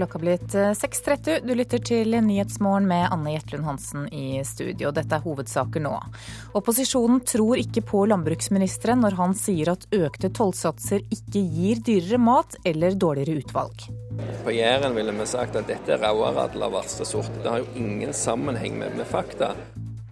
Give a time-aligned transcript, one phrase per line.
[0.00, 1.28] klokka blitt 6.30.
[1.28, 4.92] Eh, du lytter til Nyhetsmorgen med Anne Jetlund Hansen i studio.
[4.96, 5.92] Dette er hovedsaker nå.
[6.56, 12.56] Opposisjonen tror ikke på landbruksministeren når han sier at økte tollsatser ikke gir dyrere mat
[12.64, 13.90] eller dårligere utvalg.
[14.44, 17.32] På Jæren ville vi sagt at dette er rauaradel av verste sort.
[17.42, 19.52] Det har jo ingen sammenheng med, med fakta.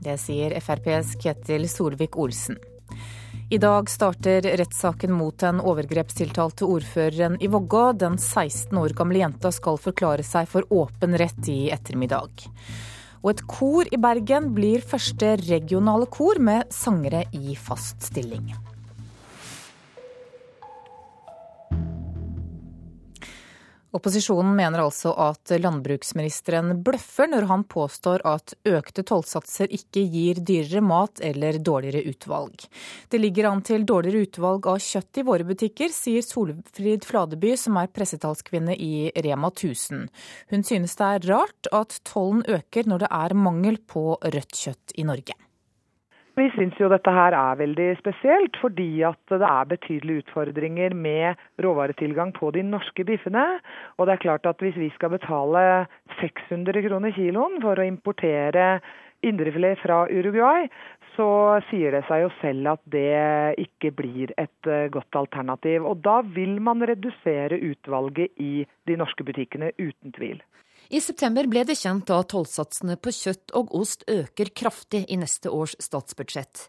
[0.05, 2.61] Det sier FrPs Ketil Solvik-Olsen.
[3.51, 7.93] I dag starter rettssaken mot den overgrepstiltalte ordføreren i Vågå.
[7.97, 12.45] Den 16 år gamle jenta skal forklare seg for åpen rett i ettermiddag.
[13.23, 18.53] Og et kor i Bergen blir første regionale kor med sangere i fast stilling.
[23.97, 30.83] Opposisjonen mener altså at landbruksministeren bløffer når han påstår at økte tollsatser ikke gir dyrere
[30.85, 32.67] mat eller dårligere utvalg.
[33.09, 37.81] Det ligger an til dårligere utvalg av kjøtt i våre butikker, sier Solfrid Fladeby, som
[37.81, 40.05] er pressetalskvinne i Rema 1000.
[40.53, 44.99] Hun synes det er rart at tollen øker når det er mangel på rødt kjøtt
[45.01, 45.39] i Norge.
[46.39, 51.41] Vi syns jo dette her er veldig spesielt, fordi at det er betydelige utfordringer med
[51.65, 53.43] råvaretilgang på de norske biffene.
[53.99, 55.63] Og det er klart at hvis vi skal betale
[56.21, 58.69] 600 kroner kiloen for å importere
[59.27, 60.69] indrefilet fra Uruguay,
[61.17, 61.29] så
[61.73, 65.83] sier det seg jo selv at det ikke blir et eh, godt alternativ.
[65.91, 70.39] Og da vil man redusere utvalget i de norske butikkene, uten tvil.
[70.89, 75.53] I september ble det kjent at tollsatsene på kjøtt og ost øker kraftig i neste
[75.53, 76.65] års statsbudsjett.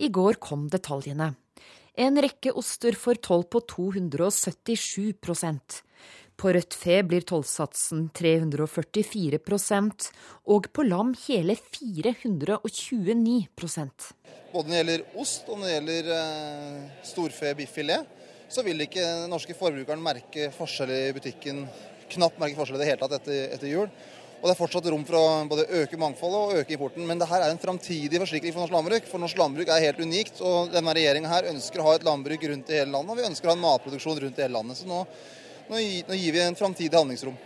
[0.00, 1.34] I går kom detaljene.
[1.98, 5.82] En rekke oster får toll på 277%
[6.38, 10.06] På rødt fe blir tollsatsen 344%
[10.54, 14.14] og på lam hele 429%
[14.54, 18.06] Både når det gjelder ost og når det gjelder eh, storfe biffilet,
[18.48, 21.66] så vil ikke den norske forbrukeren merke forskjell i butikken
[22.14, 23.90] knapt merke forskjell i det hele tatt etter, etter, jul.
[24.38, 27.06] Og Det er fortsatt rom for å både øke mangfoldet og øke importen.
[27.06, 29.08] Men det her er en framtidig forsikring for norsk landbruk.
[29.10, 30.38] For norsk landbruk er helt unikt.
[30.46, 33.10] Og denne regjeringa her ønsker å ha et landbruk rundt i hele landet.
[33.16, 34.78] Og vi ønsker å ha en matproduksjon rundt i hele landet.
[34.78, 35.02] Så nå,
[35.72, 37.38] nå, nå gir vi en framtidig handlingsrom.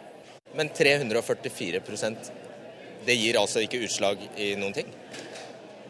[0.52, 2.32] Men 344%
[3.06, 4.92] det gir altså ikke utslag i noen ting?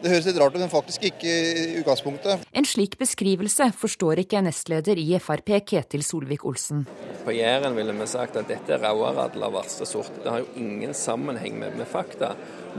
[0.03, 2.41] Det høres litt rart ut, men faktisk ikke i utgangspunktet.
[2.51, 6.81] En slik beskrivelse forstår ikke nestleder i Frp, Ketil Solvik-Olsen.
[7.23, 10.11] På Jæren ville vi sagt at dette er rauaradel av verste sort.
[10.19, 12.33] Det har jo ingen sammenheng med, med fakta.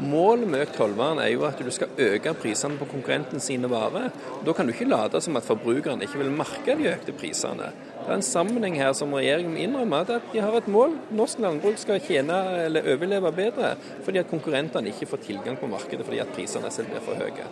[0.05, 4.13] Målet med økt tollvern er jo at du skal øke prisene på konkurrenten sine varer.
[4.45, 7.73] Da kan du ikke late som at forbrukerne ikke vil merke de økte prisene.
[8.05, 10.99] Det er en sammenheng her som regjeringen må innrømme, at de har et mål.
[11.17, 13.71] Norsk landbruk skal tjene eller overleve bedre
[14.05, 17.49] fordi at konkurrentene ikke får tilgang på markedet fordi at prisene selv blir for høye.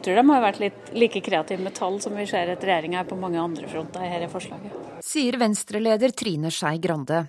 [0.00, 3.08] Tror de har vært litt like kreative med tall som vi ser at regjeringa er
[3.08, 4.76] på mange andre fronter i dette forslaget.
[5.04, 7.26] Sier Venstre-leder Trine Skei Grande.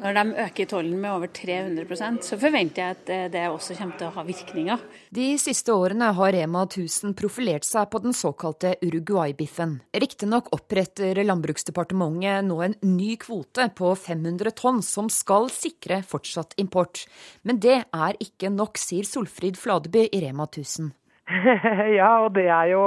[0.00, 4.08] Når de øker tollen med over 300% så forventer jeg at det også kommer til
[4.08, 4.84] å ha virkninger.
[5.12, 9.78] De siste årene har Rema 1000 profilert seg på den såkalte Uruguay-biffen.
[10.04, 17.04] Riktignok oppretter Landbruksdepartementet nå en ny kvote på 500 tonn som skal sikre fortsatt import.
[17.44, 20.94] Men det er ikke nok, sier Solfrid Fladeby i Rema 1000.
[21.98, 22.82] ja, og det er jo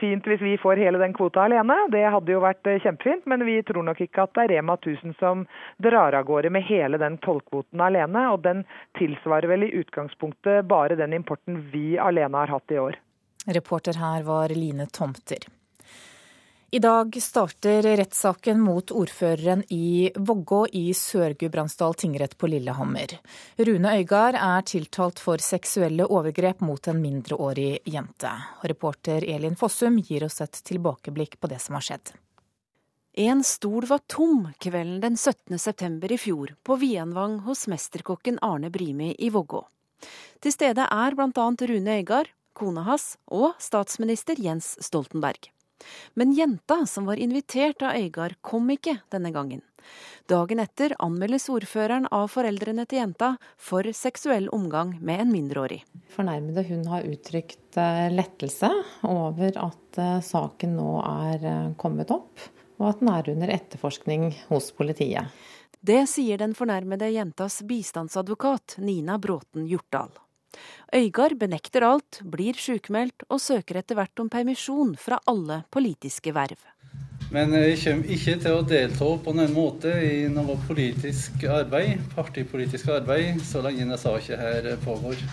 [0.00, 1.76] fint hvis vi får hele den kvota alene.
[1.92, 4.76] Det hadde jo vært eh, kjempefint, men vi tror nok ikke at det er Rema
[4.80, 5.46] 1000 som
[5.82, 8.26] drar av gårde med hele den tollkvoten alene.
[8.34, 8.64] Og den
[8.98, 12.98] tilsvarer vel i utgangspunktet bare den importen vi alene har hatt i år.
[13.54, 15.44] Reporter her var Line Tomter.
[16.74, 23.14] I dag starter rettssaken mot ordføreren i Vågå i Sør-Gudbrandsdal tingrett på Lillehammer.
[23.56, 28.32] Rune Øygard er tiltalt for seksuelle overgrep mot en mindreårig jente.
[28.66, 32.10] Reporter Elin Fossum gir oss et tilbakeblikk på det som har skjedd.
[33.22, 35.54] En stol var tom kvelden den 17.
[35.62, 39.62] september i fjor på Vienvang hos mesterkokken Arne Brimi i Vågå.
[40.42, 41.50] Til stede er bl.a.
[41.70, 45.53] Rune Øygard, kona hans og statsminister Jens Stoltenberg.
[46.14, 49.62] Men jenta som var invitert av Øygard, kom ikke denne gangen.
[50.26, 55.82] Dagen etter anmeldes ordføreren av foreldrene til jenta for seksuell omgang med en mindreårig.
[56.14, 58.70] Fornærmede hun har uttrykt eh, lettelse
[59.04, 62.40] over at eh, saken nå er eh, kommet opp,
[62.80, 65.28] og at den er under etterforskning hos politiet.
[65.84, 70.14] Det sier den fornærmede jentas bistandsadvokat Nina Bråten Hjortdal.
[70.94, 76.60] Øygard benekter alt, blir sykemeldt og søker etter hvert om permisjon fra alle politiske verv.
[77.34, 82.92] Men jeg kommer ikke til å delta på noen måte i noe politisk arbeid, partipolitisk
[82.94, 85.24] arbeid, så lenge denne saken her pågår.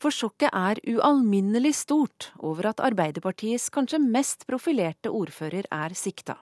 [0.00, 6.38] For sjokket er ualminnelig stort over at Arbeiderpartiets kanskje mest profilerte ordfører er sikta.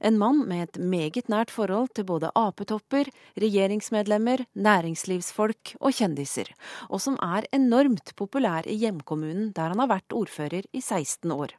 [0.00, 3.10] En mann med et meget nært forhold til både apetopper,
[3.40, 6.50] regjeringsmedlemmer, næringslivsfolk og kjendiser,
[6.88, 11.56] og som er enormt populær i hjemkommunen der han har vært ordfører i 16 år.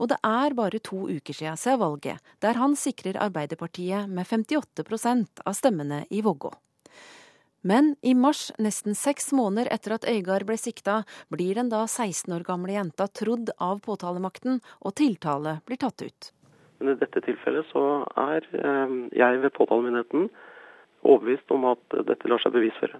[0.00, 5.44] Og det er bare to uker siden siden valget, der han sikrer Arbeiderpartiet med 58%
[5.46, 6.52] av stemmene i Vågå.
[7.62, 12.34] Men i mars, nesten seks måneder etter at Øygard ble sikta, blir den da 16
[12.34, 16.32] år gamle jenta trodd av påtalemakten, og tiltale blir tatt ut.
[16.82, 20.26] Men i dette tilfellet så er eh, jeg ved påtalemyndigheten
[21.06, 22.98] overbevist om at dette lar seg bevisføre.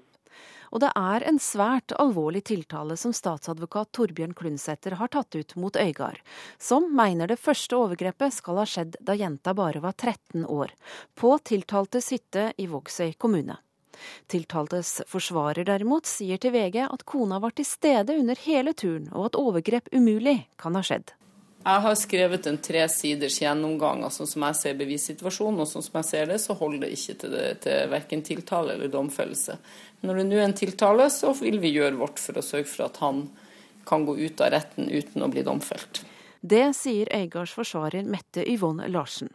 [0.73, 5.76] Og det er en svært alvorlig tiltale som statsadvokat Torbjørn Klundsæter har tatt ut mot
[5.76, 6.23] Øygard,
[6.62, 10.73] som mener det første overgrepet skal ha skjedd da jenta bare var 13 år,
[11.19, 13.58] på tiltaltes hytte i Vågsøy kommune.
[14.31, 19.32] Tiltaltes forsvarer derimot sier til VG at kona var til stede under hele turen, og
[19.32, 21.12] at overgrep umulig kan ha skjedd.
[21.62, 25.85] Jeg har skrevet en tre siders gjennomgang av sånn som jeg ser bevissituasjonen, og sånn
[25.87, 29.59] som jeg ser det, så holder det ikke til, det, til verken tiltale eller domfellelse.
[30.03, 32.88] Når det nå er en tiltale, så vil vi gjøre vårt for å sørge for
[32.88, 33.29] at han
[33.87, 36.03] kan gå ut av retten uten å bli domfelt.
[36.43, 39.31] Det sier Øygards forsvarer Mette Yvonne Larsen.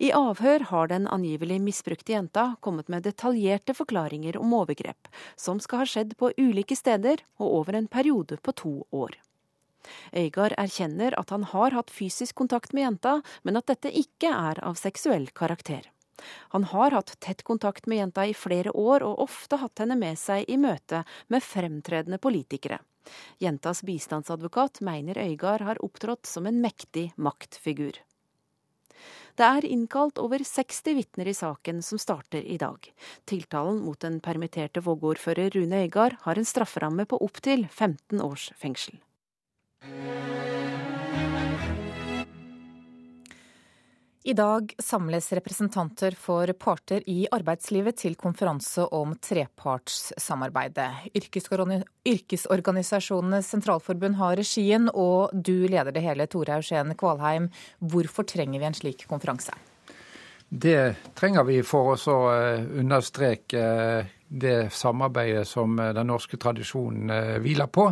[0.00, 5.82] I avhør har den angivelig misbrukte jenta kommet med detaljerte forklaringer om overgrep, som skal
[5.82, 9.20] ha skjedd på ulike steder og over en periode på to år.
[10.12, 14.62] Øygard erkjenner at han har hatt fysisk kontakt med jenta, men at dette ikke er
[14.62, 15.88] av seksuell karakter.
[16.54, 20.18] Han har hatt tett kontakt med jenta i flere år, og ofte hatt henne med
[20.20, 21.02] seg i møte
[21.32, 22.78] med fremtredende politikere.
[23.42, 27.98] Jentas bistandsadvokat mener Øygard har opptrådt som en mektig maktfigur.
[29.34, 32.84] Det er innkalt over 60 vitner i saken som starter i dag.
[33.26, 39.00] Tiltalen mot den permitterte Vågå-ordfører Rune Øygard har en strafferamme på opptil 15 års fengsel.
[44.24, 51.10] I dag samles representanter for parter i arbeidslivet til konferanse om trepartssamarbeidet.
[51.18, 57.50] Yrkesorganisasjonenes sentralforbund har regien, og du leder det hele, Tore Eugen Kvalheim.
[57.82, 59.50] Hvorfor trenger vi en slik konferanse?
[60.54, 63.62] Det trenger vi for å eh, understreke
[64.28, 67.86] det samarbeidet som eh, den norske tradisjonen eh, hviler på.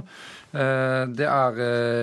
[0.50, 1.58] Det er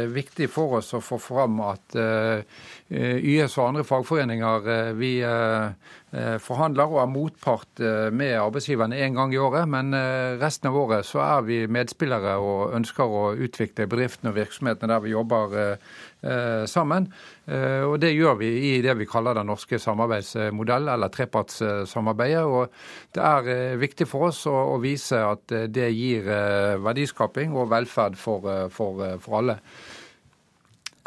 [0.07, 5.09] viktig for oss å få fram at YS og andre fagforeninger vi
[6.45, 7.81] forhandler og er motpart
[8.15, 9.91] med arbeidsgiverne én gang i året, men
[10.39, 15.03] resten av året så er vi medspillere og ønsker å utvikle bedriftene og virksomhetene der
[15.03, 15.59] vi jobber
[16.21, 17.13] Eh, sammen.
[17.47, 22.43] Eh, og Det gjør vi i det vi kaller den norske samarbeidsmodellen, eller trepartssamarbeidet.
[22.43, 22.71] og
[23.15, 26.27] Det er eh, viktig for oss å, vise at det gir
[26.83, 29.57] verdiskaping og velferd for, for, for alle.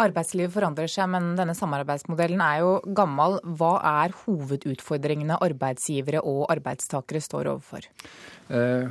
[0.01, 3.37] Arbeidslivet forandrer seg, men denne samarbeidsmodellen er jo gammel.
[3.45, 3.75] Hva
[4.07, 7.89] er hovedutfordringene arbeidsgivere og arbeidstakere står overfor?
[8.49, 8.89] Eh,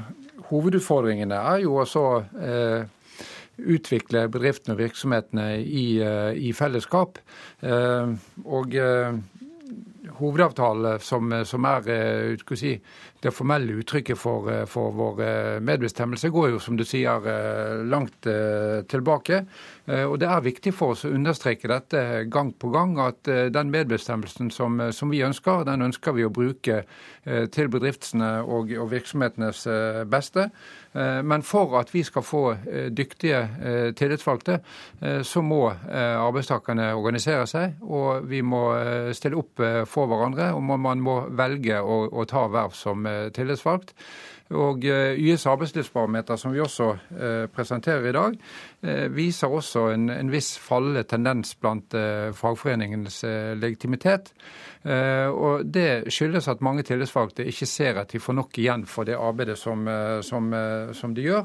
[0.51, 2.05] hovedutfordringene er jo også
[2.37, 2.85] eh,
[3.59, 7.19] utvikle bedriftene og virksomhetene i, eh, i fellesskap.
[7.61, 8.13] Eh,
[8.45, 8.77] og
[10.19, 11.89] hovedavtalen hovedavtale, som, som er
[12.59, 12.73] si,
[13.24, 17.25] det formelle uttrykket for, for, vår medbestemmelse, går jo, som du sier,
[17.89, 18.27] langt
[18.89, 19.42] tilbake.
[19.89, 24.52] Og Det er viktig for oss å understreke dette gang på gang, at den medbestemmelsen
[24.54, 26.83] som, som vi ønsker, den ønsker vi å bruke
[27.26, 29.66] til bedriftene og, og virksomhetenes
[30.09, 30.49] beste.
[30.94, 34.59] Eh, men for at vi skal få eh, dyktige eh, tillitsvalgte,
[35.23, 37.78] så må arbeidstakerne organisere seg.
[37.85, 38.61] Og vi må
[39.16, 43.95] stille opp for hverandre, og man må velge å, å ta verv som tillitsvalgt.
[44.49, 46.87] Og YS arbeidslivsbarometer, som vi også
[47.54, 48.37] presenterer i dag,
[49.13, 51.94] viser også en, en viss fallende tendens blant
[52.33, 53.19] fagforeningenes
[53.61, 54.33] legitimitet.
[54.87, 59.04] Eh, og Det skyldes at mange tillitsvalgte ikke ser at de får nok igjen for
[59.04, 61.44] det arbeidet som, eh, som, eh, som de gjør.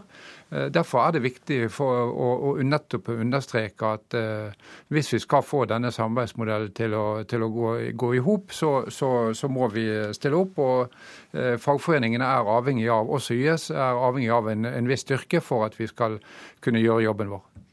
[0.51, 4.53] Derfor er det viktig for å, å nettopp understreke at uh,
[4.95, 8.73] hvis vi skal få denne samarbeidsmodellen til å, til å gå, gå i hop, så,
[8.93, 10.61] så, så, må vi stille opp.
[10.63, 10.95] og
[11.35, 15.67] uh, Fagforeningene er avhengig av, også YS, er avhengig av en, en viss styrke for
[15.67, 16.21] at vi skal
[16.63, 17.64] kunne gjøre jobben vår.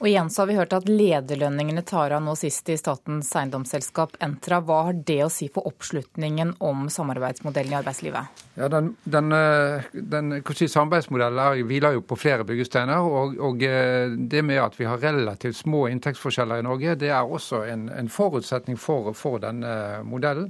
[0.00, 4.14] Og igjen så har vi hørt at lederlønningene tar av nå sist i statens eiendomsselskap
[4.24, 4.62] Entra.
[4.64, 8.40] Hva har det å si for oppslutningen om samarbeidsmodellen i arbeidslivet?
[8.56, 13.04] Ja, den, den, eh, den si, Samarbeidsmodellen hviler jo på flere byggesteiner.
[13.04, 17.20] Og, og, eh, det med at vi har relativt små inntektsforskjeller i Norge, det er
[17.36, 20.48] også en, en forutsetning for, for denne modellen.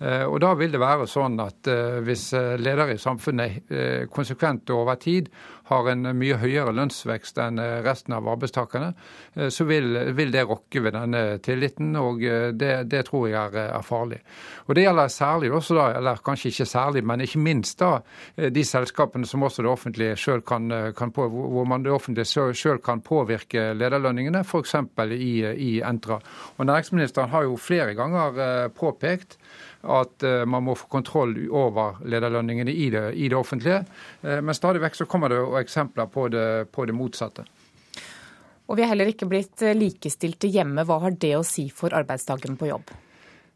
[0.00, 1.68] Eh, og Da vil det være sånn at
[2.04, 5.28] hvis ledere i samfunnet konsekvent over tid
[5.68, 8.92] har en mye høyere lønnsvekst enn resten av arbeidstakerne,
[9.50, 11.94] så vil, vil det rokke ved denne tilliten.
[11.98, 12.22] Og
[12.54, 14.20] det, det tror jeg er, er, farlig.
[14.66, 17.92] Og Det gjelder særlig også da, eller kanskje ikke særlig, men ikke minst da,
[18.36, 22.82] de selskapene som også det offentlige selv kan, kan på, hvor man det offentlige selv
[22.84, 24.76] kan påvirke lederlønningene, f.eks.
[25.16, 25.34] I,
[25.66, 26.20] i Entra.
[26.56, 29.38] Og Næringsministeren har jo flere ganger påpekt
[29.86, 33.82] at eh, man må få kontroll over lederlønningene i det, i det offentlige.
[34.22, 37.46] Eh, men stadig vekk så kommer det eksempler på det, på det motsatte.
[38.66, 40.86] Og vi er heller ikke blitt eh, likestilte hjemme.
[40.86, 42.94] Hva har det å si for arbeidsdagen på jobb?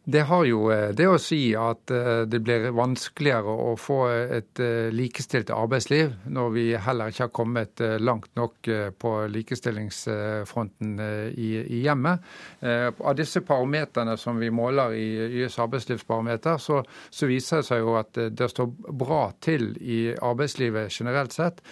[0.05, 4.61] Det har jo eh, det å si at eh, det blir vanskeligere å få et
[4.63, 8.69] eh, likestilt arbeidsliv når vi heller ikke har kommet langt nok
[9.01, 12.23] på likestillingsfronten i hjemmet.
[12.63, 15.07] Av disse parameterne som vi måler i
[15.41, 16.81] YS arbeidslivsbarometer, så,
[17.11, 18.69] så viser det seg jo at det står
[19.01, 21.63] bra til i arbeidslivet generelt sett.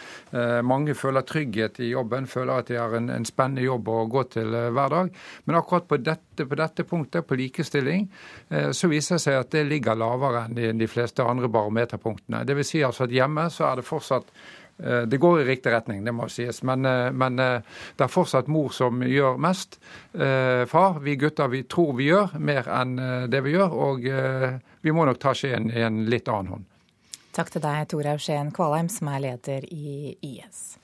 [0.66, 4.24] Mange føler trygghet i jobben, føler at de har en, en spennende jobb å gå
[4.36, 5.12] til hver dag.
[5.44, 8.08] Men akkurat på dette, på dette punktet, på likestilling,
[8.72, 12.46] så viser det seg at det ligger lavere enn de fleste andre barometerpunktene.
[12.48, 14.30] Det vil si altså at hjemme så er det fortsatt
[14.80, 18.48] eh, det går i riktig retning, det må sies, men, eh, men, det er fortsatt
[18.48, 19.76] mor som gjør mest.
[20.72, 22.96] Far, vi gutter vi tror vi gjør mer enn
[23.28, 24.10] det vi gjør, og
[24.80, 26.66] vi må nok ta skjeen i en litt annen hånd.
[27.36, 30.78] Takk til deg, Torhaug Skien Kvalheim, som er leder i IS.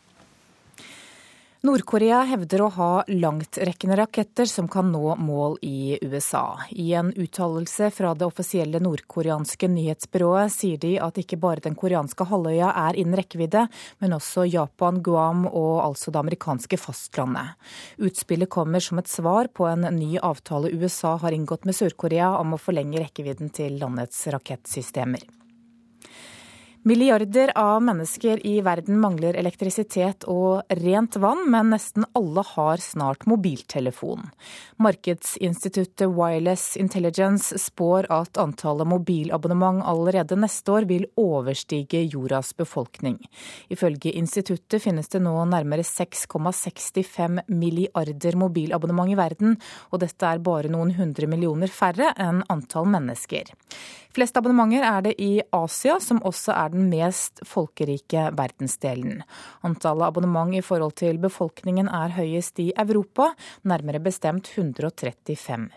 [1.64, 6.58] Nord-Korea hevder å ha langtrekkende raketter som kan nå mål i USA.
[6.68, 12.26] I en uttalelse fra det offisielle nordkoreanske nyhetsbyrået sier de at ikke bare den koreanske
[12.28, 13.62] halvøya er innen rekkevidde,
[14.04, 17.56] men også Japan, Guam og altså det amerikanske fastlandet.
[17.96, 22.52] Utspillet kommer som et svar på en ny avtale USA har inngått med Sør-Korea om
[22.52, 25.24] å forlenge rekkevidden til landets rakettsystemer.
[26.86, 33.24] Milliarder av mennesker i verden mangler elektrisitet og rent vann, men nesten alle har snart
[33.24, 34.26] mobiltelefon.
[34.84, 43.16] Markedsinstituttet Wireless Intelligence spår at antallet mobilabonnement allerede neste år vil overstige jordas befolkning.
[43.72, 49.56] Ifølge instituttet finnes det nå nærmere 6,65 milliarder mobilabonnement i verden,
[49.88, 53.56] og dette er bare noen hundre millioner færre enn antall mennesker.
[54.14, 59.24] Flest abonnementer er det i Asia, som også er den mest folkerike verdensdelen.
[59.66, 63.32] Antallet abonnement i forhold til befolkningen er høyest i Europa,
[63.66, 65.70] nærmere bestemt 135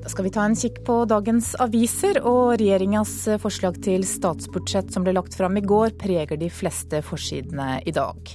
[0.00, 5.04] da skal vi ta en kikk på dagens aviser, og regjeringas forslag til statsbudsjett som
[5.04, 8.32] ble lagt fram i går, preger de fleste forsidene i dag.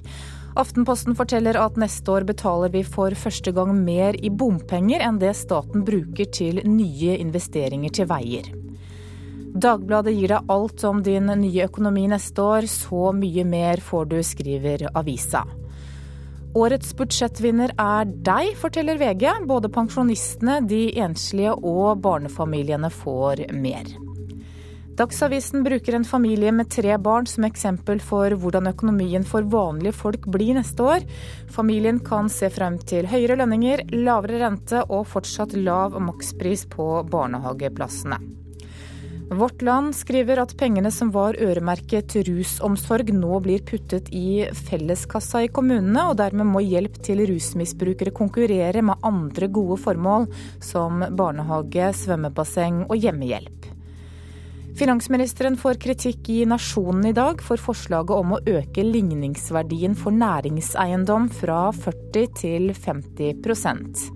[0.56, 5.34] Aftenposten forteller at neste år betaler vi for første gang mer i bompenger enn det
[5.36, 8.48] staten bruker til nye investeringer til veier.
[9.56, 14.18] Dagbladet gir deg alt om din nye økonomi neste år, så mye mer får du,
[14.24, 15.44] skriver avisa.
[16.56, 19.28] Årets budsjettvinner er deg, forteller VG.
[19.48, 23.92] Både pensjonistene, de enslige og barnefamiliene får mer.
[24.96, 30.24] Dagsavisen bruker en familie med tre barn som eksempel for hvordan økonomien for vanlige folk
[30.32, 31.04] blir neste år.
[31.52, 38.22] Familien kan se frem til høyere lønninger, lavere rente og fortsatt lav makspris på barnehageplassene.
[39.36, 45.52] Vårt Land skriver at pengene som var øremerket rusomsorg nå blir puttet i felleskassa i
[45.52, 50.30] kommunene, og dermed må hjelp til rusmisbrukere konkurrere med andre gode formål,
[50.64, 53.75] som barnehage, svømmebasseng og hjemmehjelp.
[54.76, 61.30] Finansministeren får kritikk i Nasjonen i dag for forslaget om å øke ligningsverdien for næringseiendom
[61.32, 64.08] fra 40 til 50%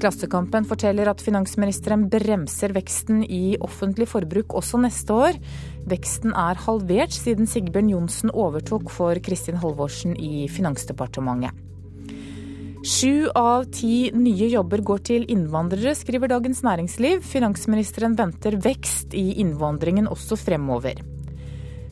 [0.00, 5.38] Klassekampen forteller at finansministeren bremser veksten i offentlig forbruk også neste år.
[5.88, 11.54] Veksten er halvert siden Sigbjørn Johnsen overtok for Kristin Halvorsen i Finansdepartementet.
[12.84, 17.22] Sju av ti nye jobber går til innvandrere, skriver Dagens Næringsliv.
[17.24, 21.00] Finansministeren venter vekst i innvandringen også fremover.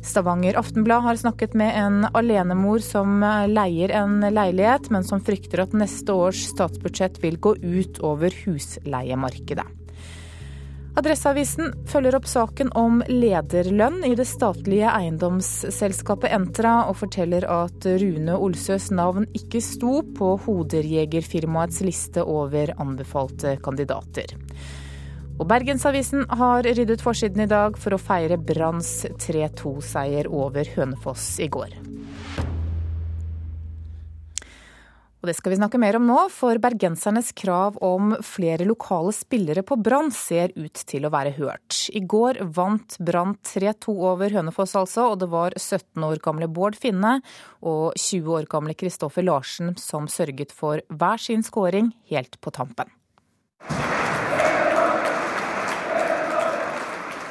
[0.04, 5.72] Stavanger Aftenblad har snakket med en alenemor som leier en leilighet, men som frykter at
[5.72, 9.64] neste års statsbudsjett vil gå ut over husleiemarkedet.
[10.92, 18.36] Adresseavisen følger opp saken om lederlønn i det statlige eiendomsselskapet Entra, og forteller at Rune
[18.36, 24.36] Olsøs navn ikke sto på hoderjegerfirmaets liste over anbefalte kandidater.
[25.40, 28.92] Og Bergensavisen har ryddet forsiden i dag for å feire Branns
[29.24, 31.91] 3-2-seier over Hønefoss i går.
[35.22, 39.62] Og det skal vi snakke mer om nå, for bergensernes krav om flere lokale spillere
[39.62, 41.76] på Brann ser ut til å være hørt.
[41.94, 46.74] I går vant Brann 3-2 over Hønefoss altså, og det var 17 år gamle Bård
[46.74, 47.20] Finne
[47.62, 52.90] og 20 år gamle Kristoffer Larsen som sørget for hver sin skåring helt på tampen.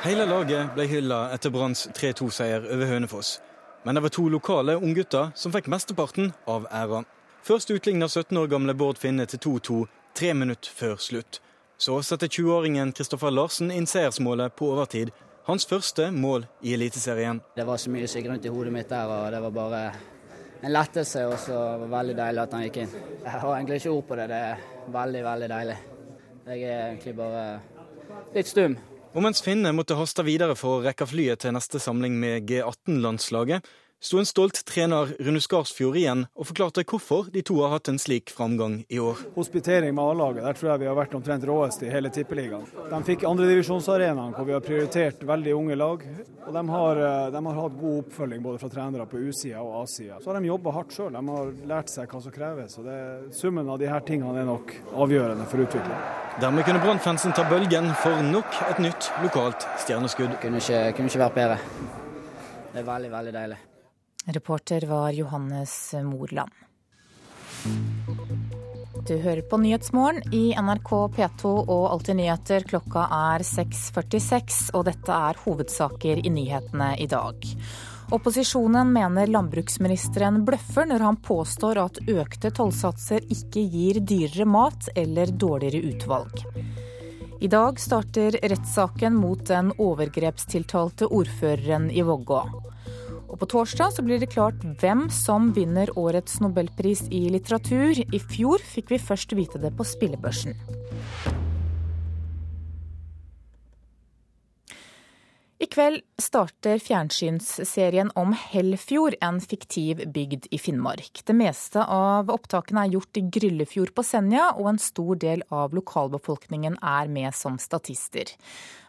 [0.07, 3.41] Hele laget ble hylla etter Branns 3-2-seier over Hønefoss.
[3.83, 7.03] Men det var to lokale unggutter som fikk mesteparten av æra.
[7.43, 9.75] Først utligna 17 år gamle Bård Finne til 2-2
[10.13, 11.39] tre minutter før slutt.
[11.81, 15.09] Så setter 20-åringen Kristoffer Larsen inn seiersmålet på overtid.
[15.47, 17.39] Hans første mål i Eliteserien.
[17.55, 19.81] Det var så mye som gikk rundt i hodet mitt der, og det var bare
[20.61, 21.25] en lettelse.
[21.31, 22.95] Og så var det veldig deilig at han gikk inn.
[23.23, 24.29] Jeg har egentlig ikke ord på det.
[24.29, 24.63] Det er
[24.99, 25.77] veldig, veldig deilig.
[26.45, 27.45] Jeg er egentlig bare
[28.35, 28.77] litt stum.
[29.11, 33.65] Og mens Finne måtte haste videre for å rekke flyet til neste samling med G18-landslaget,
[34.01, 37.99] sto en stolt trener Rune Skarsfjord igjen og forklarte hvorfor de to har hatt en
[38.01, 39.21] slik framgang i år.
[39.35, 42.65] Hospitering med A-laget, der tror jeg vi har vært omtrent råest i hele Tippeligaen.
[42.89, 46.05] De fikk andredivisjonsarenaen hvor vi har prioritert veldig unge lag.
[46.41, 49.83] Og de har, eh, de har hatt god oppfølging både fra trenere på U-sida og
[49.83, 50.17] A-sida.
[50.19, 52.77] Så har de jobba hardt sjøl, de har lært seg hva som kreves.
[52.79, 52.99] og det,
[53.37, 56.01] Summen av disse tingene er nok avgjørende for utvikling.
[56.41, 60.39] Dermed kunne Brannfansen ta bølgen for nok et nytt lokalt stjerneskudd.
[60.41, 61.59] Kunne ikke, kunne ikke vært bedre.
[62.73, 63.70] Det er veldig, veldig deilig.
[64.25, 66.51] Reporter var Johannes Morland.
[69.07, 72.65] Du hører på Nyhetsmorgen i NRK P2 og Alltid nyheter.
[72.69, 77.47] Klokka er 6.46, og dette er hovedsaker i nyhetene i dag.
[78.13, 85.33] Opposisjonen mener landbruksministeren bløffer når han påstår at økte tollsatser ikke gir dyrere mat eller
[85.33, 86.43] dårligere utvalg.
[87.41, 92.43] I dag starter rettssaken mot den overgrepstiltalte ordføreren i Vågå.
[93.31, 98.03] Og på torsdag så blir det klart hvem som vinner årets nobelpris i litteratur.
[98.03, 100.57] I fjor fikk vi først vite det på spillebørsen.
[105.61, 111.21] I kveld starter fjernsynsserien om Hellfjord, en fiktiv bygd i Finnmark.
[111.21, 115.77] Det meste av opptakene er gjort i Gryllefjord på Senja, og en stor del av
[115.77, 118.33] lokalbefolkningen er med som statister.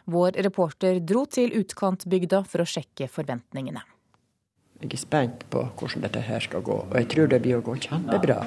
[0.09, 3.85] Vår reporter dro til utkantbygda for å sjekke forventningene.
[4.83, 7.63] Jeg er spent på hvordan dette her skal gå, og jeg tror det blir å
[7.63, 8.41] gå kjempebra.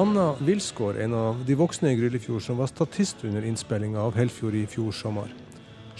[0.00, 4.56] Anna Wilsgård, en av de voksne i Gryllefjord, som var statist under innspillinga av Helfjord
[4.56, 5.28] i fjor sommer.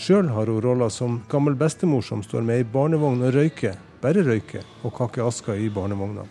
[0.01, 4.25] Sjøl har hun rolla som gammel bestemor som står med ei barnevogn og røyker, bare
[4.25, 6.25] røyker, og kaker aska i barnevogna.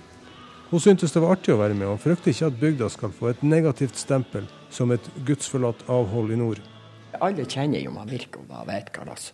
[0.73, 3.29] Hun syntes det var artig å være med, og frykter ikke at bygda skal få
[3.29, 6.65] et negativt stempel som et gudsforlatt avhold i nord.
[7.21, 9.29] Alle kjenner jo man Virko og vet hva slags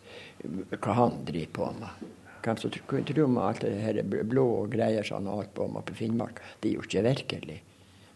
[0.46, 2.08] hva han driver på med.
[2.44, 5.68] Hvem som tror man alt det her blå og greier som han har holdt på
[5.68, 7.60] med på Finnmark, det er jo ikke virkelig.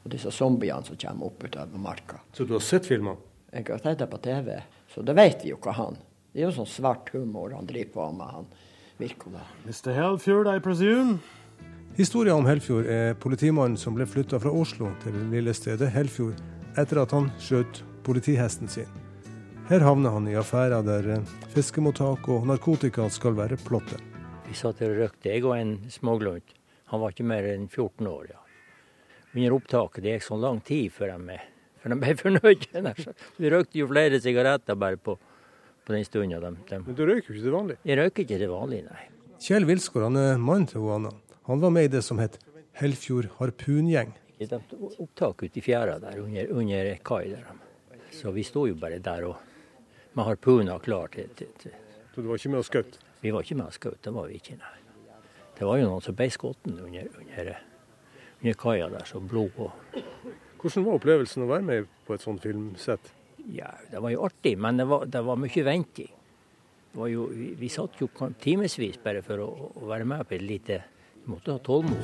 [0.03, 2.19] Og disse zombiene som kommer opp ut av marka.
[2.33, 3.19] Så du har sett filmer?
[3.51, 4.55] Jeg har sett det på TV.
[4.93, 5.99] Så da vet vi jo hva han
[6.33, 8.47] Det er jo sånn svart humor han driver på med, han
[8.97, 9.43] Virkola.
[9.67, 9.91] Mr.
[9.93, 11.19] Helfjord, I presume?
[11.93, 16.41] Historia om Helfjord er politimannen som ble flytta fra Oslo til det lille stedet Helfjord
[16.73, 19.02] etter at han skjøt politihesten sin.
[19.73, 24.01] Her havner han i affærer der eh, fiskemottak og narkotika skal være plottet.
[24.45, 26.51] Vi satt og røykte, jeg og en småglunt.
[26.91, 28.27] Han var ikke mer enn 14 år.
[28.35, 28.41] ja.
[29.33, 31.37] Under opptaket det gikk så lang tid før de,
[31.81, 32.67] før de ble fornøyd.
[33.41, 36.37] Vi røykte jo flere sigaretter bare på, på den stunda.
[36.43, 36.79] De, de.
[36.83, 37.77] Men du røyker jo ikke til vanlig?
[37.89, 39.07] Jeg røyker ikke til vanlig, nei.
[39.41, 41.15] Kjell Wilsgård han er mannen til Anna.
[41.49, 42.37] Han var med i det som het
[42.77, 44.13] Helfjord harpungjeng.
[44.37, 44.61] De
[44.99, 47.49] opptak ute i fjæra der under, under kai der.
[48.13, 49.41] Så vi sto jo bare der og
[50.13, 51.75] med harpuner klar til, til, til.
[52.13, 52.97] Så du var ikke med og skjøt?
[53.23, 54.79] Vi var ikke med og skjøt, det var vi ikke, nei.
[55.53, 57.53] Det var jo noen som ble skutt under, under,
[58.41, 60.01] under kaia der, så blod og
[60.63, 63.09] Hvordan var opplevelsen å være med på et sånt filmsett?
[63.51, 66.11] Ja, Det var jo artig, men det var, det var mye venting.
[66.95, 68.07] Jo, vi, vi, satt jo
[68.39, 70.83] timevis bare for å, å, være med på et lite
[71.25, 71.99] Vi måtte ha tålmod.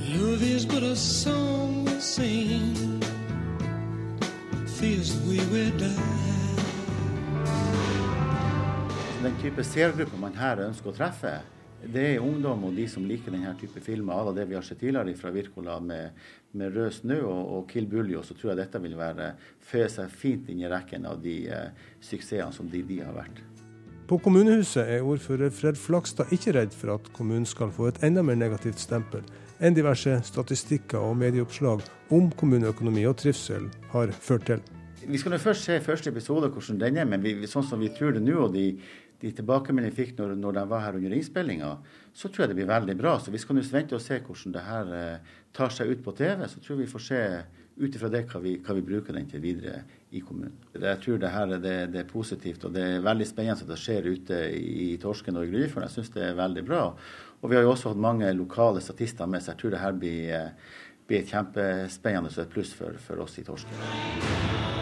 [9.24, 11.32] Den type seergruppe man her ønsker å treffe,
[11.80, 14.16] det er ungdom og de som liker denne type filmer.
[14.16, 16.16] Alle det vi har sett tidligere fra Wirkola med,
[16.52, 20.10] med 'Rød snø' og, og 'Kill Buljo', så tror jeg dette vil være føye seg
[20.12, 21.68] fint inn i rekken av de eh,
[22.00, 23.44] suksessene som de, de har vært.
[24.08, 28.24] På kommunehuset er ordfører Fred Flakstad ikke redd for at kommunen skal få et enda
[28.24, 29.24] mer negativt stempel
[29.60, 31.84] enn diverse statistikker og medieoppslag
[32.16, 34.64] om kommuneøkonomi og trivsel har ført til.
[35.08, 37.92] Vi skal jo først se første episode hvordan den er, men vi, sånn som vi
[37.96, 38.72] tror det nå, og de
[39.20, 41.70] de tilbakemeldingene vi fikk når, når, de var her under innspillinga,
[42.16, 43.18] så tror jeg det blir veldig bra.
[43.20, 46.14] Så vi skal nå vente og se hvordan det her eh, tar seg ut på
[46.16, 46.46] TV.
[46.48, 47.22] Så tror jeg vi får se
[47.80, 49.84] ut ifra det hva vi, hva vi, bruker den til videre
[50.16, 50.56] i kommunen.
[50.74, 53.80] Jeg tror det her det, det, er positivt, og det er veldig spennende at det
[53.80, 55.88] skjer ute i Torsken og i Gryfjorden.
[55.88, 56.84] Jeg syns det er veldig bra.
[57.40, 60.00] Og vi har jo også hatt mange lokale statister med, så jeg tror det her
[60.00, 60.76] blir, eh,
[61.12, 64.79] blir kjempespennende og et pluss for, for oss i Torsken.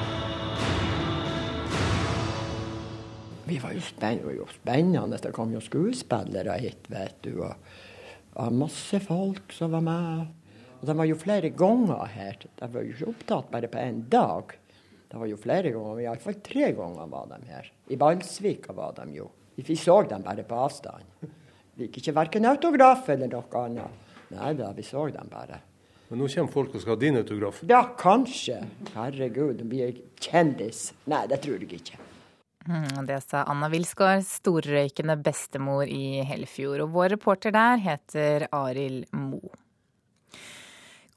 [3.48, 4.34] Vi var jo spennende.
[4.36, 5.18] jo spennende.
[5.24, 7.38] Det kom jo skuespillere hit, vet du.
[7.46, 7.56] Og,
[8.36, 10.26] og masse folk som var med.
[10.82, 12.42] Og de var jo flere ganger her.
[12.60, 14.52] De var jo ikke opptatt bare på én dag.
[15.08, 16.02] Det var jo flere ganger.
[16.04, 17.72] Iallfall tre ganger var de her.
[17.88, 19.30] I Balsvika var de jo.
[19.56, 21.08] Vi så dem bare på avstand.
[21.78, 24.06] Vi gikk ikke verken autograf eller noe annet.
[24.36, 25.62] Nei da, vi så dem bare.
[26.10, 27.64] Men nå kommer folk og skal ha din autograf?
[27.68, 28.60] Ja, kanskje.
[28.94, 30.92] Herregud, blir jeg kjendis?
[31.08, 32.07] Nei, det tror jeg ikke.
[32.67, 36.84] Mm, det sa Anna Wilsgård, storrøykende bestemor i Helfjord.
[36.84, 39.39] Og vår reporter der heter Arild Mo.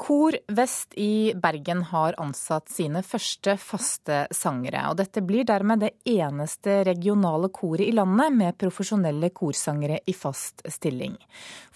[0.01, 4.87] Kor Vest i Bergen har ansatt sine første faste sangere.
[4.89, 10.65] og Dette blir dermed det eneste regionale koret i landet med profesjonelle korsangere i fast
[10.73, 11.19] stilling.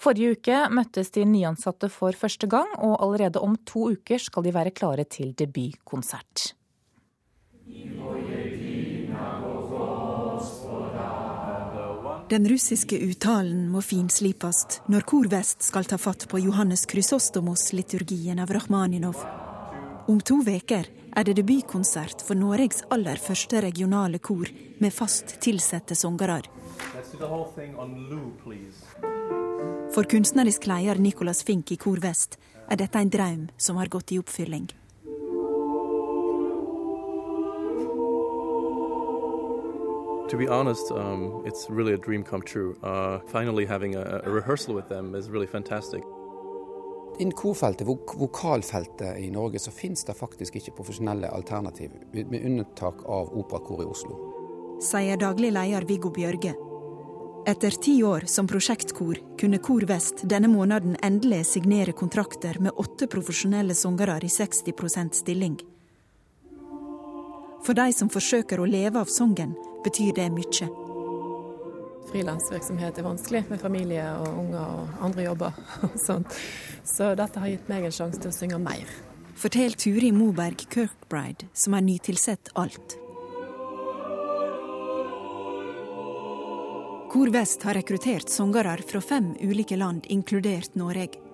[0.01, 4.55] Forrige uke møttes de nyansatte for første gang, og allerede om to uker skal de
[4.57, 6.55] være klare til debutkonsert.
[12.29, 18.49] Den russiske uttalen må finslipast når Kor Vest skal ta fatt på Johannes Krysostomos-liturgien av
[18.49, 19.19] Rakhmaninov.
[20.09, 24.49] Om to veker er det debutkonsert for Norges aller første regionale kor
[24.81, 26.39] med fast tilsatte sangere.
[29.93, 34.17] For kunstnerisk leder Nicolas Fink i Kor Vest er dette en drøm som har gått
[34.17, 34.65] i oppfylling.
[40.35, 42.75] To be honest, um, it's really a dream come true.
[42.83, 46.03] Uh, finally having a, a, rehearsal with them is really fantastic.
[47.19, 53.05] Innen korfeltet, vok vokalfeltet i Norge, så finnes det faktisk ikke profesjonelle alternativ, med unntak
[53.05, 54.17] av Operakor i Oslo.
[54.83, 56.51] Sier daglig leder Viggo Bjørge.
[57.47, 63.07] Etter ti år som prosjektkor kunne Kor Vest denne måneden endelig signere kontrakter med åtte
[63.07, 65.55] profesjonelle sangere i 60% stilling.
[67.65, 70.67] For de som forsøker å leve av sangen, betyr det mye.
[72.11, 75.57] Frilansvirksomhet er vanskelig med familie og unger og andre jobber.
[76.85, 78.85] Så dette har gitt meg en sjanse til å synge mer.
[79.35, 82.99] Fortell Turi Moberg Kirkbride, som er nytilsett alt.
[87.11, 91.24] Kor Vest har rekruttert sangere fra fem ulike land, inkludert Norge.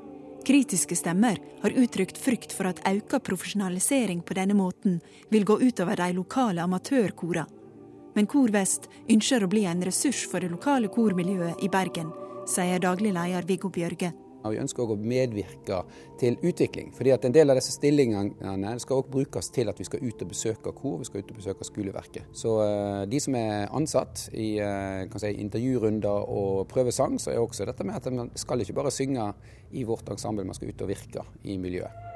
[0.45, 4.99] Kritiske stemmer har uttrykt frykt for at auka profesjonalisering på denne måten
[5.29, 7.45] vil gå utover de lokale amatørkorene.
[8.13, 12.09] Men Kor Vest ønsker å bli en ressurs for det lokale kormiljøet i Bergen,
[12.49, 14.11] sier daglig leder Viggo Bjørge.
[14.49, 15.81] Vi ønsker å medvirke
[16.19, 16.91] til utvikling.
[16.95, 20.21] fordi at En del av disse stillingene skal òg brukes til at vi skal ut
[20.21, 22.29] og besøke kor, vi skal ut og besøke skoleverket.
[22.33, 27.65] Så uh, de som er ansatt i uh, si, intervjurunder og prøvesang, så er også
[27.69, 29.33] dette med at man skal ikke bare synge
[29.71, 32.09] i vårt ensemble, man skal ut og virke i miljøet.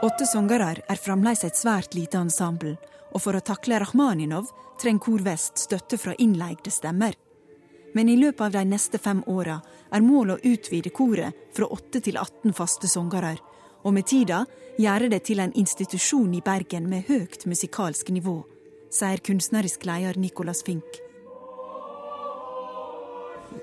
[0.00, 2.78] Åtte sangere er fremdeles et svært lite ensemble,
[3.12, 7.14] og for å takle Rakhmaninov trenger Kor Vest støtte fra innleide stemmer.
[7.94, 9.58] Men i løpet av de neste fem åra
[9.90, 13.36] er målet å utvide koret fra 8 til 18 faste sangere,
[13.82, 14.44] og med tida
[14.78, 18.38] gjøre det til en institusjon i Bergen med høyt musikalsk nivå,
[18.92, 21.00] sier kunstnerisk leder Nicolas Fink.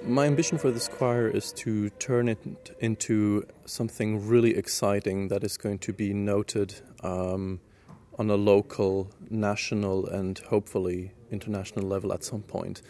[0.04, 2.40] My ambition for this choir is to turn it
[2.80, 7.60] into something really exciting that is going to be noted um,
[8.18, 12.82] on a local, national, and hopefully international level at some point.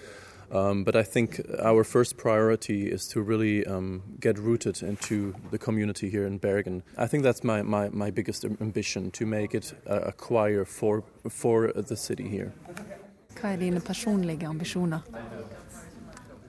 [0.49, 5.57] Um, but I think our first priority is to really um, get rooted into the
[5.57, 6.83] community here in Bergen.
[6.97, 11.03] I think that's my, my, my biggest ambition to make it a, a choir for,
[11.29, 12.53] for the city here.
[13.37, 15.03] Hva er dine personlige ambisjoner?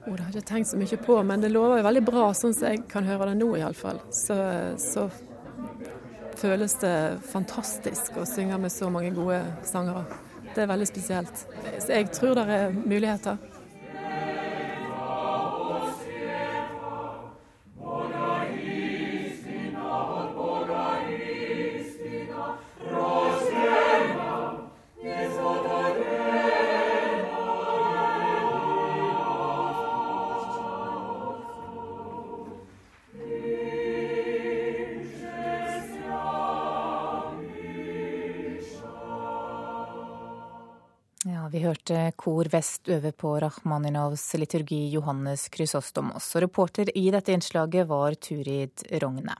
[0.07, 2.29] Oh, det har jeg ikke tenkt så mye på, men det lover jo veldig bra,
[2.33, 3.99] sånn som jeg kan høre det nå iallfall.
[4.15, 4.37] Så,
[4.81, 5.09] så
[6.39, 6.95] føles det
[7.31, 10.05] fantastisk å synge med så mange gode sangere.
[10.55, 11.45] Det er veldig spesielt.
[11.79, 13.37] Så jeg tror det er muligheter.
[41.89, 46.35] Hørte Kor Vest øve på Rachmaninovs liturgi Johannes Krysostomos.
[46.35, 49.35] Og reporter i dette innslaget var Turid Rogne.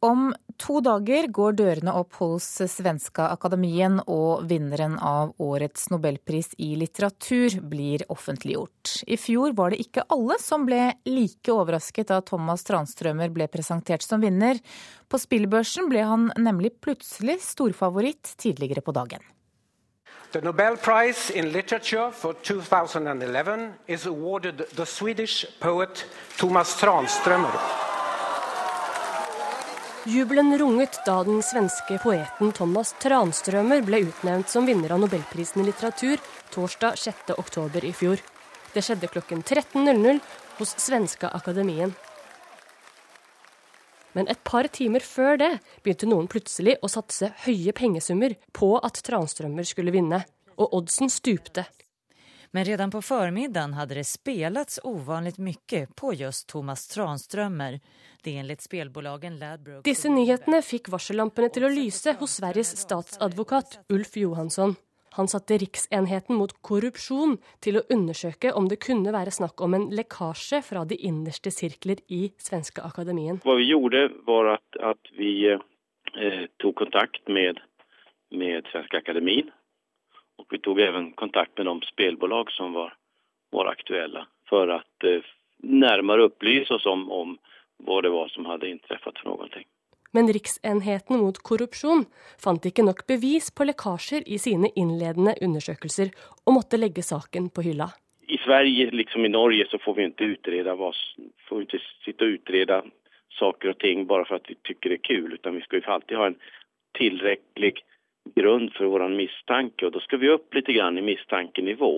[0.00, 6.76] Om to dager går dørene opp hos Svenska Akademien, og vinneren av årets nobelpris i
[6.78, 9.02] litteratur blir offentliggjort.
[9.10, 14.06] I fjor var det ikke alle som ble like overrasket da Thomas Tranströmer ble presentert
[14.06, 14.60] som vinner.
[15.08, 19.26] På spillbørsen ble han nemlig plutselig storfavoritt tidligere på dagen.
[20.30, 26.04] The Nobel Prize in Literature for 2011 is awarded the Swedish poet
[26.36, 27.50] Thomas Tranströmer.
[30.04, 35.66] Jubelen runget da den svenske poeten Thomas Tranströmer ble utnevnt som vinner av Nobelprisen i
[35.70, 36.20] litteratur
[36.52, 38.20] torsdag 6.10 i fjor.
[38.72, 40.20] Det skjedde klokken 13.00
[40.58, 41.94] hos Svenska Akademien.
[44.18, 45.48] Men et par timer før det
[45.84, 50.24] begynte noen plutselig å satse høye pengesummer på at Tranströmer skulle vinne,
[50.58, 51.68] og oddsen stupte.
[52.50, 57.78] Men redan på förmiddagen hadde det spelats ovanligt mye på just Thomas Tranströmer.
[58.22, 59.86] Det enligt spelbolagen Ladbrokes...
[59.86, 64.74] Disse nyhetene fikk varsellampene til å lyse hos Sveriges statsadvokat Ulf Johansson.
[65.18, 67.32] Han satte Riksenheten mot korrupsjon
[67.64, 71.98] til å undersøke om det kunne være snakk om en lekkasje fra de innerste sirkler
[72.06, 73.40] i Svenska Akademien.
[73.42, 77.58] Hva vi gjorde, var at, at vi eh, tok kontakt med,
[78.30, 79.50] med Svenska Akademien.
[80.38, 82.94] Og vi tok også kontakt med de spelbolag som var,
[83.50, 85.26] var aktuelle, for å eh,
[85.66, 87.34] nærmere opplyse oss om, om
[87.82, 89.66] hva det var som hadde inntruffet for noe.
[90.16, 92.06] Men Riksenheten mot korrupsjon
[92.40, 96.12] fant ikke nok bevis på lekkasjer i sine innledende undersøkelser,
[96.46, 97.90] og måtte legge saken på hylla.
[98.28, 100.76] I Sverige, liksom i Norge, så får vi ikke utrede
[101.48, 102.80] får ikke sitte og utrede
[103.38, 105.52] saker og ting bare for at vi syns det er kult.
[105.54, 106.40] Vi skal jo alltid ha en
[106.98, 107.72] tilrekkelig
[108.36, 111.92] grunn for vår mistanke, og da skal vi opp litt i mistankenivå.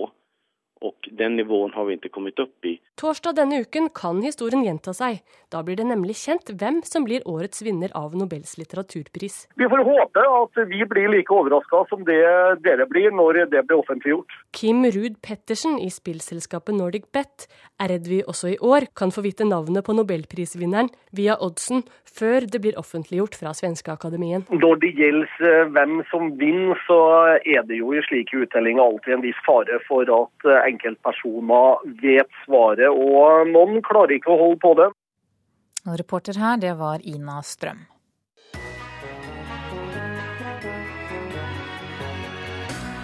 [0.81, 2.79] Og den nivåen har vi ikke kommet opp i.
[2.97, 5.19] Torsdag denne uken kan historien gjenta seg.
[5.53, 9.45] Da blir det nemlig kjent hvem som blir årets vinner av Nobels litteraturpris.
[9.61, 12.17] Vi får håpe at vi blir like overraska som det
[12.65, 14.33] dere blir når det blir offentliggjort.
[14.57, 17.47] Kim Ruud Pettersen i spillselskapet Nordic Bet
[17.81, 22.45] er redd vi også i år kan få vite navnet på nobelprisvinneren via oddsen før
[22.49, 24.45] det blir offentliggjort fra Svenskeakademien.
[24.49, 26.99] Når det gjelder hvem som vinner, så
[27.39, 32.89] er det jo i slike uttellinger alltid en viss fare for at enkeltpersoner vet svaret,
[32.89, 34.89] og noen klarer ikke å holde på det.
[35.87, 37.90] Og reporter her, det var Ina Strøm.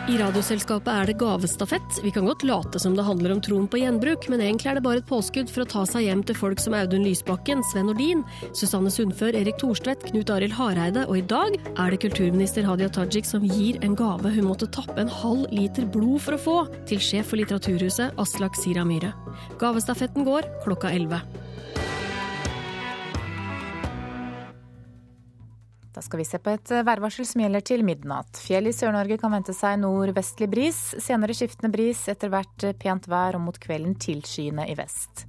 [0.07, 1.97] I Radioselskapet er det gavestafett.
[1.99, 4.83] Vi kan godt late som det handler om troen på gjenbruk, men egentlig er det
[4.85, 8.21] bare et påskudd for å ta seg hjem til folk som Audun Lysbakken, Sven Nordin,
[8.55, 13.27] Susanne Sundfør, Erik Thorstvedt, Knut Arild Hareide, og i dag er det kulturminister Hadia Tajik
[13.27, 16.55] som gir en gave hun måtte tappe en halv liter blod for å få,
[16.87, 19.11] til sjef for Litteraturhuset, Aslak Sira Myhre.
[19.59, 21.19] Gavestafetten går klokka 11.
[25.97, 28.37] Da skal vi se på et værvarsel som gjelder til midnatt.
[28.37, 30.77] Fjell i Sør-Norge kan vente seg nordvestlig bris.
[31.01, 35.25] Senere skiftende bris, etter hvert pent vær og mot kvelden tilskyende i vest.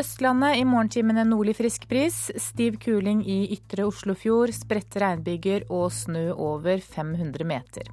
[0.00, 2.22] Østlandet i morgentimene nordlig frisk bris.
[2.40, 4.54] Stiv kuling i ytre Oslofjord.
[4.56, 7.92] Spredte regnbyger og snø over 500 meter.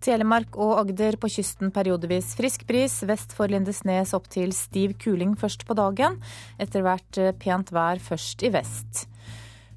[0.00, 3.02] Telemark og Agder på kysten periodevis frisk bris.
[3.04, 6.16] Vest for Lindesnes opp til stiv kuling først på dagen.
[6.56, 9.10] Etter hvert pent vær først i vest.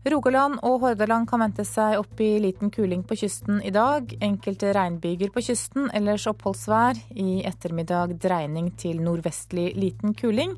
[0.06, 4.12] Rogaland og Hordaland kan vente seg opp i liten kuling på kysten i dag.
[4.22, 7.00] Enkelte regnbyger på kysten, ellers oppholdsvær.
[7.18, 10.54] I ettermiddag dreining til nordvestlig liten kuling.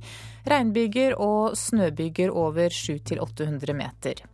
[0.51, 4.25] Regnbyger og snøbyger over 700-800 meter.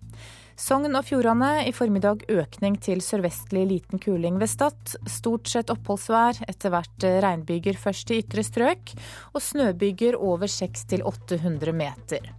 [0.57, 4.97] Sogn og Fjordane i formiddag økning til sørvestlig liten kuling ved Stad.
[5.05, 8.97] Stort sett oppholdsvær, etter hvert regnbyger først i ytre strøk,
[9.33, 12.33] og snøbyger over 600-800 meter.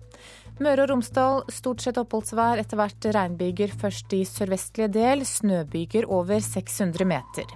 [0.62, 6.38] Møre og Romsdal stort sett oppholdsvær, etter hvert regnbyger først i sørvestlige del, snøbyger over
[6.38, 7.50] 600 meter.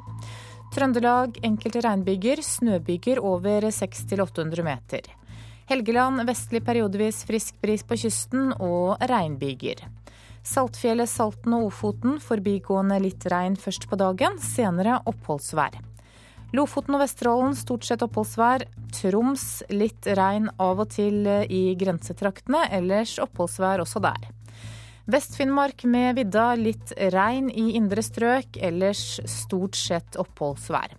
[0.74, 5.06] Trøndelag enkelte regnbyger, snøbyger over 600-800 meter.
[5.70, 9.84] Helgeland vestlig periodevis frisk bris på kysten og regnbyger.
[10.42, 15.78] Saltfjellet, Salten og Ofoten forbigående litt regn først på dagen, senere oppholdsvær.
[16.56, 18.64] Lofoten og Vesterålen stort sett oppholdsvær.
[18.96, 24.30] Troms litt regn av og til i grensetraktene, ellers oppholdsvær også der.
[25.08, 30.96] Vest-Finnmark med vidda litt regn i indre strøk, ellers stort sett oppholdsvær.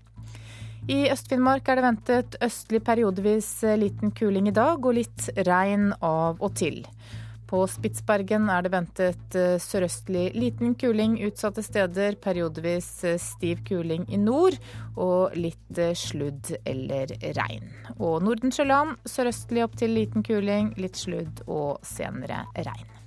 [0.90, 6.42] I Øst-Finnmark er det ventet østlig periodevis liten kuling i dag, og litt regn av
[6.42, 6.82] og til.
[7.50, 14.06] På Spitsbergen er det ventet eh, sørøstlig liten kuling utsatte steder, periodevis eh, stiv kuling
[14.06, 14.60] i nord
[14.94, 17.10] og litt eh, sludd eller
[17.40, 17.66] regn.
[17.98, 22.99] Og Nordensjøland sørøstlig opp til liten kuling, litt sludd og senere regn.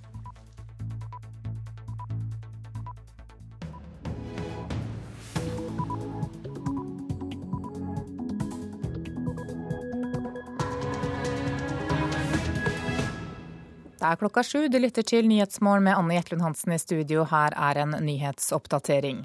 [14.02, 14.64] Det er klokka sju.
[14.66, 17.22] Du lytter til Nyhetsmorgen med Anne Jetlund Hansen i studio.
[17.30, 19.20] Her er en nyhetsoppdatering.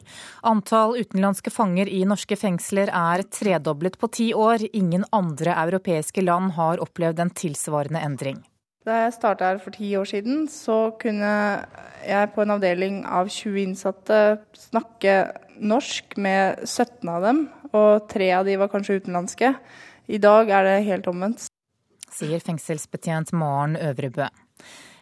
[0.45, 4.67] Antall utenlandske fanger i norske fengsler er tredoblet på ti år.
[4.77, 8.43] Ingen andre europeiske land har opplevd en tilsvarende endring.
[8.85, 11.33] Da jeg starta her for ti år siden, så kunne
[12.05, 14.23] jeg på en avdeling av 20 innsatte
[14.69, 15.19] snakke
[15.57, 19.55] norsk med 17 av dem, og tre av de var kanskje utenlandske.
[20.05, 21.49] I dag er det helt omvendt.
[22.13, 24.29] Sier fengselsbetjent Maren Øvrebø.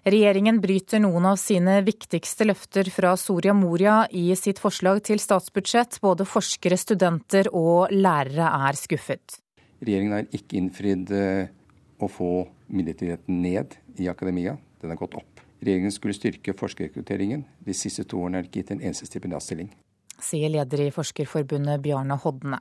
[0.06, 5.98] Regjeringen bryter noen av sine viktigste løfter fra Soria Moria i sitt forslag til statsbudsjett.
[6.04, 9.40] Både forskere, studenter og lærere er skuffet.
[9.82, 11.50] Regjeringen har ikke innfridd eh,
[11.98, 12.30] å få
[12.70, 14.54] midlertidigheten ned i akademia.
[14.82, 15.42] Den har gått opp.
[15.66, 17.42] Regjeringen skulle styrke forskerrekrutteringen.
[17.66, 19.74] De siste to årene er det ikke gitt en eneste stipendiatstilling
[20.22, 22.60] sier leder i Forskerforbundet Bjarne Hodne.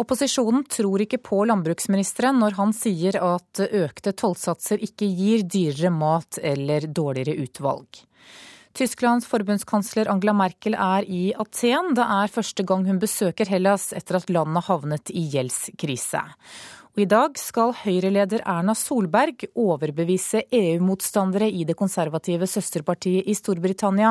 [0.00, 6.38] Opposisjonen tror ikke på landbruksministeren når han sier at økte tollsatser ikke gir dyrere mat
[6.42, 8.04] eller dårligere utvalg.
[8.76, 11.90] Tysklands forbundskansler Angela Merkel er i Aten.
[11.98, 16.22] Det er første gang hun besøker Hellas etter at landet havnet i gjeldskrise.
[17.00, 24.10] I dag skal Høyre-leder Erna Solberg overbevise EU-motstandere i det konservative søsterpartiet i Storbritannia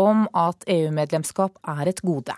[0.00, 2.32] om at EU-medlemskap er et gode.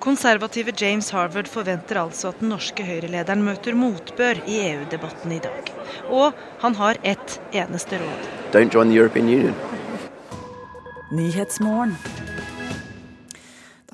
[0.00, 5.72] Konservative James Harvard forventer altså at den norske Høyre-lederen møter motbør i EU-debatten i dag.
[6.08, 6.32] Og
[6.64, 8.28] han har ett eneste råd.
[8.56, 9.54] Don't join the European Union.
[11.10, 12.43] Det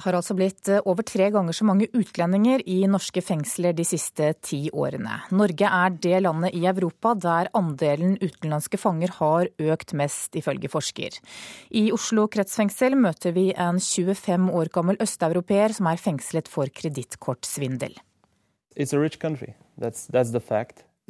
[0.04, 4.32] har altså blitt eh, over tre ganger så mange utlendinger i norske fengsler de siste
[4.44, 5.20] ti årene.
[5.36, 11.16] Norge er det landet i Europa der andelen utenlandske fanger har økt mest, ifølge forsker.
[11.70, 17.98] I Oslo kretsfengsel møter vi en 25 år gammel østeuropeer som er fengslet for kredittkortsvindel.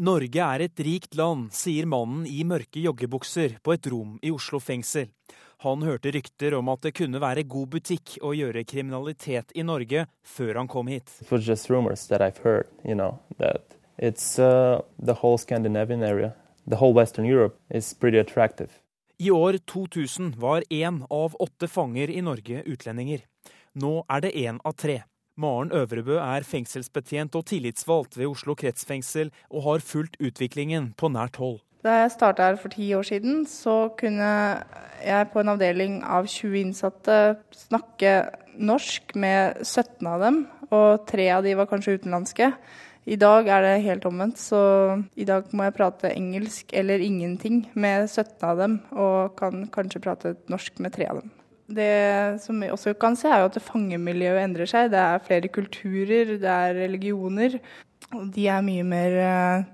[0.00, 4.56] Norge er et rikt land, sier mannen i mørke joggebukser på et rom i Oslo
[4.62, 5.10] fengsel.
[5.60, 10.06] Han hørte rykter om at det kunne være god butikk å gjøre kriminalitet i Norge
[10.24, 11.12] før han kom hit.
[11.28, 13.18] Heard, you know,
[13.98, 16.32] it's uh, the whole Scandinavian area,
[16.66, 18.70] the whole Western Europe is pretty attractive.
[19.18, 23.20] I år 2000 var én av åtte fanger i Norge utlendinger.
[23.76, 25.02] Nå er det én av tre.
[25.36, 31.36] Maren Øvrebø er fengselsbetjent og tillitsvalgt ved Oslo kretsfengsel og har fulgt utviklingen på nært
[31.36, 31.60] hold.
[31.80, 34.30] Da jeg starta her for ti år siden, så kunne
[35.00, 37.16] jeg på en avdeling av 20 innsatte
[37.56, 38.14] snakke
[38.60, 42.52] norsk med 17 av dem, og tre av de var kanskje utenlandske.
[43.08, 44.60] I dag er det helt omvendt, så
[45.16, 50.04] i dag må jeg prate engelsk eller ingenting med 17 av dem, og kan kanskje
[50.04, 51.32] prate norsk med tre av dem.
[51.70, 54.90] Det som vi også kan se, er jo at fangemiljøet endrer seg.
[54.92, 57.60] Det er flere kulturer, det er religioner.
[58.10, 59.68] Og de er mye mer eh,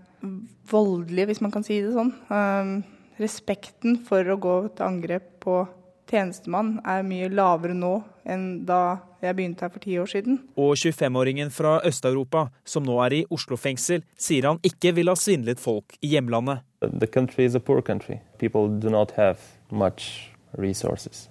[0.70, 2.12] voldelige, hvis man kan si det sånn.
[2.30, 2.76] Um,
[3.20, 5.64] respekten for å gå til angrep på
[6.06, 7.96] tjenestemann er mye lavere nå
[8.28, 10.38] enn da jeg begynte her for ti år siden.
[10.60, 15.16] Og 25-åringen fra Øst-Europa, som nå er i Oslo fengsel, sier han ikke vil ha
[15.18, 16.62] svindlet folk i hjemlandet.
[16.82, 18.20] The country is a poor country.
[18.38, 21.28] People do not have much resources.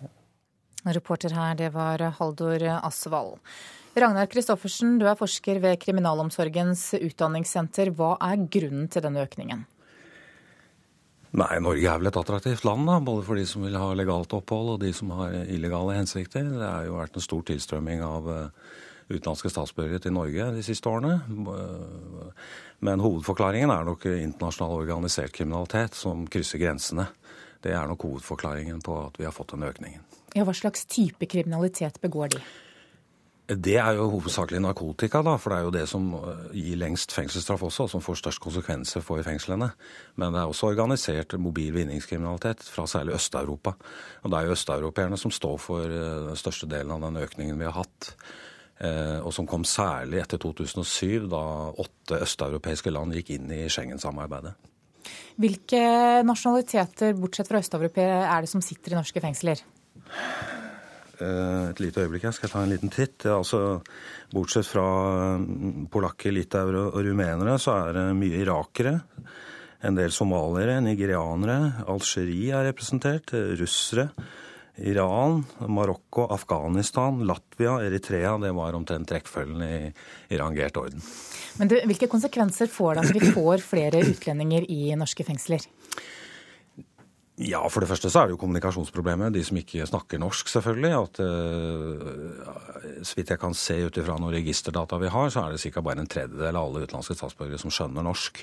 [0.85, 3.39] Reporter her, det var Haldor Asvald.
[3.95, 7.93] Ragnar Kristoffersen, du er forsker ved Kriminalomsorgens utdanningssenter.
[7.95, 9.61] Hva er grunnen til denne økningen?
[11.35, 14.35] Nei, Norge er vel et attraktivt land, da, både for de som vil ha legalt
[14.35, 16.43] opphold og de som har illegale hensikter.
[16.47, 18.75] Det har jo vært en stor tilstrømming av eh,
[19.13, 21.15] utenlandske statsborgere til Norge de siste årene.
[22.83, 27.07] Men hovedforklaringen er nok internasjonal organisert kriminalitet som krysser grensene.
[27.63, 30.03] Det er nok hovedforklaringen på at vi har fått den økningen.
[30.35, 32.43] Ja, Hva slags type kriminalitet begår de?
[33.45, 37.13] Det er jo hovedsakelig narkotika, da, for det er jo det som eh, gir lengst
[37.13, 39.67] fengselsstraff også, og som får størst konsekvenser for fengslene.
[40.17, 43.75] Men det er også organisert mobil vinningskriminalitet fra særlig Øst-Europa.
[44.23, 47.61] Og det er jo østeuropeerne som står for eh, den største delen av den økningen
[47.61, 48.09] vi har hatt.
[48.81, 51.45] Eh, og som kom særlig etter 2007, da
[51.85, 54.57] åtte østeuropeiske land gikk inn i Schengen-samarbeidet.
[55.37, 55.85] Hvilke
[56.25, 59.61] nasjonaliteter, bortsett fra østeuropeere, er det som sitter i norske fengsler?
[61.19, 63.25] Eh, et lite øyeblikk, jeg skal ta en liten titt.
[63.31, 63.79] Altså,
[64.33, 64.85] bortsett fra
[65.41, 68.97] mm, polakker, litauere og rumenere, så er det mye irakere.
[69.85, 74.09] En del somaliere, nigerianere, Algerie er representert, russere.
[74.75, 78.33] Iran, Marokko, Afghanistan, Latvia, Eritrea.
[78.37, 79.77] Det var omtrent rekkefølgen i,
[80.27, 81.03] i rangert orden.
[81.59, 85.63] Men du, Hvilke konsekvenser får det at vi får flere utlendinger i norske fengsler?
[87.35, 89.33] Ja, For det første så er det jo kommunikasjonsproblemet.
[89.35, 90.91] De som ikke snakker norsk, selvfølgelig.
[90.95, 95.55] At, uh, så vidt jeg kan se ut ifra noen registerdata vi har, så er
[95.55, 95.83] det ca.
[95.83, 98.39] bare en tredjedel av alle utenlandske statsborgere som skjønner norsk.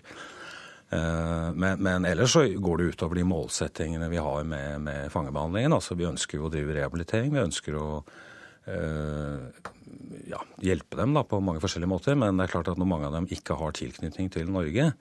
[0.93, 5.73] Uh, men, men, ellers så går det utover de målsettingene vi har med, med fangebehandlingen.
[5.73, 7.33] Altså Vi ønsker jo å drive rehabilitering.
[7.33, 9.73] Vi ønsker å uh,
[10.29, 12.21] ja, hjelpe dem da, på mange forskjellige måter.
[12.21, 14.93] Men det er klart at når mange av dem ikke har tilknytning til Norge,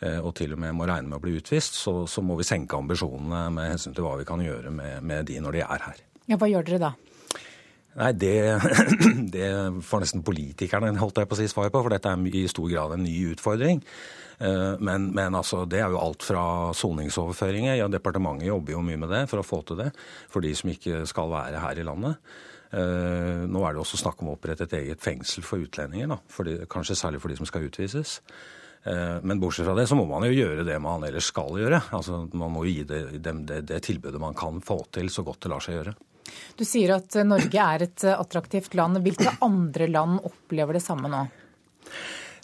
[0.00, 2.78] og til og med må regne med å bli utvist, så, så må vi senke
[2.78, 6.00] ambisjonene med hensyn til hva vi kan gjøre med, med de når de er her.
[6.30, 6.90] Ja, Hva gjør dere da?
[7.98, 8.34] Nei, det,
[9.34, 9.46] det,
[9.82, 12.68] får nesten politikerne holdt jeg på å si svar på, for dette er i stor
[12.70, 13.82] grad en ny utfordring.
[14.38, 16.44] Eh, men, men altså, det er jo alt fra
[16.76, 17.80] soningsoverføringer.
[17.80, 19.90] Ja, departementet jobber jo mye med det for å få til det
[20.30, 22.38] for de som ikke skal være her i landet.
[22.70, 26.20] Eh, nå er det også snakk om å opprette et eget fengsel for utlendinger, da,
[26.30, 28.20] for de, kanskje særlig for de som skal utvises.
[28.84, 31.82] Eh, men bortsett fra det så må man jo gjøre det man ellers skal gjøre.
[31.96, 35.42] Altså Man må jo gi det, det, det tilbudet man kan få til, så godt
[35.44, 35.96] det lar seg gjøre.
[36.56, 39.00] Du sier at Norge er et attraktivt land.
[39.04, 41.24] Hvilke andre land opplever det samme nå?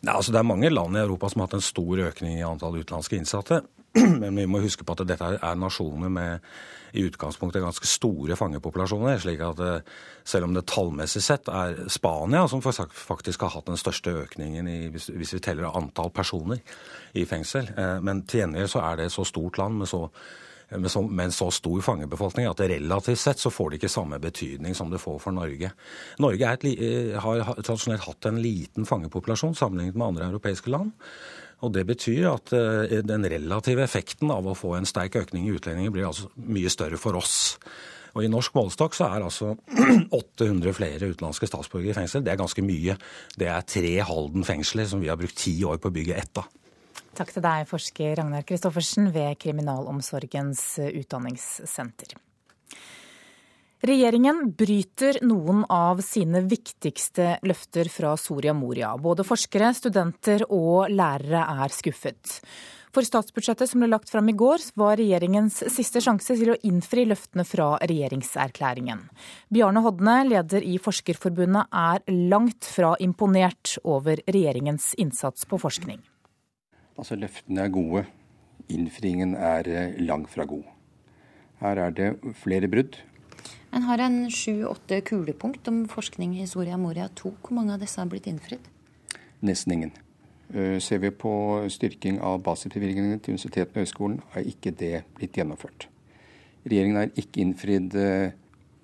[0.05, 2.47] Nei, altså Det er mange land i Europa som har hatt en stor økning i
[2.47, 3.63] antall utenlandske innsatte.
[4.23, 6.49] Men vi må huske på at dette er nasjoner med
[6.97, 9.19] i utgangspunktet ganske store fangepopulasjoner.
[9.21, 9.93] slik at eh,
[10.25, 14.79] selv om det tallmessig sett er Spania som faktisk har hatt den største økningen i,
[14.95, 16.63] hvis, vi teller antall personer
[17.15, 17.71] i fengsel.
[17.77, 20.07] Eh, men til gjengjeld så er det et så stort land med så
[20.69, 24.19] med, så, med, en så stor fangebefolkning at relativt sett så får det ikke samme
[24.19, 25.71] betydning som det får for Norge.
[26.19, 30.91] Norge et, eh, har, tradisjonelt hatt en liten fangepopulasjon sammenlignet med andre europeiske land.
[31.65, 35.55] Og Det betyr at eh, den relative effekten av å få en sterk økning i
[35.57, 37.57] utlendinger blir altså mye større for oss.
[38.17, 39.55] Og I norsk målestokk så er altså
[40.21, 42.25] 800 flere utenlandske statsborgere i fengsel.
[42.25, 42.97] Det er ganske mye.
[43.37, 46.41] Det er tre Halden fengsler som vi har brukt ti år på å bygge ett
[46.41, 46.49] av.
[47.17, 52.17] Takk til deg, forsker Ragnar Kristoffersen ved Kriminalomsorgens utdanningssenter.
[53.85, 58.95] Regjeringen bryter noen av sine viktigste løfter fra Soria Moria.
[58.97, 62.39] Både forskere, studenter og lærere er skuffet.
[62.97, 67.05] For statsbudsjettet som ble lagt fram i går, var regjeringens siste sjanse til å innfri
[67.05, 69.03] løftene fra regjeringserklæringen.
[69.53, 72.01] Bjarne Hodne, leder i Forskerforbundet, er
[72.33, 76.01] langt fra imponert over regjeringens innsats på forskning.
[76.97, 78.07] Altså, Løftene er gode,
[78.73, 80.65] innfriingen er eh, langt fra god.
[81.61, 82.09] Her er det
[82.41, 82.97] flere brudd,
[83.77, 87.35] en har en sju-åtte kulepunkt om forskning i Soria Moria 2.
[87.43, 88.65] Hvor mange av disse har blitt innfridd?
[89.45, 89.93] Nesten ingen.
[90.55, 91.33] Eh, ser vi på
[91.69, 95.89] styrking av basisbevilgningene til universitetene og høyskolen, er ikke det blitt gjennomført.
[96.67, 98.31] Regjeringen har ikke innfridd eh,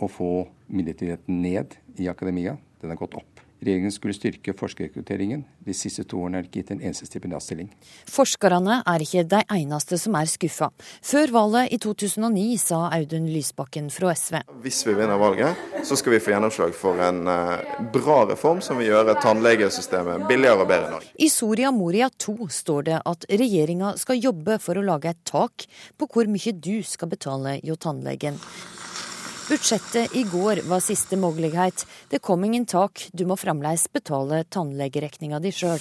[0.02, 0.32] å få
[0.68, 2.56] midlertidigheten ned i akademia.
[2.82, 3.31] Den har gått opp.
[3.62, 5.44] Regjeringen skulle styrke forskerrekrutteringen.
[5.62, 7.68] De siste to årene er det ikke gitt en eneste stipendiatstilling.
[8.10, 10.72] Forskerne er ikke de eneste som er skuffa.
[11.06, 14.40] Før valget i 2009 sa Audun Lysbakken fra SV.
[14.64, 18.82] Hvis vi vinner valget, så skal vi få gjennomslag for en eh, bra reform som
[18.82, 21.14] vil gjøre tannlegesystemet billigere og bedre enn Norge.
[21.22, 25.68] I Soria Moria 2 står det at regjeringa skal jobbe for å lage et tak
[25.94, 28.42] på hvor mye du skal betale hjå tannlegen.
[29.48, 31.86] Budsjettet i går var siste mulighet.
[32.08, 35.80] Det kom ingen tak, du må fremdeles betale tannlegeregninga di sjøl.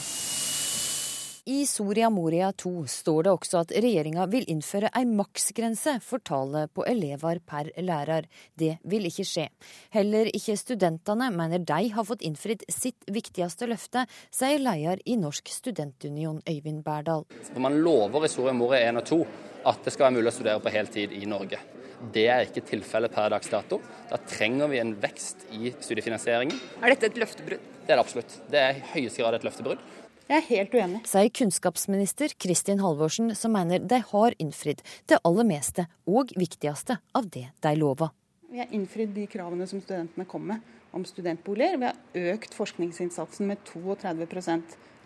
[1.46, 6.74] I Soria Moria 2 står det også at regjeringa vil innføre ei maksgrense for tallet
[6.74, 8.26] på elever per lærer.
[8.58, 9.46] Det vil ikke skje.
[9.94, 15.54] Heller ikke studentene mener de har fått innfridd sitt viktigste løfte, sier leder i Norsk
[15.54, 17.28] studentunion Øyvind Berdal.
[17.58, 19.22] Man lover i Soria Moria 1 og 2
[19.70, 21.62] at det skal være mulig å studere på heltid i Norge.
[22.10, 23.78] Det er ikke tilfellet per dags dato.
[24.10, 26.58] Da trenger vi en vekst i studiefinansieringen.
[26.82, 27.62] Er dette et løftebrudd?
[27.86, 28.38] Det er det absolutt.
[28.50, 29.84] Det er i høyeste grad et løftebrudd.
[30.32, 31.00] Jeg er helt uenig.
[31.12, 34.82] Sier kunnskapsminister Kristin Halvorsen, som mener de har innfridd
[35.12, 38.10] det aller meste og viktigste av det de lova.
[38.52, 40.64] Vi har innfridd de kravene som studentene kom med
[40.96, 41.78] om studentboliger.
[41.78, 44.58] Vi har økt forskningsinnsatsen med 32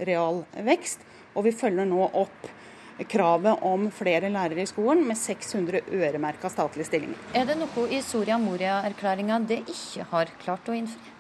[0.05, 1.03] real vekst,
[1.35, 2.47] og vi følger nå opp
[3.03, 7.19] kravet om flere lærere i skolen med 600 øremerka statlige stillinger.
[7.35, 11.11] Er det noe i Soria Moria-erklæringa det ikke har klart å innfri?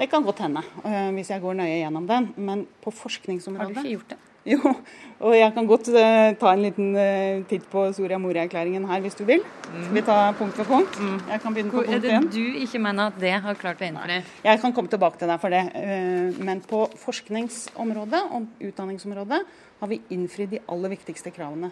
[0.00, 2.32] Det kan godt hende, eh, hvis jeg går nøye gjennom den.
[2.36, 4.18] Men på forskningsområdet Har du ikke gjort det?
[4.54, 4.72] Jo,
[5.20, 9.18] og jeg kan godt uh, ta en liten uh, titt på Soria Moria-erklæringen her hvis
[9.18, 9.44] du vil.
[9.68, 10.96] Skal vi ta punkt for punkt?
[10.98, 11.18] Mm.
[11.28, 11.98] Jeg kan begynne på punkt én.
[11.98, 14.16] Er det du ikke mener at det har klart å innfri?
[14.46, 15.62] Jeg kan komme tilbake til deg for det.
[15.76, 19.44] Uh, men på forskningsområdet og utdanningsområdet
[19.80, 21.70] har vi innfridd de aller viktigste kravene.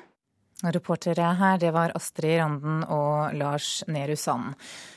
[0.59, 4.57] Reportere her, det var Astrid Randen og Lars Nehru Sand.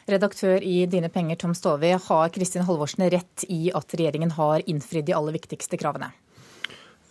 [0.09, 5.05] Redaktør i Dine penger, Tom Stove, har Kristin Halvorsen rett i at regjeringen har innfridd
[5.05, 6.09] de aller viktigste kravene?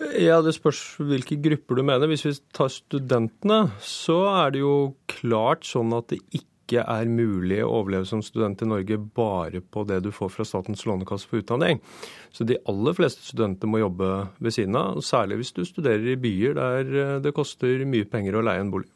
[0.01, 2.09] Ja, Det spørs hvilke grupper du mener.
[2.09, 7.59] Hvis vi tar studentene, så er det jo klart sånn at det ikke er mulig
[7.64, 11.42] å overleve som student i Norge bare på det du får fra Statens lånekasse for
[11.42, 11.82] utdanning.
[12.32, 16.16] Så de aller fleste studenter må jobbe ved siden av, særlig hvis du studerer i
[16.20, 18.88] byer der eh, det koster mye penger å leie en bolig.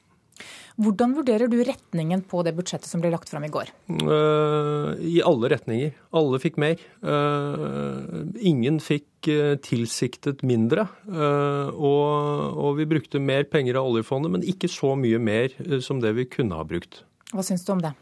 [0.75, 3.71] Hvordan vurderer du retningen på det budsjettet som ble lagt fram i går?
[3.95, 5.93] Uh, I alle retninger.
[6.19, 6.81] Alle fikk mer.
[6.99, 10.89] Uh, ingen fikk uh, tilsiktet mindre.
[11.07, 15.55] Og, og, vi brukte mer penger av oljefondet, men ikke så mye mer
[15.85, 17.05] som det vi kunne ha brukt.
[17.31, 17.95] Hva syns du om det?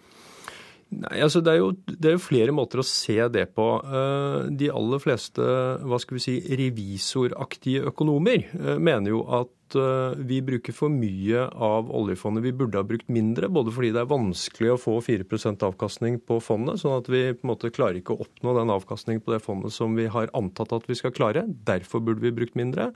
[0.92, 3.66] Nei, altså det er, jo, det er, jo, flere måter å se det på.
[3.80, 5.42] Eh, de aller fleste
[5.88, 11.46] hva skal vi si, revisoraktige økonomer eh, mener jo at eh, vi bruker for mye
[11.48, 12.44] av oljefondet.
[12.44, 16.40] Vi burde ha brukt mindre, både fordi det er vanskelig å få 4% avkastning på
[16.44, 19.42] fondet, sånn at vi på en måte klarer ikke å oppnå den avkastningen på det
[19.44, 21.46] fondet som vi har antatt at vi skal klare.
[21.68, 22.92] Derfor burde vi brukt mindre.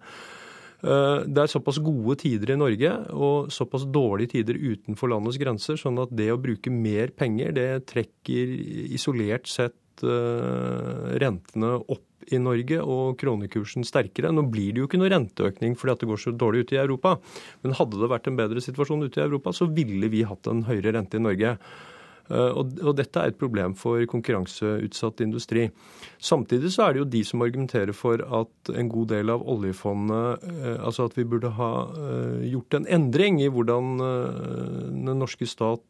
[0.85, 5.79] Eh, det er såpass gode tider i Norge og såpass dårlige tider utenfor landets grenser,
[5.81, 8.53] sånn at det å bruke mer penger, det trekker
[8.97, 14.33] isolert sett eh, rentene opp i Norge og kronekursen sterkere.
[14.35, 17.17] Nå blir det jo ikke noe renteøkning fordi det går så dårlig ute i Europa.
[17.63, 20.65] Men hadde det vært en bedre situasjon ute i Europa, så ville vi hatt en
[20.67, 21.57] høyere rente i Norge.
[22.31, 25.69] Eh, og, dette er et problem for konkurranseutsatt industri.
[26.19, 30.47] Samtidig så er det jo de som argumenterer for at en god del av oljefondet
[30.49, 35.83] eh, Altså at vi burde ha eh, gjort en endring i hvordan den norske stat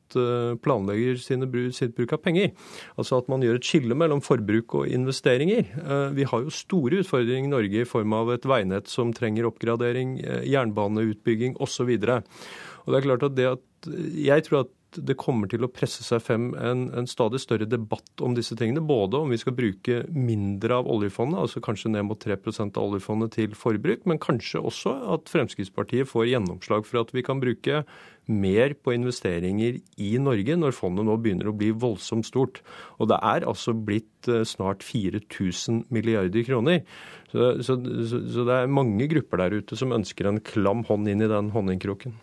[0.63, 2.53] planlegger sine, sitt bruk av penger.
[3.01, 5.67] Altså at man gjør et skille mellom forbruk og investeringer.
[6.15, 10.17] Vi har jo store utfordringer i Norge i form av et veinett som trenger oppgradering,
[10.47, 11.91] jernbaneutbygging osv.
[11.97, 12.39] Og,
[12.85, 13.91] og det er klart at det at
[14.27, 18.23] jeg tror at det kommer til å presse seg frem en, en, stadig større debatt
[18.25, 18.85] om disse tingene.
[18.87, 23.35] Både om vi skal bruke mindre av oljefondet, altså kanskje ned mot 3% av oljefondet
[23.37, 27.83] til forbruk, men kanskje også at Fremskrittspartiet får gjennomslag for at vi kan bruke
[28.27, 32.63] mer på investeringer i Norge når fondet nå begynner å bli voldsomt stort.
[32.99, 36.83] Og det er altså blitt eh, snart 4000 milliarder kroner.
[37.31, 41.23] Så, så, så det er mange grupper der ute som ønsker en klam hånd inn
[41.23, 42.17] i den honningkroken.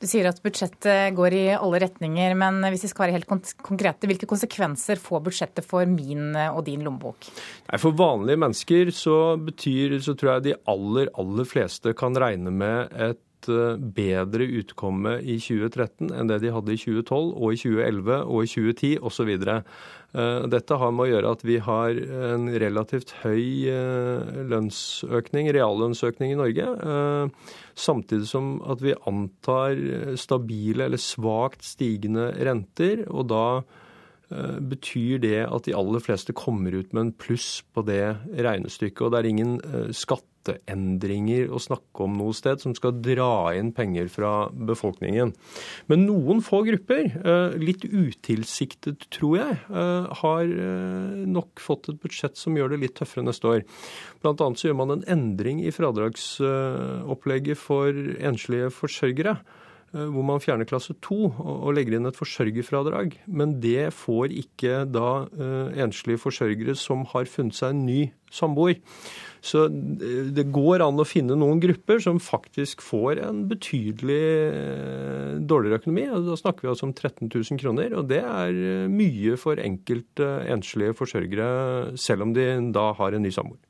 [0.00, 3.28] Du sier at budsjettet går i alle retninger, men hvis vi skal være helt
[3.64, 7.28] konkrete, hvilke konsekvenser får budsjettet for min og din lommebok?
[7.68, 12.52] Nei, for vanlige mennesker så betyr, så tror jeg de aller, aller fleste kan regne
[12.54, 17.60] med et eh, bedre utkomme i 2013 enn det de hadde i 2012 og i
[17.60, 19.34] 2011 og i 2010 osv.
[20.14, 21.96] Eh, dette har med å gjøre at vi har
[22.30, 26.66] en relativt høy eh, lønnsøkning, reallønnsøkning i Norge.
[26.70, 29.80] Eh, samtidig som at vi antar
[30.20, 33.08] stabile eller svakt stigende renter.
[33.10, 33.46] Og da
[34.34, 39.02] betyr det at de aller fleste kommer ut med en pluss på det regnestykket.
[39.04, 39.52] Og det er ingen
[39.94, 45.32] skatt skatteendringer å snakke om noe sted som skal dra inn penger fra befolkningen.
[45.88, 52.00] Men noen få grupper, eh, litt utilsiktet tror jeg, eh, har eh, nok fått et
[52.00, 53.64] budsjett som gjør det litt tøffere neste år.
[54.24, 59.38] Annet så gjør man en endring i fradragsopplegget for enslige forsørgere
[59.94, 63.14] hvor man fjerner klasse 2 og legger inn et forsørgerfradrag.
[63.26, 65.28] Men det får ikke da
[65.86, 68.00] enslige forsørgere som har funnet seg en ny
[68.34, 68.80] samboer.
[69.44, 75.82] Så det går an å finne noen grupper som faktisk får en betydelig eh, dårligere
[75.82, 76.06] økonomi.
[76.30, 80.30] Da snakker vi altså om 13 000 kroner, og det er eh, mye for enkelte
[80.54, 81.50] enslige forsørgere,
[82.00, 83.60] selv om de da har en ny samboer.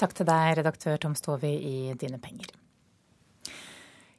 [0.00, 2.50] Takk til deg, redaktør Tom Stovi i Dine penger.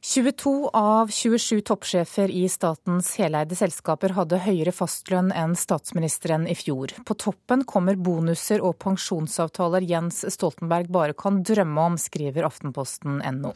[0.05, 6.91] 22 av 27 toppsjefer i statens heleide selskaper hadde høyere fastlønn enn statsministeren i fjor.
[7.09, 13.55] På toppen kommer bonuser og pensjonsavtaler Jens Stoltenberg bare kan drømme om, skriver Aftenposten.no.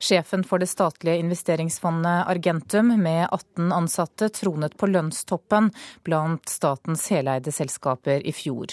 [0.00, 5.68] Sjefen for det statlige investeringsfondet Argentum med 18 ansatte tronet på lønnstoppen
[6.08, 8.72] blant statens heleide selskaper i fjor.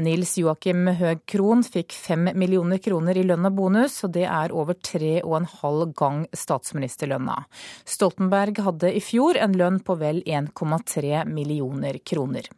[0.00, 4.56] Nils Joakim Høeg Krohn fikk 5 millioner kroner i lønn og bonus, og det er
[4.56, 7.40] over tre og en halv gang statsministerlønna.
[7.88, 12.48] Stoltenberg hadde i fjor en lønn på vel 1,3 millioner kroner.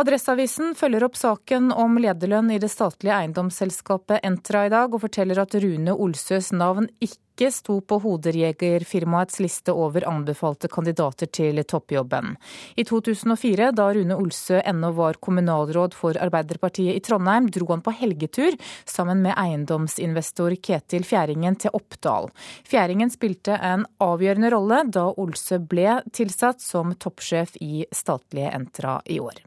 [0.00, 5.42] Adresseavisen følger opp saken om lederlønn i det statlige eiendomsselskapet Entra i dag, og forteller
[5.42, 7.18] at Rune Olsøs navn ikke
[7.48, 12.34] sto på hoderjegerfirmaets liste over anbefalte kandidater til toppjobben.
[12.76, 17.94] I 2004, da Rune Olsø ennå var kommunalråd for Arbeiderpartiet i Trondheim, dro han på
[18.02, 22.28] helgetur sammen med eiendomsinvestor Ketil Fjæringen til Oppdal.
[22.68, 29.20] Fjæringen spilte en avgjørende rolle da Olsø ble tilsatt som toppsjef i statlige Entra i
[29.22, 29.40] år.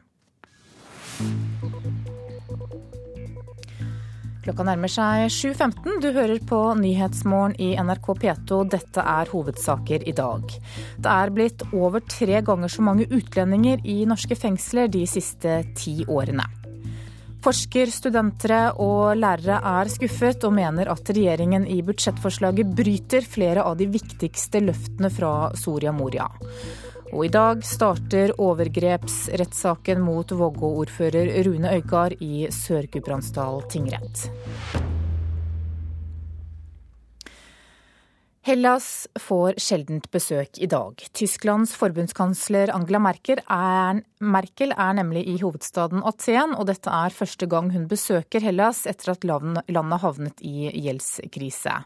[4.44, 6.02] Klokka nærmer seg 7.15.
[6.04, 8.58] Du hører på Nyhetsmorgen i NRK P2.
[8.74, 10.44] Dette er hovedsaker i dag.
[11.00, 16.02] Det er blitt over tre ganger så mange utlendinger i norske fengsler de siste ti
[16.04, 16.44] årene.
[17.44, 23.80] Forsker, studentere og lærere er skuffet og mener at regjeringen i budsjettforslaget bryter flere av
[23.80, 26.28] de viktigste løftene fra Soria Moria.
[27.14, 34.24] Og i dag starter overgrepsrettssaken mot Vågå-ordfører Rune Øygard i Sør-Gudbrandsdal tingrett.
[38.44, 41.00] Hellas får sjeldent besøk i dag.
[41.16, 47.48] Tysklands forbundskansler Angela Merkel er, Merkel er, nemlig i hovedstaden Aten, og dette er første
[47.48, 51.78] gang hun besøker Hellas etter at landet havnet i gjeldskrise.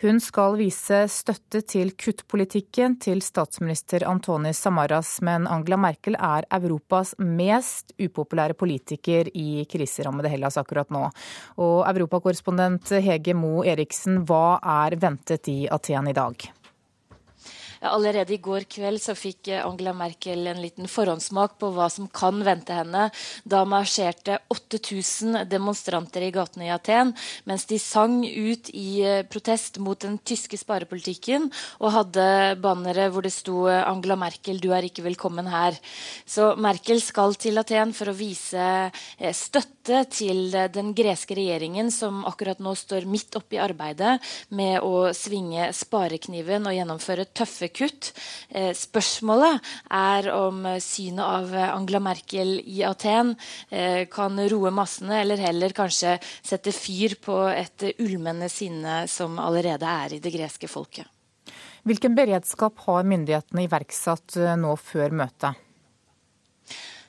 [0.00, 7.12] Hun skal vise støtte til kuttpolitikken til statsminister Antonis Samaras, men Angela Merkel er Europas
[7.20, 11.04] mest upopulære politiker i kriserammede Hellas akkurat nå.
[11.60, 15.97] Og europakorrespondent Hege Mo Eriksen, hva er ventet i Aten?
[15.98, 16.52] Igjen i dag.
[17.78, 22.40] Allerede i går kveld så fikk Angela Merkel en liten forhåndssmak på hva som kan
[22.42, 23.04] vente henne.
[23.46, 27.14] Da marsjerte 8000 demonstranter i gatene i Aten
[27.46, 31.46] mens de sang ut i eh, protest mot den tyske sparepolitikken
[31.78, 35.78] og hadde bannere hvor det sto 'Angela Merkel, du er ikke velkommen her'.
[36.26, 38.90] Så Merkel skal til Aten for å vise
[39.22, 39.34] eh,
[39.88, 44.18] støtte til den greske regjeringen, som akkurat nå står midt oppe i arbeidet
[44.52, 48.12] med å svinge sparekniven og gjennomføre tøffe kutt.
[48.50, 49.60] Eh, spørsmålet
[49.90, 53.34] er om synet av Angela Merkel i Aten
[53.70, 59.88] eh, kan roe massene, eller heller kanskje sette fyr på et ulmende sinne som allerede
[59.88, 61.08] er i det greske folket.
[61.88, 65.67] Hvilken beredskap har myndighetene iverksatt eh, nå før møtet?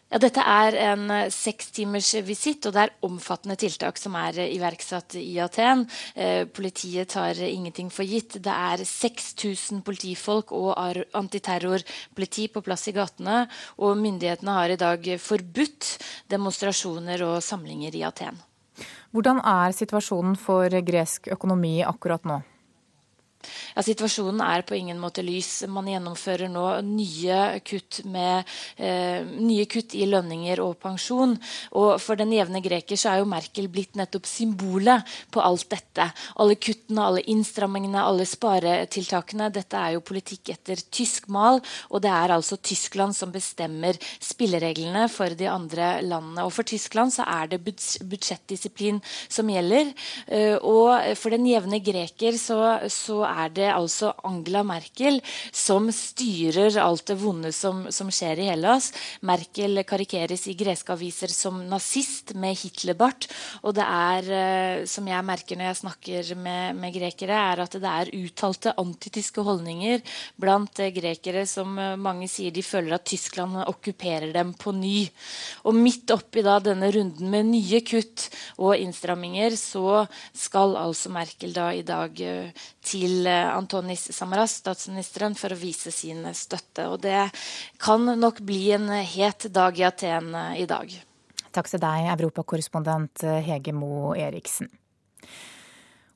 [0.10, 4.56] Ja, dette er en eh, sekstimers visitt, og det er omfattende tiltak som er eh,
[4.56, 5.84] iverksatt i Aten.
[6.18, 8.40] Eh, politiet tar ingenting for gitt.
[8.42, 10.74] Det er 6000 politifolk og
[11.14, 13.44] antiterrorpoliti på plass i gatene.
[13.78, 15.92] Og myndighetene har i dag forbudt
[16.34, 18.42] demonstrasjoner og samlinger i Aten.
[19.14, 22.42] Hvordan er situasjonen for gresk økonomi akkurat nå?
[23.76, 25.64] Ja, Situasjonen er på ingen måte lys.
[25.72, 31.38] Man gjennomfører nå nye kutt, med, eh, nye kutt i lønninger og pensjon.
[31.80, 36.10] Og for den jevne greker så er jo Merkel blitt nettopp symbolet på alt dette.
[36.36, 39.52] Alle kuttene, alle innstrammingene, alle sparetiltakene.
[39.54, 45.08] Dette er jo politikk etter tysk mal, og det er altså Tyskland som bestemmer spillereglene
[45.10, 46.44] for de andre landene.
[46.44, 49.94] Og for Tyskland så er det budsjettdisiplin som gjelder.
[50.28, 55.20] Eh, og for den jevne greker så, så er det altså Angela Merkel
[55.56, 58.92] som styrer alt det vonde som, som skjer i Hellas.
[59.26, 63.28] Merkel karikeres i greske aviser som nazist med Hitlerbart.
[63.64, 67.78] Og det er, eh, som jeg merker når jeg snakker med, med grekere, er at
[67.80, 70.04] det er uttalte antityske holdninger
[70.40, 75.08] blant eh, grekere som eh, mange sier de føler at Tyskland okkuperer dem på ny.
[75.70, 80.06] Og midt oppi da denne runden med nye kutt og innstramminger, så
[80.36, 82.16] skal altså Merkel da i dag
[82.90, 86.88] til til eh, Antonis Samaras, statsministeren, for å vise sin støtte.
[86.90, 87.30] Og det
[87.82, 90.92] kan nok bli en het dag i Aten eh, i dag.
[91.52, 94.70] Takk til deg, europakorrespondent eh, Hege Mo Eriksen.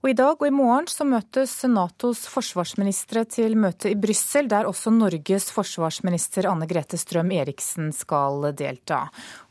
[0.04, 4.68] Og I dag og i morgen så møtes Natos forsvarsministre til møte i Brussel, der
[4.68, 8.98] også Norges forsvarsminister Anne Grete Strøm-Eriksen skal delta.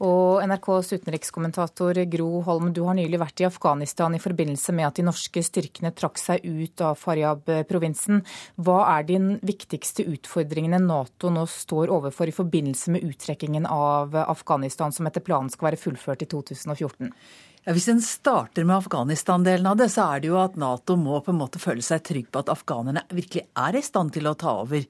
[0.04, 5.00] Og NRKs utenrikskommentator Gro Holm, du har nylig vært i Afghanistan i forbindelse med at
[5.00, 8.20] de norske styrkene trakk seg ut av Faryab-provinsen.
[8.60, 14.92] Hva er de viktigste utfordringene Nato nå står overfor i forbindelse med uttrekkingen av Afghanistan,
[14.92, 17.08] som etter planen skal være fullført i 2014?
[17.62, 21.20] Ja, Hvis en starter med Afghanistan-delen av det, så er det jo at Nato må
[21.22, 24.32] på en måte føle seg trygg på at afghanerne virkelig er i stand til å
[24.34, 24.82] ta over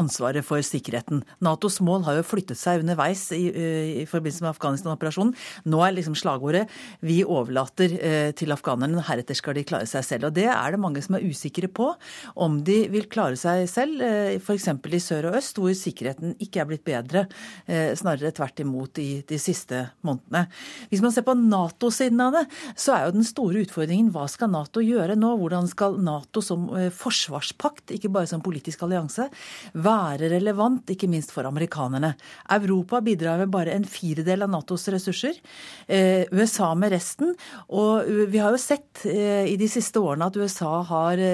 [0.00, 1.20] ansvaret for sikkerheten.
[1.44, 5.34] Natos mål har jo flyttet seg underveis i, eh, i forbindelse med Afghanistan-operasjonen.
[5.68, 6.70] Nå er liksom slagordet
[7.02, 10.24] 'vi overlater eh, til afghanerne, heretter skal de klare seg selv'.
[10.24, 11.94] Og Det er det mange som er usikre på,
[12.38, 14.68] om de vil klare seg selv, eh, f.eks.
[14.68, 17.28] i sør og øst, hvor sikkerheten ikke er blitt bedre,
[17.68, 20.48] snarere tvert imot i de siste månedene.
[20.88, 22.44] Hvis man ser på Nato-siden siden av det,
[22.78, 25.34] så er jo den store utfordringen hva skal Nato gjøre nå?
[25.40, 29.28] Hvordan skal Nato som eh, forsvarspakt, ikke bare som politisk allianse,
[29.74, 32.14] være relevant, ikke minst for amerikanerne?
[32.54, 35.40] Europa bidrar med bare en firedel av Natos ressurser.
[35.88, 37.34] Eh, USA med resten.
[37.74, 41.24] Og vi har jo sett eh, i de siste årene at USA har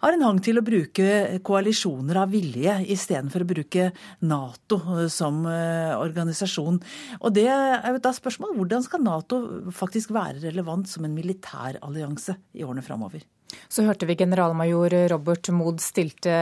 [0.00, 3.88] har en hang til å bruke koalisjoner av vilje istedenfor å bruke
[4.26, 4.80] Nato
[5.12, 6.80] som eh, organisasjon.
[7.20, 9.42] Og det er jo da spørsmålet hvordan skal Nato
[9.76, 13.26] faktisk være relevant som en militær allianse i årene framover?
[13.70, 16.32] Så hørte vi generalmajor Robert Mood stilte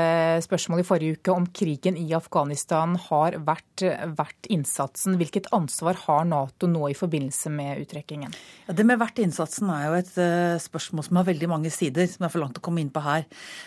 [0.45, 3.85] spørsmål i forrige uke om krigen i Afghanistan har vært
[4.19, 5.17] verdt innsatsen.
[5.21, 8.35] Hvilket ansvar har Nato nå i forbindelse med uttrekkingen?
[8.67, 12.09] Ja, det med verdt innsatsen er jo et uh, spørsmål som har veldig mange sider,
[12.11, 13.27] som er for langt å komme inn på her.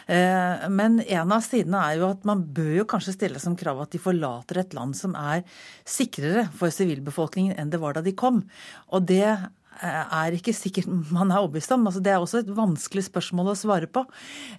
[0.10, 3.82] Uh, men en av sidene er jo at man bør jo kanskje stille som krav
[3.84, 5.46] at de forlater et land som er
[5.88, 8.44] sikrere for sivilbefolkningen enn det var da de kom.
[8.92, 11.86] Og det Eh, er ikke sikkert man er overbevist om.
[11.90, 14.06] Altså, det er også et vanskelig spørsmål å svare på.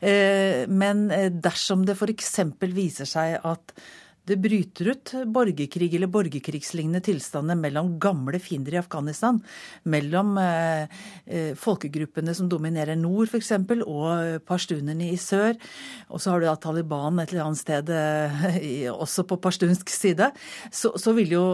[0.00, 2.40] Eh, men eh, dersom det f.eks.
[2.74, 3.74] viser seg at
[4.30, 9.40] det bryter ut borgerkrig eller borgerkrigslignende tilstander mellom gamle fiender i Afghanistan,
[9.82, 11.02] mellom eh,
[11.58, 13.50] folkegruppene som dominerer nord f.eks.,
[13.82, 15.58] og pashtunerne i sør.
[16.14, 20.30] Og så har du da Taliban et eller annet sted eh, også på pashtunsk side.
[20.70, 21.46] Så, så vil jo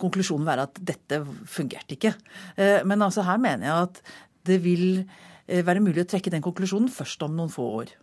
[0.00, 2.14] konklusjonen være at dette fungerte ikke.
[2.56, 4.02] Eh, men altså her mener jeg at
[4.48, 7.94] det vil eh, være mulig å trekke den konklusjonen først om noen få år.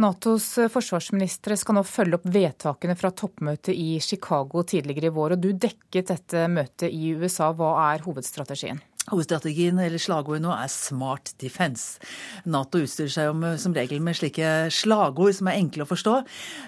[0.00, 5.34] Natos forsvarsministre skal nå følge opp vedtakene fra toppmøtet i Chicago tidligere i vår.
[5.36, 7.50] og Du dekket dette møtet i USA.
[7.52, 8.80] Hva er hovedstrategien?
[9.10, 11.98] Hovedstrategien eller slagordet nå er 'smart defense'.
[12.46, 16.14] Nato utstyrer seg jo som regel med slike slagord som er enkle å forstå.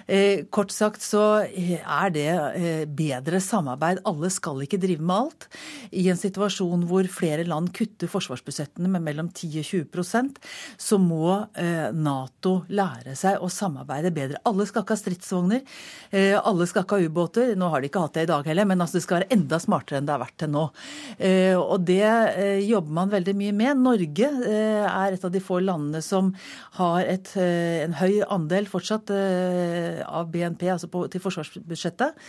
[0.07, 4.01] Eh, kort sagt så er det eh, bedre samarbeid.
[4.05, 5.47] Alle skal ikke drive med alt.
[5.91, 10.41] I en situasjon hvor flere land kutter forsvarsbudsjettene med mellom 10 og 20%
[10.77, 14.41] så må eh, Nato lære seg å samarbeide bedre.
[14.47, 15.63] Alle skal ikke ha stridsvogner.
[16.11, 17.53] Eh, alle skal ikke ha ubåter.
[17.59, 19.59] Nå har de ikke hatt det i dag heller, men altså det skal være enda
[19.61, 20.65] smartere enn det har vært til nå.
[21.17, 22.01] Eh, og det
[22.63, 23.79] jobber man veldig mye med.
[23.83, 26.31] Norge eh, er et av de få landene som
[26.77, 32.19] har et, eh, en høy andel fortsatt av BNP, altså på, til forsvarsbudsjettet.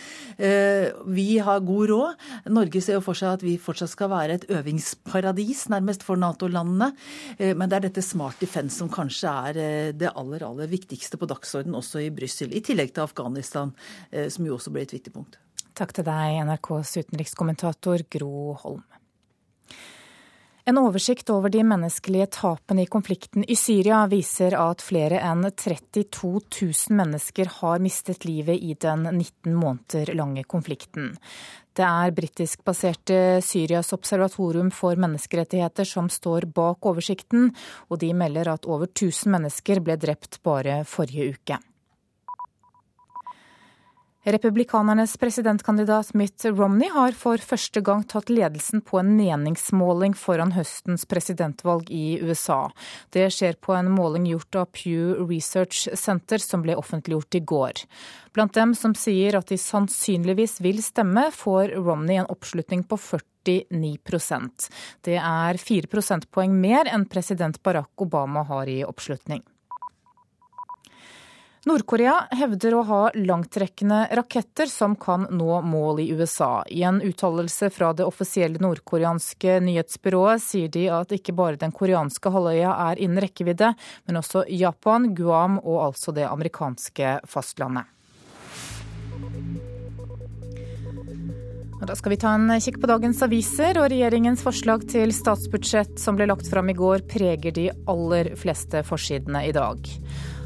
[1.15, 2.25] Vi har god råd.
[2.53, 6.91] Norge ser jo for seg at vi fortsatt skal være et øvingsparadis, nærmest, for Nato-landene.
[7.39, 9.61] Men det er dette smart defense som kanskje er
[9.97, 12.53] det aller, aller viktigste på dagsordenen også i Brussel.
[12.55, 13.73] I tillegg til Afghanistan,
[14.11, 15.39] som jo også ble et viktig punkt.
[15.75, 18.83] Takk til deg, NRKs utenrikskommentator Gro Holm.
[20.67, 26.31] En oversikt over de menneskelige tapene i konflikten i Syria viser at flere enn 32
[26.31, 31.11] 000 mennesker har mistet livet i den 19 måneder lange konflikten.
[31.77, 37.51] Det er britiskbaserte Syrias observatorium for menneskerettigheter som står bak oversikten,
[37.91, 41.61] og de melder at over 1000 mennesker ble drept bare forrige uke.
[44.27, 51.05] Republikanernes presidentkandidat Mitt Romney har for første gang tatt ledelsen på en meningsmåling foran høstens
[51.05, 52.71] presidentvalg i USA.
[53.13, 57.85] Det skjer på en måling gjort av Pew Research Center som ble offentliggjort i går.
[58.33, 64.69] Blant dem som sier at de sannsynligvis vil stemme, får Romney en oppslutning på 49%
[65.05, 69.45] Det er fire prosentpoeng mer enn president Barack Obama har i oppslutning.
[71.65, 76.61] Nord-Korea hevder å ha langtrekkende raketter som kan nå mål i USA.
[76.69, 82.29] I en uttalelse fra det offisielle nordkoreanske nyhetsbyrået sier de at ikke bare den koreanske
[82.29, 83.71] halvøya er innen rekkevidde,
[84.05, 87.89] men også Japan, Guam og altså det amerikanske fastlandet.
[91.85, 96.17] Da skal vi ta en kikk på dagens aviser, og regjeringens forslag til statsbudsjett som
[96.17, 99.81] ble lagt fram i går, preger de aller fleste forsidene i dag.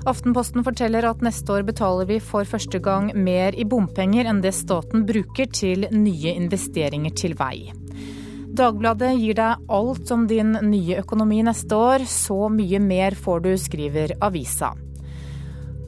[0.08, 4.54] Aftenposten forteller at neste år betaler vi for første gang mer i bompenger enn det
[4.56, 7.72] staten bruker til nye investeringer til vei.
[8.60, 12.04] Dagbladet gir deg alt om din nye økonomi neste år.
[12.10, 14.74] Så mye mer får du, skriver avisa.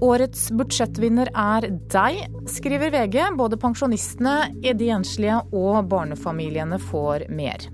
[0.01, 3.18] Årets budsjettvinner er deg, skriver VG.
[3.38, 7.68] Både pensjonistene, de enslige og barnefamiliene får mer.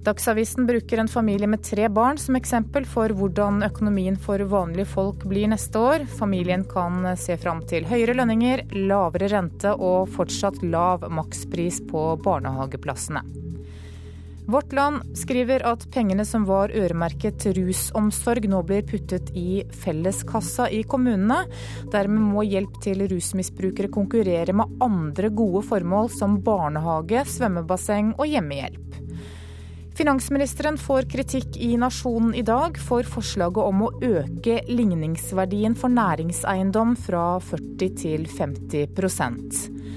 [0.00, 5.26] Dagsavisen bruker en familie med tre barn som eksempel for hvordan økonomien for vanlige folk
[5.28, 6.06] blir neste år.
[6.16, 13.20] Familien kan se fram til høyere lønninger, lavere rente og fortsatt lav makspris på barnehageplassene.
[14.50, 20.80] Vårt Land skriver at pengene som var øremerket rusomsorg nå blir puttet i felleskassa i
[20.82, 21.44] kommunene.
[21.92, 29.09] Dermed må hjelp til rusmisbrukere konkurrere med andre gode formål som barnehage, svømmebasseng og hjemmehjelp.
[29.98, 36.94] Finansministeren får kritikk i Nasjonen i dag for forslaget om å øke ligningsverdien for næringseiendom
[36.98, 39.90] fra 40 til 50%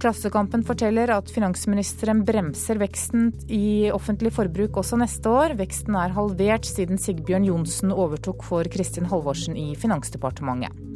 [0.00, 5.58] Klassekampen forteller at finansministeren bremser veksten i offentlig forbruk også neste år.
[5.58, 10.89] Veksten er halvert siden Sigbjørn Johnsen overtok for Kristin Halvorsen i Finansdepartementet.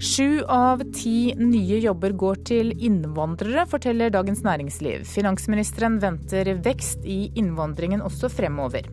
[0.00, 5.02] Sju av ti nye jobber går til innvandrere, forteller Dagens Næringsliv.
[5.04, 8.88] Finansministeren venter vekst i innvandringen også fremover.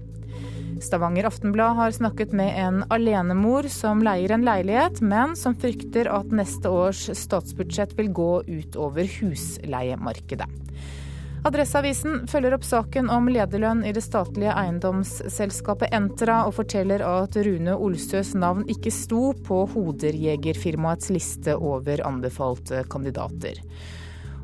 [0.83, 6.35] Stavanger Aftenblad har snakket med en alenemor som leier en leilighet, men som frykter at
[6.35, 10.51] neste års statsbudsjett vil gå utover husleiemarkedet.
[11.47, 17.75] Adresseavisen følger opp saken om lederlønn i det statlige eiendomsselskapet Entra, og forteller at Rune
[17.85, 23.61] Olsøs navn ikke sto på hoderjegerfirmaets liste over anbefalte kandidater.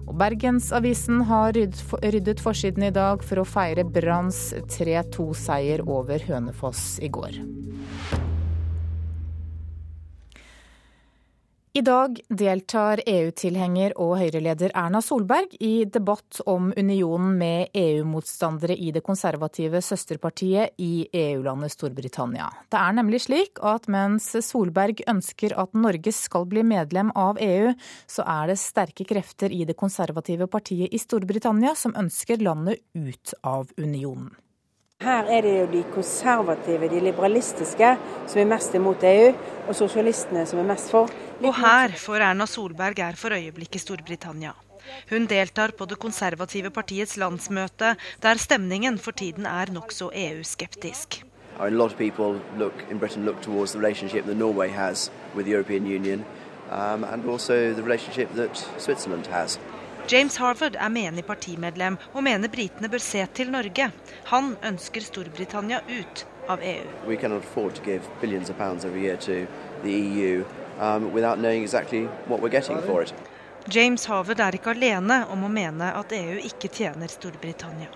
[0.07, 7.11] Og Bergensavisen har ryddet forsiden i dag for å feire Branns 3-2-seier over Hønefoss i
[7.11, 7.41] går.
[11.73, 18.91] I dag deltar EU-tilhenger og Høyre-leder Erna Solberg i debatt om unionen med EU-motstandere i
[18.93, 22.51] det konservative søsterpartiet i EU-landet Storbritannia.
[22.69, 27.73] Det er nemlig slik at mens Solberg ønsker at Norge skal bli medlem av EU,
[28.05, 33.33] så er det sterke krefter i det konservative partiet i Storbritannia som ønsker landet ut
[33.41, 34.29] av unionen.
[35.03, 37.89] Her er det jo de konservative, de liberalistiske,
[38.31, 39.33] som er mest imot EU,
[39.67, 41.11] og sosialistene som er mest for.
[41.43, 44.53] Og her får Erna Solberg er for øyeblikket Storbritannia.
[45.09, 51.23] Hun deltar på det konservative partiets landsmøte, der stemningen for tiden er nokså EU-skeptisk.
[51.59, 55.45] A lot of people look in Britain look towards the relationship that Norway has with
[55.45, 56.25] the European Union,
[56.71, 59.59] um, and also the relationship that Switzerland has.
[60.07, 63.87] James Harvard er menig partimedlem og mener britene bør se til Norge.
[64.31, 66.89] Han ønsker Storbritannia ut av EU.
[67.07, 69.45] We cannot afford to give billions of pounds every year to
[69.83, 70.43] the EU
[70.79, 73.13] um, without knowing exactly what we're getting for it.
[73.67, 77.87] James Harvard er ikke alene om å mene at EU ikke tjener Storbritannia.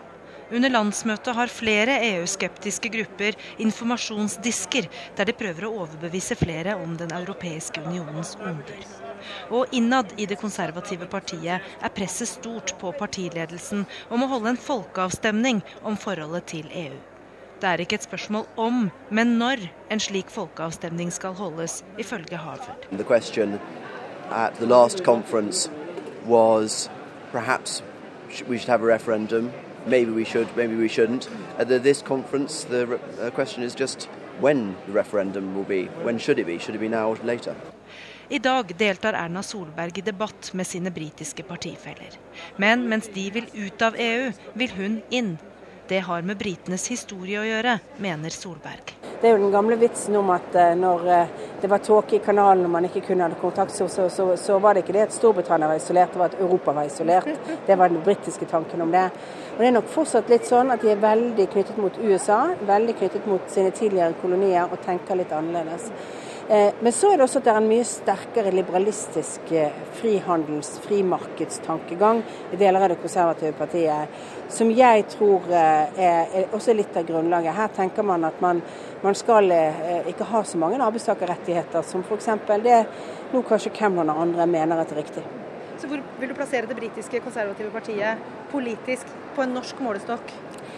[0.47, 4.87] Under landsmøtet har flere EU-skeptiske grupper informasjonsdisker,
[5.19, 9.06] der de prøver å overbevise flere om Den europeiske unionens onder.
[9.49, 14.63] Og innad i det konservative partiet er presset stort på partiledelsen om å holde en
[14.69, 16.97] folkeavstemning om forholdet til EU.
[17.57, 22.85] Det er ikke et spørsmål om, men når en slik folkeavstemning skal holdes, ifølge Harvard.
[26.27, 26.89] Was
[27.31, 27.81] perhaps
[28.47, 29.51] we should have a referendum.
[29.85, 31.29] Maybe we should, maybe we shouldn't.
[31.57, 32.99] At this conference, the
[33.33, 34.09] question is just
[34.39, 35.85] when the referendum will be.
[36.03, 36.57] When should it be?
[36.57, 37.55] Should it be now or later?
[38.29, 42.17] I dag deltar Erna Solberg i debatt med sine britiske partifeller.
[42.59, 45.37] Men mens de vil ut av EU, vil hun inn.
[45.87, 48.91] Det har med britenes historie å gjøre, mener Solberg.
[49.21, 52.21] Det er jo den gamle vitsen om at eh, når eh, det var tåke i
[52.25, 55.07] kanalen og man ikke kunne ha kontakt, så, så, så, så, var det ikke det
[55.07, 57.49] at Storbritannia var isolert, det var at Europa var isolert.
[57.65, 59.07] Det var den britiske tanken om det.
[59.55, 62.99] Og Det er nok fortsatt litt sånn at de er veldig knyttet mot USA, veldig
[62.99, 65.87] knyttet mot sine tidligere kolonier og tenker litt annerledes.
[66.49, 70.77] Eh, men så er det også at det er en mye sterkere liberalistisk eh, frihandels-,
[70.85, 72.21] frimarkedstankegang
[72.55, 74.21] i deler av det konservative partiet,
[74.55, 77.51] som jeg tror er, er, også litt av grunnlaget.
[77.57, 78.61] Her tenker man at man,
[79.03, 79.51] man skal
[80.07, 82.31] ikke ha så mange arbeidstakerrettigheter som f.eks.
[82.63, 82.79] det
[83.33, 85.25] nå kanskje Cameron og andre mener er riktig.
[85.77, 88.23] Så hvor vil du plassere det britiske konservative partiet
[88.53, 90.31] politisk på en norsk målestokk?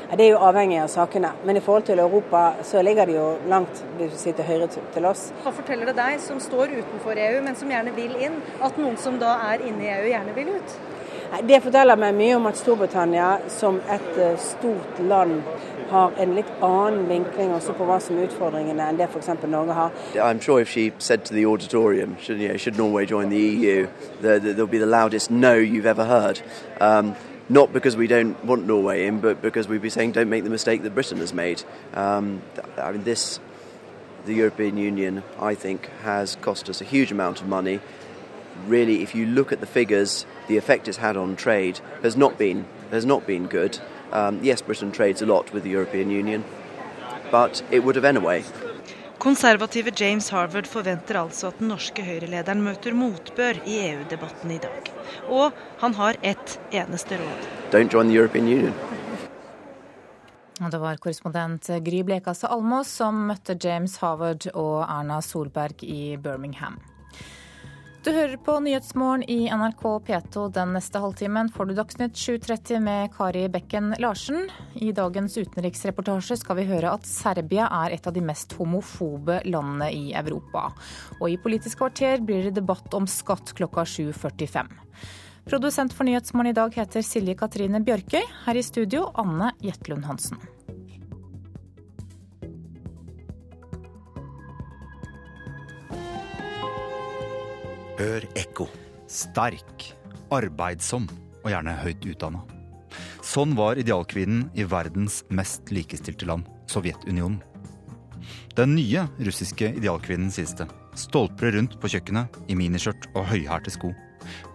[0.10, 1.30] Det er jo avhengig av sakene.
[1.46, 5.06] Men i forhold til Europa så ligger de jo langt hvis vi sitter høyre til
[5.06, 5.28] oss.
[5.44, 8.98] Hva forteller det deg, som står utenfor EU, men som gjerne vil inn, at noen
[8.98, 10.80] som da er inne i EU, gjerne vil ut?
[11.46, 15.44] Det forteller meg mye om at Storbritannia som et eh, stort land
[15.92, 19.30] har en litt annen vinkling også på hva som er utfordringene enn det f.eks.
[19.46, 19.94] Norge har.
[20.18, 23.38] I'm sure if she said to the auditorium, should, you know, should Norway join the
[23.38, 23.88] EU,
[24.22, 26.42] the, the, there'll be the loudest no you've ever heard.
[26.82, 27.16] Um,
[27.50, 30.50] not because we don't want Norway in, but because we'd be saying don't make the
[30.50, 31.64] mistake that Britain has made.
[31.94, 32.44] Um,
[32.78, 33.40] I mean, this,
[34.26, 37.82] the European Union, I think, has cost us a huge amount of money.
[38.68, 42.38] Really, if you look at the figures, the effect it's had on trade has not
[42.38, 43.80] been has not been good.
[44.12, 46.44] Um, yes, Britain trades a lot with the European Union,
[47.32, 48.44] but it would have anyway.
[49.20, 54.92] Konservative James Harvard forventer altså at den norske høyrelederen møter motbør i EU-debatten i dag.
[55.28, 57.50] Og han har ett eneste råd.
[57.74, 58.74] Don't join the European Union.
[60.60, 66.80] Det var korrespondent Gry Blekastad Almås som møtte James Harvard og Erna Solberg i Birmingham.
[68.00, 70.46] Du hører på Nyhetsmorgen i NRK P2.
[70.56, 74.46] Den neste halvtimen får du Dagsnytt 7.30 med Kari Bekken Larsen.
[74.80, 79.90] I dagens utenriksreportasje skal vi høre at Serbia er et av de mest homofobe landene
[79.92, 80.70] i Europa.
[81.20, 84.72] Og i Politisk kvarter blir det debatt om skatt klokka 7.45.
[85.52, 88.24] Produsent for Nyhetsmorgen i dag heter Silje Katrine Bjørkøy.
[88.46, 90.40] Her i studio Anne Jetlund Hansen.
[98.00, 98.64] Hør ekko.
[99.12, 99.90] Sterk,
[100.32, 101.10] arbeidsom
[101.42, 102.46] og gjerne høyt utdanna.
[103.28, 107.42] Sånn var idealkvinnen i verdens mest likestilte land, Sovjetunionen.
[108.56, 113.92] Den nye russiske idealkvinnen, sies det, stolprer rundt på kjøkkenet i miniskjørt og høyhælte sko.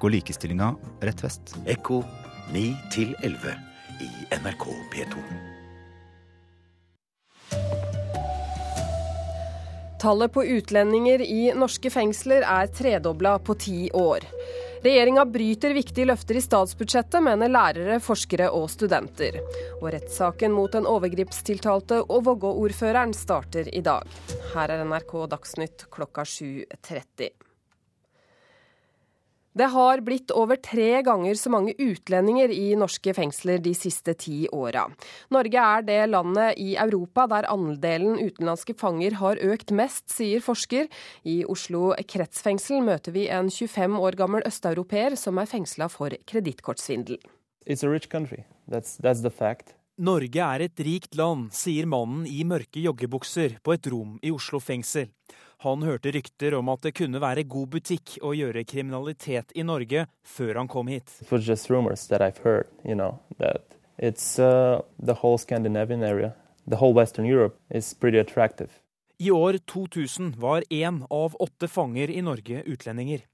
[0.01, 0.73] Går likestillinga
[1.05, 1.59] rett vest?
[1.69, 2.01] Ekko
[2.57, 2.65] 9
[3.21, 3.59] 11
[4.01, 5.54] i NRK P2.
[10.05, 14.27] Tallet på utlendinger i norske fengsler er tredobla på ti år.
[14.85, 19.39] Regjeringa bryter viktige løfter i statsbudsjettet, mener lærere, forskere og studenter.
[19.79, 24.05] Og rettssaken mot den overgripstiltalte og Vågå-ordføreren starter i dag.
[24.53, 27.33] Her er NRK Dagsnytt klokka 7.30.
[29.55, 34.49] Det har blitt over tre ganger så mange utlendinger i norske fengsler de siste ti
[34.51, 34.89] åra.
[35.31, 40.91] Norge er det landet i Europa der andelen utenlandske fanger har økt mest, sier forsker.
[41.23, 47.23] I Oslo kretsfengsel møter vi en 25 år gammel østeuropeer som er fengsla for kredittkortsvindel.
[49.95, 54.59] Norge er et rikt land, sier mannen i mørke joggebukser på et rom i Oslo
[54.59, 55.07] fengsel.
[55.65, 60.03] Han hørte rykter om at det kunne være god butikk å gjøre kriminalitet i Norge
[60.21, 61.09] før han kom hit.
[62.45, 66.35] Heard, you know, uh, the whole Scandinavian area,
[66.69, 68.69] the Western Europe is pretty attractive.
[69.19, 73.25] I år 2000 var én av åtte fanger i Norge utlendinger.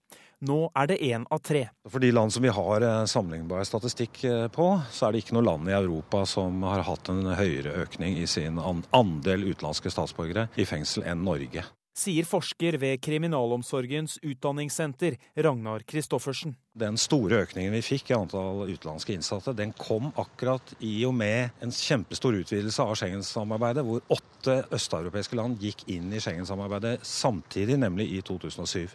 [0.41, 1.67] Nå er det én av tre.
[1.89, 5.35] For de land som vi har eh, sammenlignbar statistikk eh, på, så er det ikke
[5.37, 10.47] noe land i Europa som har hatt en høyere økning i sin andel utenlandske statsborgere
[10.57, 11.67] i fengsel enn Norge
[12.01, 16.55] sier forsker ved Kriminalomsorgens utdanningssenter, Ragnar Christoffersen.
[16.81, 21.63] Den store økningen vi fikk i antall utenlandske innsatte, den kom akkurat i og med
[21.65, 28.11] en kjempestor utvidelse av Schengen-samarbeidet, hvor åtte østeuropeiske land gikk inn i Schengen-samarbeidet samtidig, nemlig
[28.17, 28.89] i 2007.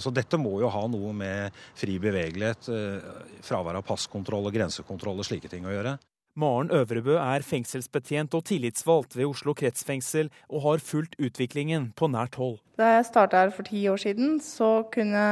[0.00, 3.10] Så dette må jo ha noe med fri bevegelighet, eh,
[3.44, 5.98] fravær av passkontroll og grensekontroll og slike ting å gjøre.
[6.34, 12.38] Maren Øvrebø er fengselsbetjent og tillitsvalgt ved Oslo kretsfengsel, og har fulgt utviklingen på nært
[12.40, 12.56] hold.
[12.80, 15.26] Da jeg starta her for ti år siden, så kunne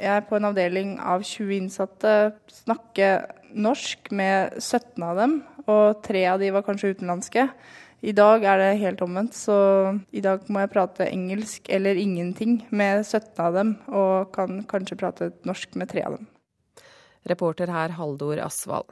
[0.00, 2.14] jeg på en avdeling av 20 innsatte
[2.50, 3.12] snakke
[3.54, 5.38] norsk med 17 av dem,
[5.70, 7.46] og tre av de var kanskje utenlandske.
[8.04, 9.54] I dag er det helt omvendt, så
[10.12, 14.98] i dag må jeg prate engelsk eller ingenting med 17 av dem, og kan kanskje
[14.98, 16.28] prate norsk med tre av dem.
[17.30, 18.90] Reporter her Haldor Asvald.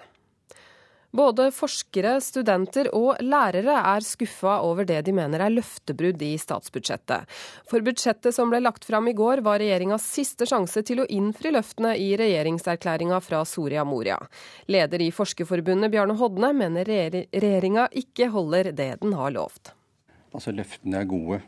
[1.13, 7.29] Både forskere, studenter og lærere er skuffa over det de mener er løftebrudd i statsbudsjettet.
[7.69, 11.53] For budsjettet som ble lagt fram i går var regjeringas siste sjanse til å innfri
[11.53, 14.17] løftene i regjeringserklæringa fra Soria Moria.
[14.73, 19.75] Leder i Forskerforbundet Bjarne Hodne mener regjeringa ikke holder det den har lovt.
[20.33, 21.43] Altså Løftene er gode,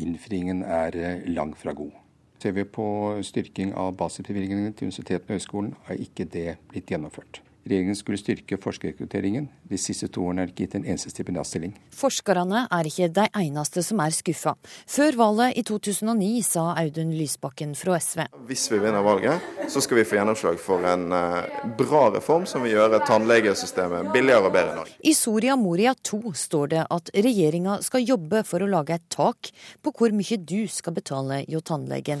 [0.00, 1.92] innfriingen er eh, langt fra god.
[2.40, 2.86] Ser vi på
[3.24, 7.44] styrking av basisbevilgningene til universitetene og høyskolen, er ikke det blitt gjennomført.
[7.64, 9.46] Regjeringen skulle styrke forskerrekrutteringen.
[9.70, 11.72] De siste to årene er det ikke gitt en eneste stipendiatstilling.
[11.96, 14.52] Forskerne er ikke de eneste som er skuffa.
[14.90, 18.26] Før valget i 2009 sa Audun Lysbakken fra SV.
[18.50, 22.66] Hvis vi vinner valget, så skal vi få gjennomslag for en eh, bra reform som
[22.66, 24.98] vil gjøre tannlegesystemet billigere og bedre enn Norge.
[25.00, 29.54] I Soria Moria 2 står det at regjeringa skal jobbe for å lage et tak
[29.80, 32.20] på hvor mye du skal betale hjå tannlegen.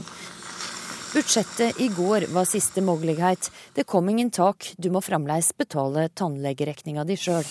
[1.14, 3.50] Budsjettet i går var siste mulighet.
[3.74, 7.46] Det kom ingen tak, du må fremdeles betale tannlegeregninga di sjøl.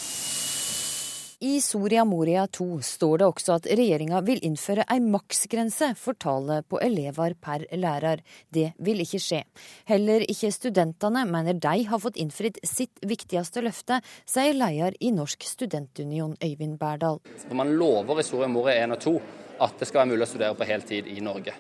[1.40, 6.68] I Soria Moria 2 står det også at regjeringa vil innføre ei maksgrense for tallet
[6.68, 8.20] på elever per lærer.
[8.52, 9.42] Det vil ikke skje.
[9.88, 15.48] Heller ikke studentene mener de har fått innfridd sitt viktigste løfte, sier leder i Norsk
[15.48, 17.24] studentunion Øyvind Berdal.
[17.56, 19.20] Man lover i Soria Moria 1 og 2
[19.64, 21.56] at det skal være mulig å studere på heltid i Norge.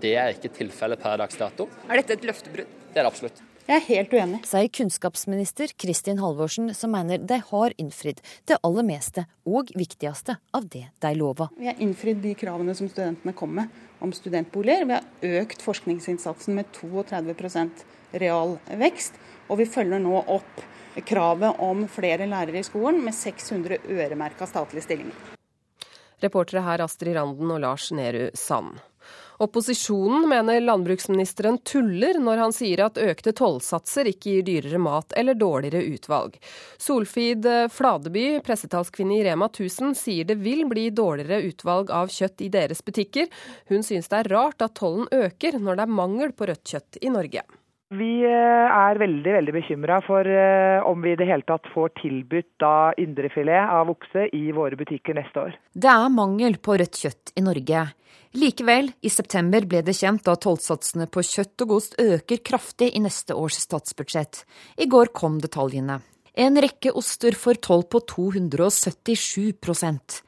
[0.00, 1.68] Det er ikke tilfellet per dags dato.
[1.88, 2.72] Er dette et løftebrudd?
[2.92, 3.42] Det er det absolutt.
[3.66, 4.38] Jeg er helt uenig.
[4.46, 10.68] Sier kunnskapsminister Kristin Halvorsen, som mener de har innfridd det aller meste og viktigste av
[10.70, 11.48] det de lova.
[11.58, 14.86] Vi har innfridd de kravene som studentene kom med om studentboliger.
[14.86, 17.82] Vi har økt forskningsinnsatsen med 32%
[18.22, 19.18] realvekst.
[19.50, 20.62] Og vi følger nå opp
[21.06, 25.34] kravet om flere lærere i skolen med 600 øremerka statlige stillinger.
[26.22, 28.78] Reportere her Astrid Randen og Lars Nehru Sand.
[29.38, 35.36] Opposisjonen mener landbruksministeren tuller når han sier at økte tollsatser ikke gir dyrere mat eller
[35.36, 36.38] dårligere utvalg.
[36.80, 42.50] Solfrid Fladeby, pressetalskvinne i Rema 1000, sier det vil bli dårligere utvalg av kjøtt i
[42.52, 43.28] deres butikker.
[43.68, 47.00] Hun synes det er rart at tollen øker når det er mangel på rødt kjøtt
[47.04, 47.44] i Norge.
[47.94, 51.92] Vi eh, er veldig veldig bekymra for eh, om vi i det hele tatt får
[52.00, 55.54] tilbudt da indrefilet av okse i våre butikker neste år.
[55.70, 57.84] Det er mangel på rødt kjøtt i Norge.
[58.36, 63.00] Likevel, i september ble det kjent at tollsatsene på kjøtt og ost øker kraftig i
[63.00, 64.44] neste års statsbudsjett.
[64.76, 66.04] I går kom detaljene.
[66.36, 70.20] En rekke oster får toll på 277%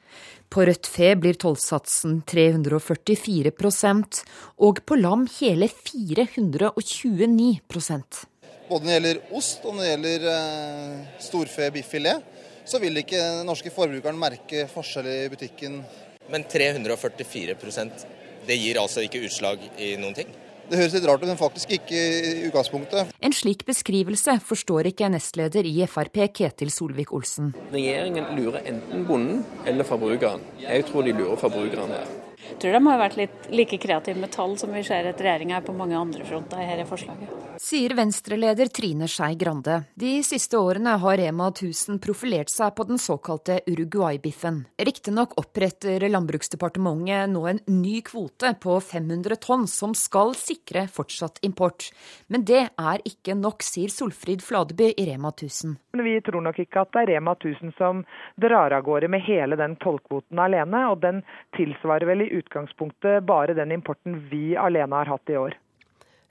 [0.49, 4.25] På rødt fe blir tollsatsen 344%
[4.65, 8.25] og på lam hele 429%
[8.71, 10.97] Både når det gjelder ost og når det gjelder eh,
[11.29, 12.17] storfe bifffilet,
[12.65, 15.83] så vil ikke den norske forbrukeren merke forskjell i butikken
[16.31, 18.05] men 344%
[18.47, 20.29] det gir altså ikke utslag i noen ting?
[20.69, 23.09] Det høres litt rart ut, men faktisk ikke i utgangspunktet.
[23.25, 27.55] En slik beskrivelse forstår ikke nestleder i Frp, Ketil Solvik-Olsen.
[27.73, 30.45] Regjeringen lurer enten bonden eller forbrukeren.
[30.61, 32.28] Jeg tror de lurer forbrukeren her.
[32.39, 35.59] Jeg tror de har vært litt like kreative med tall som vi ser at regjeringa
[35.59, 39.83] er på mange andre fronter i dette forslaget sier Venstre-leder Trine Skei Grande.
[39.99, 44.61] De siste årene har Rema 1000 profilert seg på den såkalte Uruguay-biffen.
[44.79, 51.89] Riktignok oppretter Landbruksdepartementet nå en ny kvote på 500 tonn som skal sikre fortsatt import.
[52.27, 55.75] Men det er ikke nok, sier Solfrid Fladeby i Rema 1000.
[55.99, 58.05] Vi tror nok ikke at det er Rema 1000 som
[58.39, 61.21] drar av gårde med hele den tollkvoten alene, og den
[61.57, 65.57] tilsvarer vel i utgangspunktet bare den importen vi alene har hatt i år.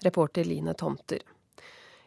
[0.05, 1.19] Reporter Line Tomter.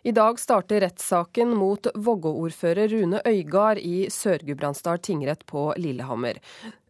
[0.03, 6.39] I dag starter rettssaken mot Vågå-ordfører Rune Øygard i Sør-Gudbrandsdal tingrett på Lillehammer.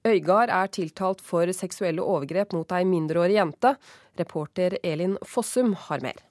[0.07, 3.75] Øygard er tiltalt for seksuelle overgrep mot ei mindreårig jente.
[4.15, 6.23] Reporter Elin Fossum har mer.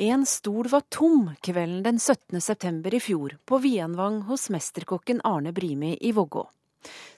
[0.00, 2.40] En stol var tom kvelden den 17.
[2.40, 6.44] september i fjor på Vienvang hos mesterkokken Arne Brimi i Vågå.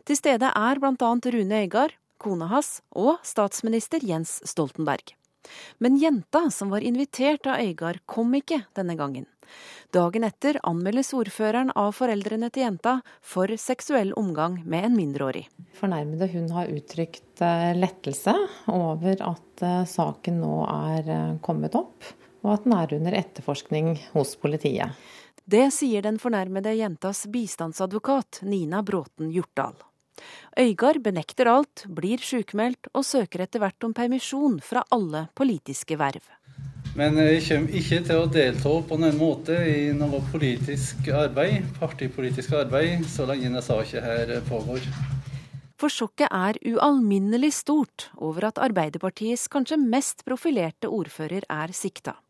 [0.07, 1.11] Til stede er bl.a.
[1.35, 5.17] Rune Øygard, kona hans og statsminister Jens Stoltenberg.
[5.79, 9.27] Men jenta som var invitert av Øygard, kom ikke denne gangen.
[9.93, 15.45] Dagen etter anmeldes ordføreren av foreldrene til jenta for seksuell omgang med en mindreårig.
[15.77, 18.33] Fornærmede hun har uttrykt eh, lettelse
[18.73, 22.09] over at eh, saken nå er eh, kommet opp,
[22.47, 24.97] og at den er under etterforskning hos politiet.
[25.45, 29.75] Det sier den fornærmede jentas bistandsadvokat Nina Bråten Hjortdal.
[30.59, 36.23] Øygard benekter alt, blir sykemeldt og søker etter hvert om permisjon fra alle politiske verv.
[36.93, 42.53] Men jeg kommer ikke til å delta på noen måte i noe politisk arbeid, partipolitisk
[42.59, 44.85] arbeid, så lenge denne saken her pågår.
[45.81, 52.21] For sjokket er ualminnelig stort over at Arbeiderpartiets kanskje mest profilerte ordfører er sikta.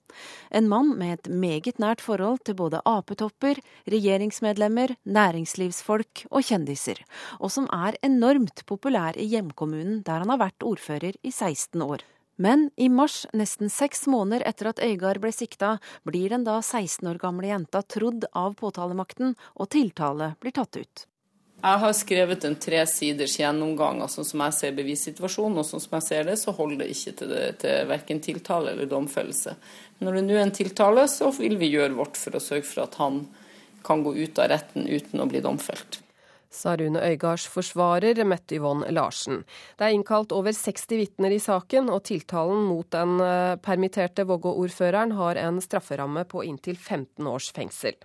[0.51, 3.61] En mann med et meget nært forhold til både apetopper,
[3.91, 7.03] regjeringsmedlemmer, næringslivsfolk og kjendiser,
[7.41, 12.03] og som er enormt populær i hjemkommunen der han har vært ordfører i 16 år.
[12.43, 15.77] Men i mars, nesten seks måneder etter at Øygard ble sikta,
[16.09, 21.07] blir den da 16 år gamle jenta trodd av påtalemakten, og tiltale blir tatt ut.
[21.63, 25.95] Jeg har skrevet en tresiders gjennomgang av sånn som jeg ser bevissituasjonen, og sånn som
[25.95, 29.55] jeg ser det, så holder det ikke til, det, til verken tiltale eller domfellelse.
[30.03, 32.83] Når det nå er en tiltale, så vil vi gjøre vårt for å sørge for
[32.89, 33.23] at han
[33.87, 36.01] kan gå ut av retten uten å bli domfelt.
[36.53, 39.45] Sa Rune Øygards forsvarer Mette Yvonne Larsen.
[39.79, 45.15] Det er innkalt over 60 vitner i saken, og tiltalen mot den eh, permitterte Vågå-ordføreren
[45.17, 47.97] har en strafferamme på inntil 15 års fengsel.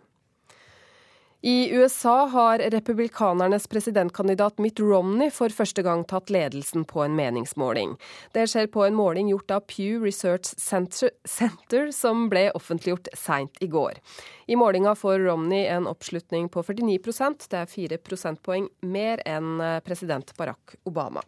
[1.48, 7.94] I USA har republikanernes presidentkandidat Mitt Romney for første gang tatt ledelsen på en meningsmåling.
[8.36, 13.64] Det skjer på en måling gjort av Pew Research Center, Center som ble offentliggjort seint
[13.64, 13.96] i går.
[14.52, 20.36] I målinga får Romney en oppslutning på 49% det er fire prosentpoeng mer enn president
[20.36, 21.24] Barack Obama.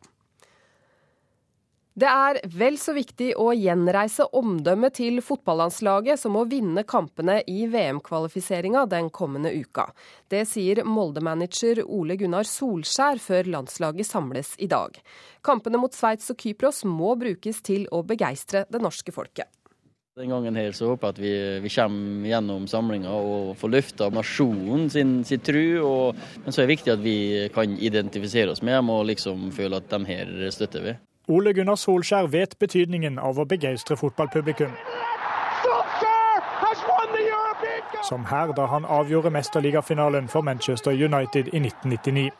[1.97, 7.66] Det er vel så viktig å gjenreise omdømmet til fotballandslaget som å vinne kampene i
[7.67, 9.87] VM-kvalifiseringa den kommende uka.
[10.29, 15.01] Det sier Molde-manager Ole Gunnar Solskjær før landslaget samles i dag.
[15.41, 19.49] Kampene mot Sveits og Kypros må brukes til å begeistre det norske folket.
[20.20, 24.09] Den gangen her så håper jeg at vi, vi kommer gjennom samlinga og får løfta
[24.13, 25.79] nasjonen sin, sin tru.
[25.79, 27.20] Og, men så er det viktig at vi
[27.55, 30.99] kan identifisere oss med dem og liksom føle at dem her støtter vi.
[31.30, 34.72] Ole Gunnar Solskjær vet betydningen av å begeistre fotballpublikum.
[38.08, 42.32] Som her da han avgjorde mesterligafinalen for Manchester United i 1999.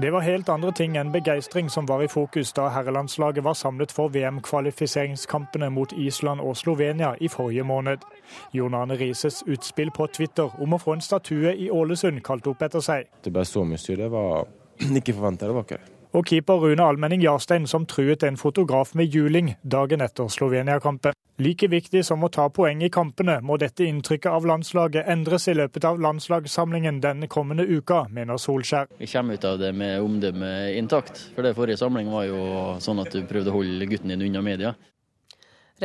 [0.00, 3.92] Det var helt andre ting enn begeistring som var i fokus da herrelandslaget var samlet
[3.92, 8.04] for VM-kvalifiseringskampene mot Island og Slovenia i forrige måned.
[8.52, 12.64] Jon Arne Rises utspill på Twitter om å få en statue i Ålesund kalt opp
[12.64, 13.12] etter seg.
[13.24, 14.04] Det ble så mye styr.
[14.04, 14.48] Det var
[15.00, 19.12] ikke forventa, det var ikke og keeper Rune Almenning Jarstein som truet en fotograf med
[19.12, 21.12] juling dagen etter Slovenia-kampen.
[21.36, 25.56] Like viktig som å ta poeng i kampene, må dette inntrykket av landslaget endres i
[25.58, 28.88] løpet av landslagssamlingen denne kommende uka, mener Solskjær.
[28.96, 31.26] Vi kommer ut av det med omdømmet intakt.
[31.36, 32.40] For det forrige samling var jo
[32.80, 34.72] sånn at du prøvde å holde gutten din unna media.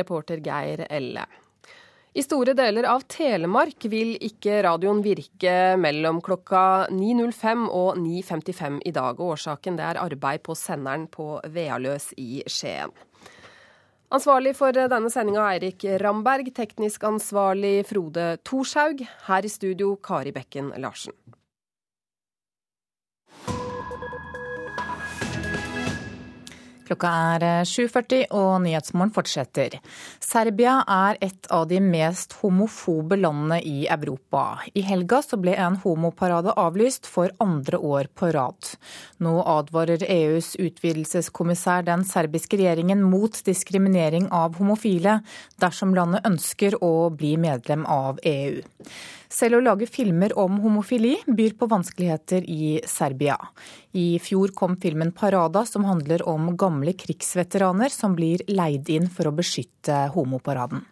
[0.00, 1.28] Reporter Geir Elle.
[2.12, 8.92] I store deler av Telemark vil ikke radioen virke mellom klokka 9.05 og 9.55 i
[8.92, 9.16] dag.
[9.16, 12.92] og Årsaken er arbeid på senderen på Vealøs i Skien.
[14.12, 19.00] Ansvarlig for denne sendinga Eirik Ramberg, teknisk ansvarlig Frode Thorshaug.
[19.30, 21.16] Her i studio Kari Bekken Larsen.
[26.92, 27.10] Klokka
[27.40, 29.78] er 7.40 eh, og Nyhetsmorgen fortsetter.
[30.20, 34.60] Serbia er et av de mest homofobe landene i Europa.
[34.76, 38.74] I helga så ble en homoparade avlyst for andre år på rad.
[39.24, 45.22] Nå advarer EUs utvidelseskommissær den serbiske regjeringen mot diskriminering av homofile
[45.64, 48.60] dersom landet ønsker å bli medlem av EU.
[49.32, 53.38] Selv å lage filmer om homofili byr på vanskeligheter i Serbia.
[53.96, 59.30] I fjor kom filmen 'Parada', som handler om gamle krigsveteraner som blir leid inn for
[59.30, 60.84] å beskytte homoparaden.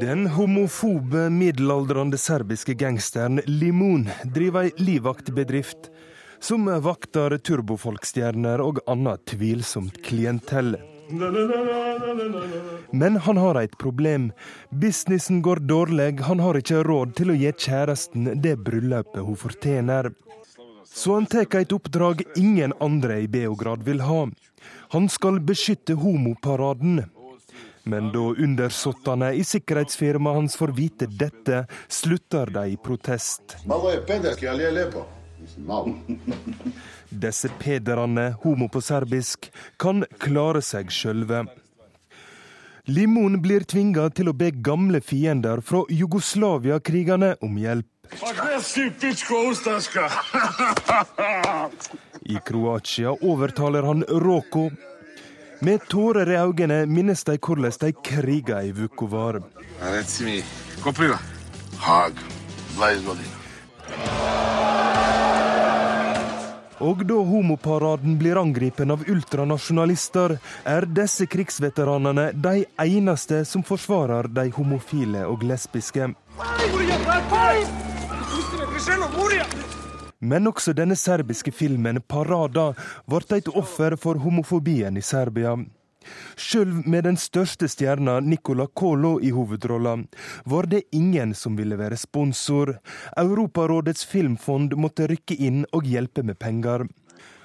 [0.00, 5.90] Den homofobe middelaldrende serbiske gangsteren Limon driver ei livvaktbedrift
[6.38, 10.76] som vakter turbofolkstjerner og annet tvilsomt klientell.
[12.90, 14.32] Men han har et problem.
[14.70, 20.12] Businessen går dårlig, han har ikke råd til å gi kjæresten det bryllupet hun fortjener.
[20.84, 24.28] Så han tar et oppdrag ingen andre i Beograd vil ha.
[24.94, 27.04] Han skal beskytte homoparaden.
[27.84, 33.56] Men da undersåttene i sikkerhetsfirmaet hans får vite dette, slutter de i protest.
[37.14, 41.44] Disse pederne, homo på serbisk, kan klare seg sjølve.
[42.90, 47.86] Limon blir tvinga til å be gamle fiender fra Jugoslavia-krigene om hjelp.
[52.24, 54.66] I Kroatia overtaler han Roko.
[55.64, 59.40] Med tårer i øynene minnes de hvordan de kriga i Vukovar.
[61.78, 62.18] Hag.
[66.84, 66.90] 20 godina.
[66.90, 74.50] Og da homoparaden blir angripen av ultranasjonalister, er disse krigsveteranene de eneste som forsvarer de
[74.50, 76.14] homofile og lesbiske.
[80.20, 82.74] Men også denne serbiske filmen 'Parada'
[83.06, 85.56] ble et offer for homofobien i Serbia.
[86.36, 89.96] Sjøl med den største stjerna Nicola Colo i hovedrolla,
[90.44, 92.76] var det ingen som ville være sponsor.
[93.16, 96.86] Europarådets filmfond måtte rykke inn og hjelpe med penger.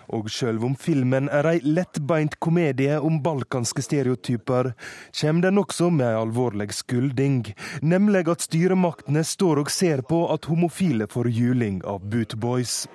[0.09, 4.71] Og sjøl om filmen er ei lettbeint komedie om balkanske stereotyper,
[5.19, 7.43] kommer den også med ei alvorlig skulding,
[7.81, 12.87] nemlig at styremaktene står og ser på at homofile får juling av bootboys.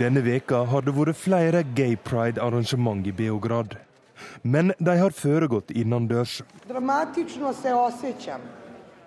[0.00, 3.74] Denne veka har det vært flere gay pride-arrangement i Beograd.
[4.42, 6.38] Men de har foregått innendørs.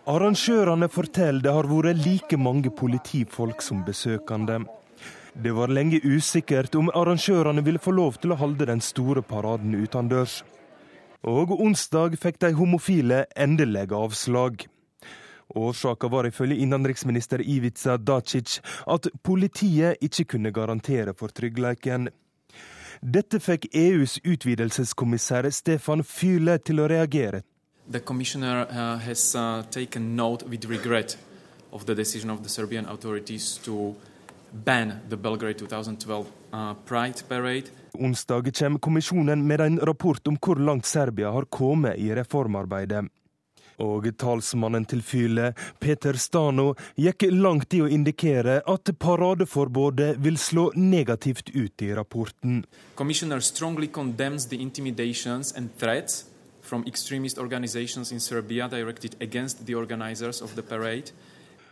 [0.06, 4.60] Arrangørene forteller det har vært like mange politifolk som besøkende.
[5.34, 9.74] Det var lenge usikkert om arrangørene ville få lov til å holde den store paraden
[9.74, 10.44] utendørs.
[11.26, 14.68] Og onsdag fikk de homofile endelig avslag.
[15.56, 22.10] Årsaka var ifølge innenriksminister Ivica Dacic at politiet ikke kunne garantere for tryggheten.
[23.02, 27.44] Dette fikk EUs utvidelseskommissær Stefan Fyhle til å reagere.
[27.92, 31.18] The commissioner uh, has uh, taken note with regret
[31.72, 33.96] of the decision of the Serbian authorities to
[34.52, 37.70] ban the Belgrade 2012 uh, Pride Parade.
[37.94, 43.06] Onsdag kommer kommisjonen med en rapport om hvor langt Serbia har kommet i reformarbeidet.
[43.84, 50.70] Og talsmannen til Fyle, Peter Stano, gikk langt i å indikere at paradeforbudet vil slå
[50.76, 52.64] negativt ut i rapporten.
[52.96, 56.26] Commissioner strongly condemns the intimidations and threats
[56.62, 61.12] from extremist organizations in Serbia directed against the organizers of the parade.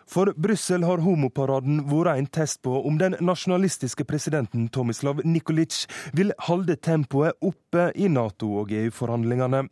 [0.07, 6.33] For Brussel har homoparaden vært en test på om den nasjonalistiske presidenten Tomislav Nikolic vil
[6.49, 9.63] holde tempoet oppe i Nato- og EU-forhandlingene.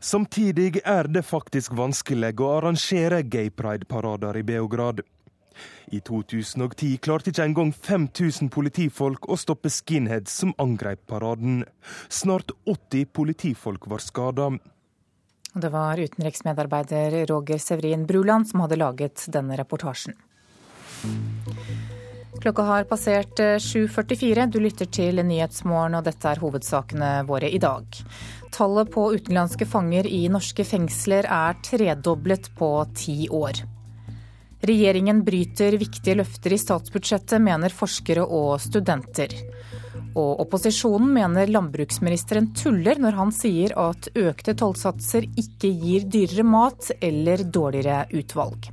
[0.00, 5.02] Samtidig er det faktisk vanskelig å arrangere gay pride-parader i Beograd.
[5.92, 11.64] I 2010 klarte ikke engang 5000 politifolk å stoppe skinheads som angrep paraden.
[12.08, 14.48] Snart 80 politifolk var skada.
[15.52, 20.16] Det var utenriksmedarbeider Roger Severin Bruland som hadde laget denne reportasjen.
[22.40, 24.46] Klokka har passert 7.44.
[24.48, 27.98] Du lytter til Nyhetsmorgen, og dette er hovedsakene våre i dag.
[28.50, 33.62] Tallet på utenlandske fanger i norske fengsler er tredoblet på ti år.
[34.60, 39.32] Regjeringen bryter viktige løfter i statsbudsjettet, mener forskere og studenter.
[40.18, 46.90] Og opposisjonen mener landbruksministeren tuller når han sier at økte tollsatser ikke gir dyrere mat
[47.00, 48.68] eller dårligere utvalg.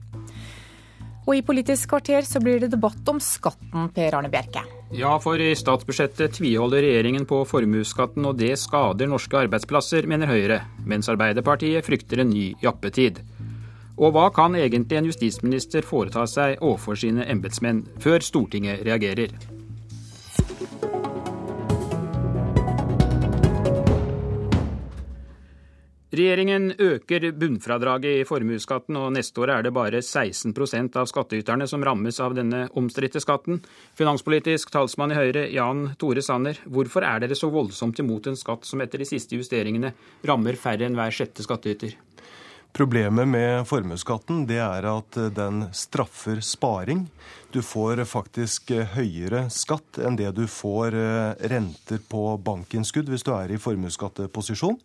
[1.27, 4.63] Og i Politisk kvarter så blir det debatt om skatten, Per Arne Bjerke.
[4.95, 10.61] Ja, for i statsbudsjettet tviholder regjeringen på formuesskatten, og det skader norske arbeidsplasser, mener Høyre,
[10.87, 13.19] mens Arbeiderpartiet frykter en ny jappetid.
[13.97, 19.35] Og hva kan egentlig en justisminister foreta seg overfor sine embetsmenn, før Stortinget reagerer?
[26.07, 31.83] Regjeringen øker bunnfradraget i formuesskatten, og neste år er det bare 16% av skattyterne som
[31.83, 33.59] rammes av denne omstridte skatten.
[33.99, 38.63] Finanspolitisk talsmann i Høyre, Jan Tore Sanner, hvorfor er dere så voldsomt imot en skatt
[38.63, 39.91] som etter de siste justeringene
[40.23, 41.99] rammer færre enn hver sjette skattyter?
[42.77, 47.07] Problemet med formuesskatten er at den straffer sparing.
[47.51, 50.95] Du får faktisk høyere skatt enn det du får
[51.51, 54.77] renter på bankinnskudd hvis du er i formuesskatteposisjon.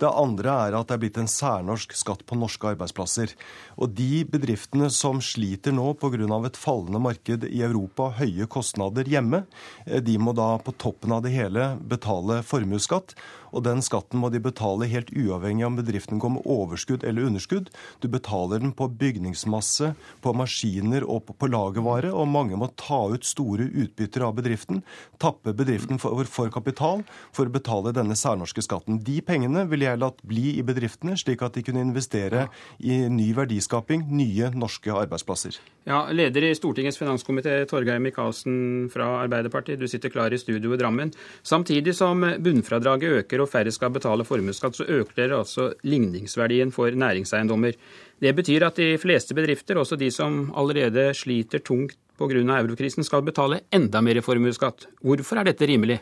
[0.00, 3.34] Det andre er at det er blitt en særnorsk skatt på norske arbeidsplasser.
[3.78, 6.14] Og de bedriftene som sliter nå pga.
[6.46, 9.44] et fallende marked i Europa, høye kostnader hjemme,
[9.86, 13.14] de må da på toppen av det hele betale formuesskatt.
[13.54, 17.70] Og den skatten må de betale helt uavhengig om bedriften går med overskudd eller underskudd.
[18.02, 19.92] Du betaler den på bygningsmasse,
[20.24, 24.82] på maskiner og på lagervare, og mange må ta ut store utbytter av bedriften,
[25.22, 28.98] tappe bedriften for, for kapital for å betale denne særnorske skatten.
[29.06, 32.46] De pengene vil jeg latt bli i bedriftene, slik at de kunne investere
[32.80, 35.58] i ny verdiskaping, nye norske arbeidsplasser.
[35.88, 40.80] Ja, Leder i Stortingets finanskomité, Torgeir Micaelsen fra Arbeiderpartiet, du sitter klar i studio i
[40.80, 41.12] Drammen.
[41.44, 46.90] Samtidig som bunnfradraget øker og færre skal betale formuesskatt, så øker dere altså ligningsverdien for
[46.90, 47.76] næringseiendommer.
[48.20, 52.58] Det betyr at de fleste bedrifter, også de som allerede sliter tungt pga.
[52.58, 54.86] eurokrisen, skal betale enda mer formuesskatt.
[55.02, 56.00] Hvorfor er dette rimelig?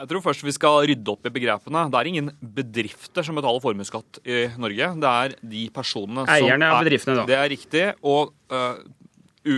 [0.00, 1.82] Jeg tror først vi skal rydde opp i begrepene.
[1.92, 4.86] Det er ingen bedrifter som betaler formuesskatt i Norge.
[5.02, 7.26] Det er de personene som Eierne av bedriftene, da.
[7.28, 7.82] Det er riktig.
[8.08, 8.80] Og uh,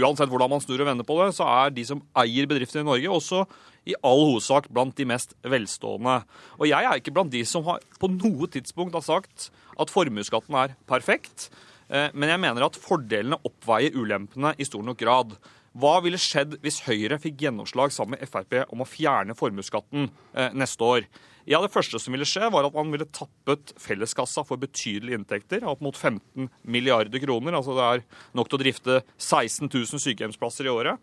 [0.01, 2.89] uansett hvordan man snur og vender på det, så er de som eier bedrifter i
[2.89, 3.44] Norge, også
[3.86, 6.19] i all hovedsak blant de mest velstående.
[6.59, 10.59] Og jeg er ikke blant de som har, på noe tidspunkt har sagt at formuesskatten
[10.59, 11.52] er perfekt.
[11.86, 15.39] Uh, men jeg mener at fordelene oppveier ulempene i stor nok grad.
[15.73, 20.51] Hva ville skjedd hvis Høyre fikk gjennomslag sammen med Frp om å fjerne formuesskatten eh,
[20.53, 21.07] neste år?
[21.49, 25.65] Ja, Det første som ville skje, var at man ville tappet felleskassa for betydelige inntekter.
[25.66, 27.57] Opp mot 15 milliarder kroner.
[27.57, 28.05] altså Det er
[28.36, 31.01] nok til å drifte 16 000 sykehjemsplasser i året.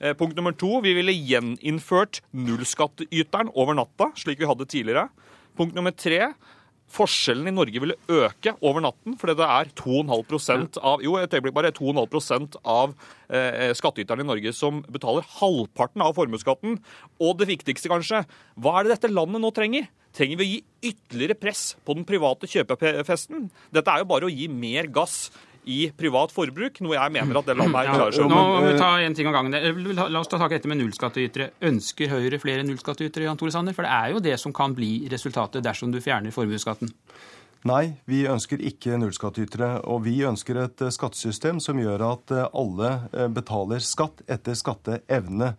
[0.00, 5.06] Eh, punkt nummer to, vi ville gjeninnført nullskattyteren over natta, slik vi hadde tidligere.
[5.56, 6.32] Punkt nummer tre,
[6.90, 11.56] forskjellen i Norge ville øke over natten, fordi det er 2,5% av jo, et øyeblikk
[11.56, 12.94] bare, 2,5 av
[13.28, 16.80] eh, skattyterne i Norge som betaler halvparten av formuesskatten.
[17.22, 18.24] Og det viktigste, kanskje,
[18.58, 19.88] hva er det dette landet nå trenger?
[20.16, 23.46] Trenger vi å gi ytterligere press på den private kjøpefesten?
[23.70, 25.28] Dette er jo bare å gi mer gass
[25.68, 28.76] i privat forbruk, noe jeg mener at det landet her klarer seg Nå må vi
[28.80, 29.56] ta en ting av gangen.
[30.00, 31.50] La oss ta tak i dette med nullskattytere.
[31.68, 33.76] Ønsker Høyre flere nullskattytere, Jan Tore Sanner?
[33.76, 36.92] For det er jo det som kan bli resultatet dersom du fjerner formuesskatten.
[37.68, 39.82] Nei, vi ønsker ikke nullskattytere.
[39.92, 44.56] Og vi ønsker et eh, skattesystem som gjør at eh, alle eh, betaler skatt etter
[44.56, 45.50] skatteevne.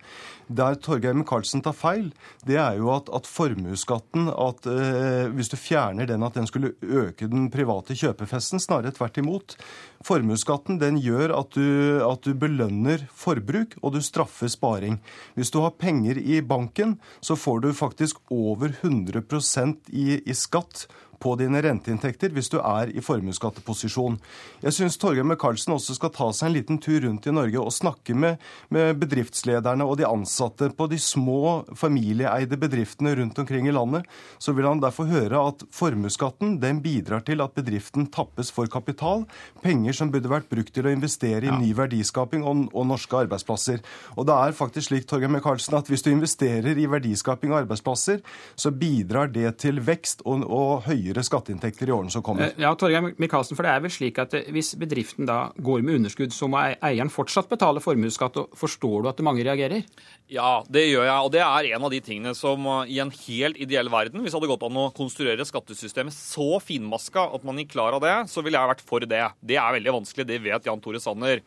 [0.52, 2.08] Der Torgeir Micaelsen tar feil,
[2.44, 6.74] det er jo at, at formuesskatten at eh, Hvis du fjerner den, at den skulle
[6.82, 8.58] øke den private kjøpefesten.
[8.58, 9.54] Snarere tvert imot.
[10.02, 14.98] Formuesskatten gjør at du, at du belønner forbruk, og du straffer sparing.
[15.38, 20.88] Hvis du har penger i banken, så får du faktisk over 100% i, i skatt
[21.22, 24.18] på dine renteinntekter hvis du er i formuesskatteposisjon.
[24.64, 27.74] Jeg syns Torgeir Micaelsen også skal ta seg en liten tur rundt i Norge og
[27.74, 28.42] snakke med,
[28.74, 34.08] med, bedriftslederne og de ansatte på de små familieeide bedriftene rundt omkring i landet.
[34.42, 39.24] Så vil han derfor høre at formuesskatten den bidrar til at bedriften tappes for kapital.
[39.62, 43.82] Penger som burde vært brukt til å investere i ny verdiskaping og, og, norske arbeidsplasser.
[44.16, 48.22] Og det er faktisk slik Torgeir Micaelsen, at hvis du investerer i verdiskaping og arbeidsplasser,
[48.58, 52.50] så bidrar det til vekst og, og høyere høyere skatteinntekter i årene som kommer.
[52.50, 55.84] Eh, ja, Torgeir Micaelsen, for det er vel slik at eh, Hvis bedriften da går
[55.84, 58.38] med underskudd, så må eieren fortsatt betale formuesskatt.
[58.58, 59.84] Forstår du at mange reagerer?
[60.32, 61.18] Ja, det gjør jeg.
[61.26, 64.32] Og det er en av de tingene som eh, i en helt ideell verden, hvis
[64.32, 68.16] det hadde gått an å konstruere skattesystemet så finmaska at man gikk klar av det,
[68.32, 69.24] så ville jeg vært for det.
[69.40, 71.42] Det er veldig vanskelig, det vet Jan Tore Sanner.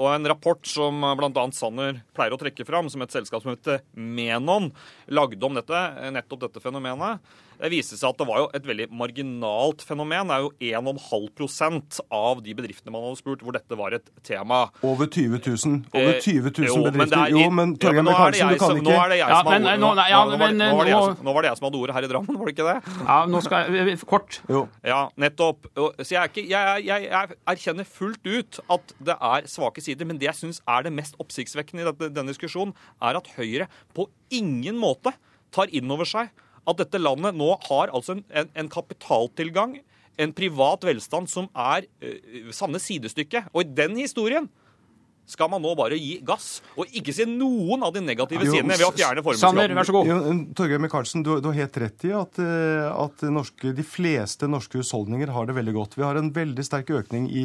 [0.00, 1.42] Og en rapport som bl.a.
[1.52, 4.70] Sanner pleier å trekke fram, som et selskap som heter Menon,
[5.12, 5.82] lagde om dette,
[6.14, 7.20] nettopp dette fenomenet.
[7.58, 10.30] Det viste seg at det var jo et veldig marginalt fenomen.
[10.30, 14.60] Det er jo 1,5% av de bedriftene man hadde spurt hvor dette var et tema.
[14.86, 17.18] Over 20 000, Over 20 000 eh, bedrifter.
[17.18, 20.70] Er, jo, men Torgeir ja, Micaelsen, du kan ikke Nå er det jeg som hadde
[20.78, 21.18] ordet.
[21.26, 22.96] Nå var det jeg som hadde ordet her i Drammen, var det ikke det?
[23.02, 24.40] Ja, nå skal jeg Kort.
[24.48, 24.64] Jo.
[24.86, 25.66] Ja, nettopp.
[25.74, 30.20] Så jeg, ikke, jeg, jeg, jeg, erkjenner fullt ut at det er svake sider, men
[30.20, 32.72] det jeg syns er det mest oppsiktsvekkende i denne diskusjonen,
[33.02, 33.66] er at Høyre
[33.96, 35.12] på ingen måte
[35.54, 36.30] tar inn over seg
[36.68, 39.78] at dette landet nå har altså en, en kapitaltilgang,
[40.18, 43.46] en privat velstand, som er uh, sanne sidestykke.
[43.54, 44.48] Og i den historien
[45.28, 48.78] skal man nå bare gi gass og ikke se noen av de negative jo, sidene
[48.80, 50.40] ved å fjerne formuesskatten.
[50.56, 54.80] Torgeir Micaelsen, du, du, har helt rett i at, eh, at norske, de fleste norske
[54.80, 55.98] husholdninger har det veldig godt.
[56.00, 57.44] Vi har en veldig sterk økning i,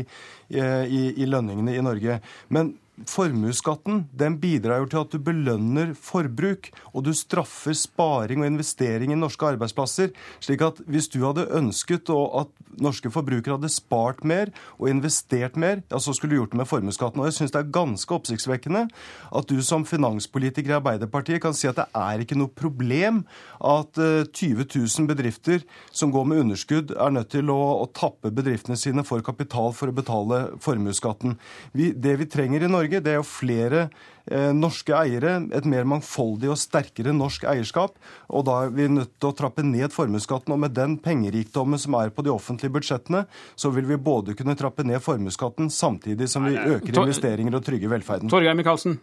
[0.55, 2.21] i, i lønningene i Norge.
[2.55, 2.71] Men
[3.09, 4.03] Formuesskatten
[4.37, 9.47] bidrar jo til at du belønner forbruk, og du straffer sparing og investering i norske
[9.49, 10.11] arbeidsplasser.
[10.39, 12.51] slik at hvis du hadde ønsket at
[12.81, 16.69] norske forbrukere hadde spart mer og investert mer, ja, så skulle du gjort det med
[16.69, 17.21] formuesskatten.
[17.21, 18.85] Og jeg syns det er ganske oppsiktsvekkende
[19.33, 23.23] at du som finanspolitiker i Arbeiderpartiet kan si at det er ikke noe problem
[23.57, 28.33] at 20 eh, 000 bedrifter som går med underskudd, er nødt til å, å tappe
[28.33, 31.37] bedriftene sine for kapital for å betale formuesskatten.
[31.73, 33.85] det vi trenger i Norge, Norge, det er jo flere
[34.27, 37.95] eh, norske eiere, et mer mangfoldig og sterkere norsk eierskap.
[38.27, 40.53] Og da er vi nødt til å trappe ned formuesskatten.
[40.55, 43.23] Og med den pengerikdommen som er på de offentlige budsjettene,
[43.55, 47.95] så vil vi både kunne trappe ned formuesskatten samtidig som vi øker investeringer og trygger
[47.95, 48.31] velferden.
[48.31, 48.99] Torgeir Micaelsen.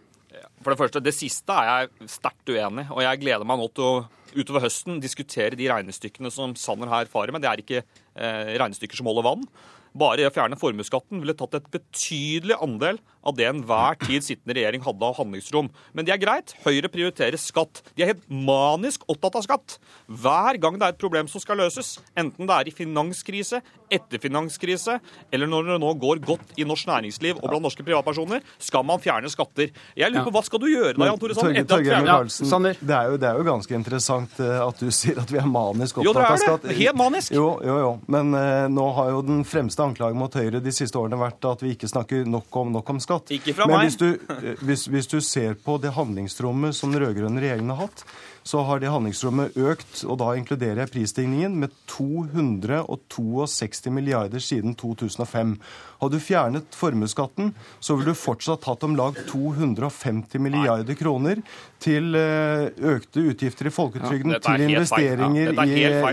[0.61, 3.87] For det første, det siste er jeg sterkt uenig og jeg gleder meg nå til
[3.87, 3.93] å
[4.31, 7.43] utover høsten diskutere de regnestykkene som Sanner her farer med.
[7.43, 9.47] Det er ikke eh, regnestykker som holder vann.
[9.91, 14.83] Bare å fjerne formuesskatten ville tatt et betydelig andel av det enhver tid sittende regjering
[14.85, 15.69] hadde av handlingsrom.
[15.93, 16.55] Men det er greit.
[16.65, 17.83] Høyre prioriterer skatt.
[17.95, 19.77] De er helt manisk opptatt av skatt.
[20.07, 23.61] Hver gang det er et problem som skal løses, enten det er i finanskrise,
[23.91, 24.97] etter finanskrise,
[25.33, 29.01] eller når det nå går godt i norsk næringsliv og blant norske privatpersoner, skal man
[29.03, 29.71] fjerne skatter.
[29.97, 31.57] Jeg lurer på, Hva skal du gjøre da, Jan Tore Sanner?
[31.59, 35.41] Ja, det, er jo, det er jo ganske interessant eh, at du sier at vi
[35.41, 36.47] er manisk opptatt av skatt.
[36.47, 36.77] Jo, det er det.
[36.79, 37.35] Helt manisk.
[37.35, 37.91] Jo, jo, jo.
[38.11, 41.63] Men uh, nå har jo den fremste anklagen mot Høyre de siste årene vært at
[41.63, 43.10] vi ikke snakker nok om, nok om skatt.
[43.33, 43.89] Ikke fra Men meg.
[43.89, 47.87] Hvis du, eh, hvis, hvis du ser på det handlingsrommet som den rød-grønne regjeringen har
[47.87, 48.05] hatt,
[48.43, 55.55] så har det handlingsrommet økt, og da inkluderer jeg prisstigningen, med 262 milliarder siden 2005.
[56.01, 61.43] Hadde du fjernet formuesskatten, så ville du fortsatt hatt om lag 250 milliarder kroner
[61.81, 65.67] til eh, økte utgifter i folketrygden, ja, til investeringer ja, i,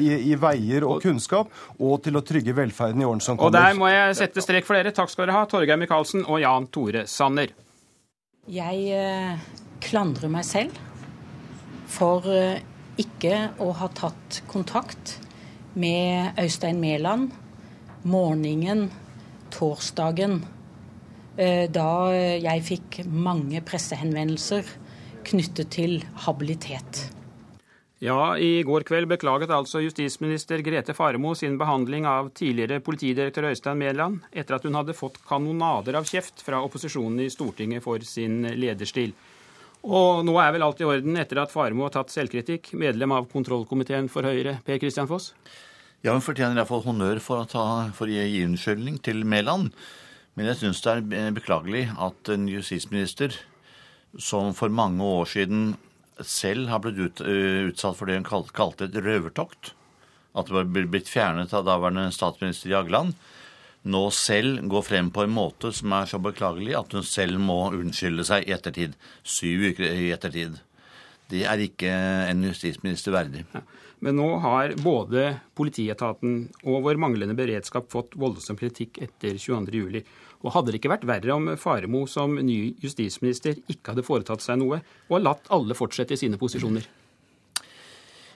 [0.04, 1.48] i, i, veier og kunnskap,
[1.80, 3.48] og til å trygge velferden i årene som kommer.
[3.48, 4.92] Og Der må jeg sette strek for dere.
[4.92, 7.48] Takk skal dere ha, Torgeir Micaelsen og Jan Tore Sanner.
[8.48, 9.48] Jeg eh,
[9.84, 10.87] klandrer meg selv
[11.88, 12.60] for eh,
[12.98, 15.18] ikke å ha tatt kontakt
[15.78, 17.32] med Øystein Mæland
[18.08, 18.88] morgenen
[19.54, 20.40] torsdagen
[21.36, 24.66] eh, da jeg fikk mange pressehenvendelser
[25.28, 27.08] knyttet til habilitet.
[27.98, 33.80] Ja, I går kveld beklaget altså justisminister Grete Faremo sin behandling av tidligere politidirektør Øystein
[33.80, 38.44] Mæland, etter at hun hadde fått kanonader av kjeft fra opposisjonen i Stortinget for sin
[38.54, 39.16] lederstil.
[39.86, 43.28] Og nå er vel alt i orden etter at Faremo har tatt selvkritikk, medlem av
[43.30, 45.32] kontrollkomiteen for Høyre, Per Kristian Foss?
[46.02, 47.64] Ja, hun fortjener iallfall honnør for å, ta,
[47.94, 49.72] for å gi unnskyldning til Mæland.
[50.38, 53.34] Men jeg syns det er beklagelig at en justisminister
[54.22, 55.72] som for mange år siden
[56.24, 59.72] selv har blitt ut, utsatt for det hun kalte et røvertokt,
[60.38, 63.14] at det var blitt fjernet av daværende statsminister Jagland,
[63.86, 67.60] nå selv går frem på en måte som er så beklagelig at hun selv må
[67.76, 68.96] unnskylde seg i ettertid.
[69.22, 70.58] Syv uker i ettertid.
[71.28, 71.92] Det er ikke
[72.30, 73.44] en justisminister verdig.
[73.54, 73.62] Ja.
[74.04, 75.24] Men nå har både
[75.58, 80.04] politietaten og vår manglende beredskap fått voldsom kritikk etter 22.07.
[80.38, 84.60] Og hadde det ikke vært verre om Faremo som ny justisminister ikke hadde foretatt seg
[84.60, 84.78] noe,
[85.10, 86.86] og latt alle fortsette i sine posisjoner?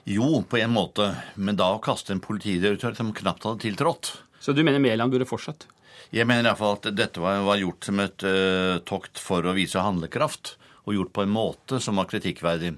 [0.03, 4.11] Jo, på en måte, men da å kaste en politidirektør som knapt hadde tiltrådt
[4.43, 5.69] Så du mener Mæland burde fortsatt?
[6.11, 10.57] Jeg mener iallfall at dette var, gjort som et uh, tokt for å vise handlekraft,
[10.83, 12.73] og gjort på en måte som var kritikkverdig.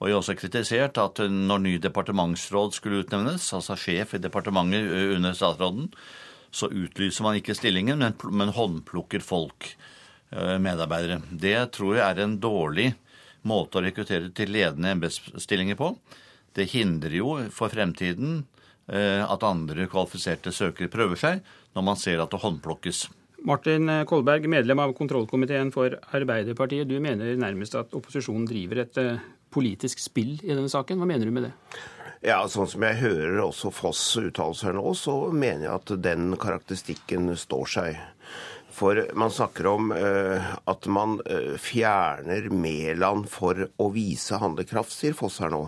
[0.00, 4.88] Og jeg har også kritisert at når ny departementsråd skulle utnevnes, altså sjef i departementet
[5.18, 5.90] under statsråden,
[6.54, 9.74] så utlyser man ikke stillingen, men, men håndplukker folk,
[10.32, 11.20] uh, medarbeidere.
[11.30, 12.94] Det tror jeg er en dårlig
[13.44, 15.92] måte å rekruttere til ledende embetsstillinger på.
[16.56, 18.53] Det hindrer jo for fremtiden eh,
[18.84, 21.38] at andre kvalifiserte søkere prøver seg,
[21.72, 23.06] når man ser at det håndplukkes.
[23.44, 26.88] Martin Kolberg, medlem av kontrollkomiteen for Arbeiderpartiet.
[26.88, 29.20] Du mener nærmest at opposisjonen driver et eh,
[29.52, 30.96] politisk spill i denne saken.
[30.96, 31.52] Hva mener du med det?
[32.24, 36.38] Ja, Sånn som jeg hører også Foss uttale seg nå, så mener jeg at den
[36.40, 38.00] karakteristikken står seg.
[38.74, 45.14] For man snakker om uh, at man uh, fjerner Mæland for å vise handlekraft, sier
[45.14, 45.66] Foss her nå.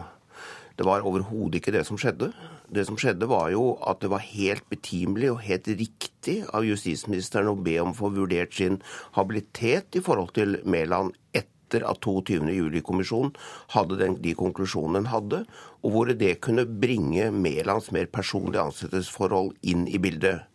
[0.80, 2.32] Det var overhodet ikke det som skjedde.
[2.68, 7.52] Det som skjedde, var jo at det var helt betimelig og helt riktig av justisministeren
[7.52, 8.80] å be om å få vurdert sin
[9.18, 12.42] habilitet i forhold til Mæland etter at 22.
[12.54, 13.32] juli-kommisjonen
[13.74, 15.42] hadde den, de konklusjonene den hadde,
[15.82, 20.46] og hvor det kunne bringe Mælands mer personlige ansettelsesforhold inn i bildet.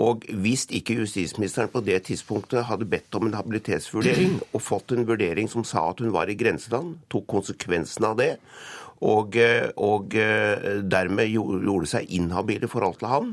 [0.00, 5.06] Og hvis ikke justisministeren på det tidspunktet hadde bedt om en habilitetsvurdering, og fått en
[5.08, 8.36] vurdering som sa at hun var i grenseland, tok konsekvensen av det,
[9.02, 13.32] og, eh, og eh, dermed gjorde seg inhabile i forhold til han,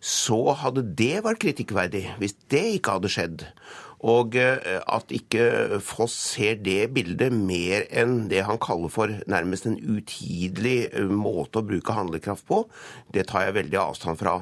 [0.00, 3.46] så hadde det vært kritikkverdig hvis det ikke hadde skjedd.
[4.00, 9.66] Og eh, at ikke Foss ser det bildet mer enn det han kaller for nærmest
[9.68, 12.62] en utidelig måte å bruke handlekraft på,
[13.12, 14.38] det tar jeg veldig avstand fra.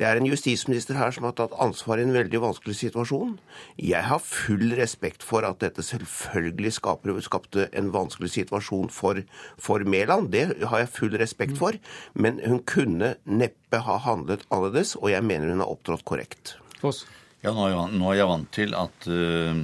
[0.00, 3.36] Det er en justisminister her som har tatt ansvar i en veldig vanskelig situasjon.
[3.78, 9.20] Jeg har full respekt for at dette selvfølgelig skaper, skapte en vanskelig situasjon for,
[9.60, 10.32] for Mæland.
[10.34, 11.78] Det har jeg full respekt for.
[12.18, 16.56] Men hun kunne neppe ha handlet annerledes, og jeg mener hun har opptrådt korrekt.
[16.80, 17.04] Foss.
[17.44, 19.58] Ja, nå er, jeg, vant til at uh,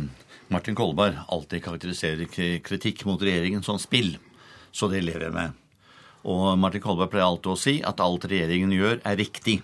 [0.52, 2.28] Martin Kolberg alltid karakteriserer
[2.60, 4.18] kritikk mot regjeringen som spill.
[4.68, 5.54] Så det lever jeg med.
[6.28, 9.62] Og Martin Kolberg pleier alltid å si at alt regjeringen gjør, er riktig.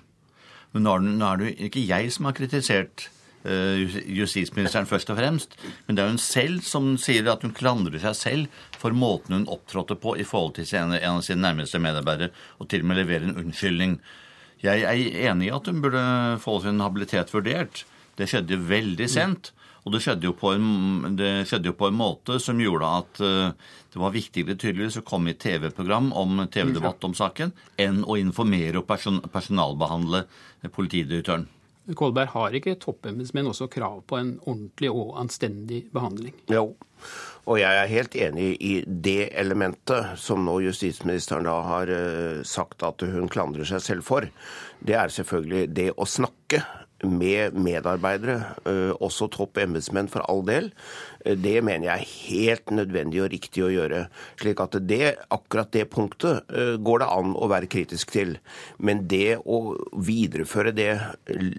[0.72, 3.04] Men nå er det ikke jeg som har kritisert
[3.44, 3.84] eh,
[4.16, 8.16] justisministeren først og fremst, men det er hun selv som sier at hun klandrer seg
[8.16, 12.70] selv for måten hun opptrådte på i forhold til en av sine nærmeste medarbeidere, og
[12.72, 13.98] til og med leverer en unnskyldning.
[14.64, 16.06] Jeg er enig i at hun burde
[16.40, 17.84] få sin habilitet vurdert.
[18.16, 19.52] Det skjedde veldig sent.
[19.86, 24.00] Og det skjedde, en, det skjedde, jo på en, måte som gjorde at uh, det
[24.02, 28.88] var viktigere tydeligvis å komme i TV-program om TV-debatt om saken enn å informere og
[28.88, 30.24] person, personalbehandle
[30.74, 31.46] politidirektøren.
[31.94, 36.34] Kolberg har ikke toppembetsmenn også krav på en ordentlig og anstendig behandling?
[36.50, 36.72] Jo,
[37.46, 42.82] og jeg er helt enig i det elementet som nå justisministeren da har uh, sagt
[42.82, 44.26] at hun klandrer seg selv for.
[44.82, 46.64] Det er selvfølgelig det å snakke
[47.04, 50.70] med medarbeidere, eh, også topp embetsmenn for all del,
[51.24, 54.08] eh, det mener jeg er helt nødvendig og riktig å gjøre.
[54.40, 58.38] Slik at det, akkurat det punktet eh, går det an å være kritisk til.
[58.78, 61.00] Men det å videreføre det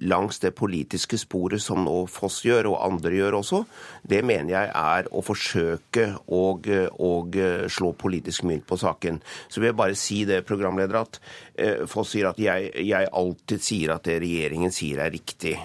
[0.01, 3.65] langs det politiske sporet som nå Foss gjør, og andre gjør også,
[4.07, 7.11] det mener jeg er å forsøke å, å
[7.69, 9.21] slå politisk mynt på saken.
[9.49, 11.21] Så vil jeg bare si det, programleder, at
[11.89, 15.59] Foss sier at jeg, jeg alltid sier at det regjeringen sier er riktig riktig.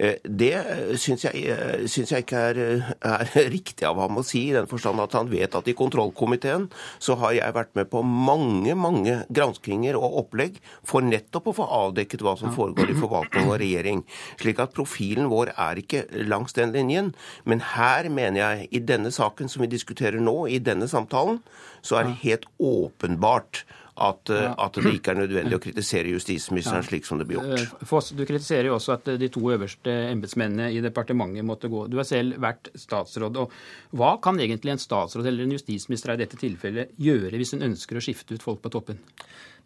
[0.00, 0.54] Eh, det
[0.96, 2.58] syns jeg, eh, syns jeg, ikke er,
[3.04, 6.68] er, riktig av ham å si, i den forstand at han vet at i kontrollkomiteen
[6.98, 10.56] så har jeg vært med på mange mange granskinger og opplegg
[10.88, 14.00] for nettopp å få avdekket hva som foregår i forvaltning og regjering.
[14.40, 17.12] Slik at profilen vår er ikke langs den linjen.
[17.44, 21.42] Men her mener jeg, i denne saken som vi diskuterer nå, i denne samtalen,
[21.84, 23.66] så er det helt åpenbart
[24.00, 24.52] at, ja.
[24.56, 27.52] at, det ikke er nødvendig å kritisere justisministeren slik som det blir gjort.
[27.58, 31.84] Eh, Foss, du kritiserer jo også at de to øverste embetsmennene i departementet måtte gå.
[31.92, 33.36] Du har selv vært statsråd.
[33.42, 33.52] og
[33.96, 38.00] Hva kan egentlig en statsråd eller en justisminister i dette tilfellet gjøre hvis hun ønsker
[38.00, 39.02] å skifte ut folk på toppen?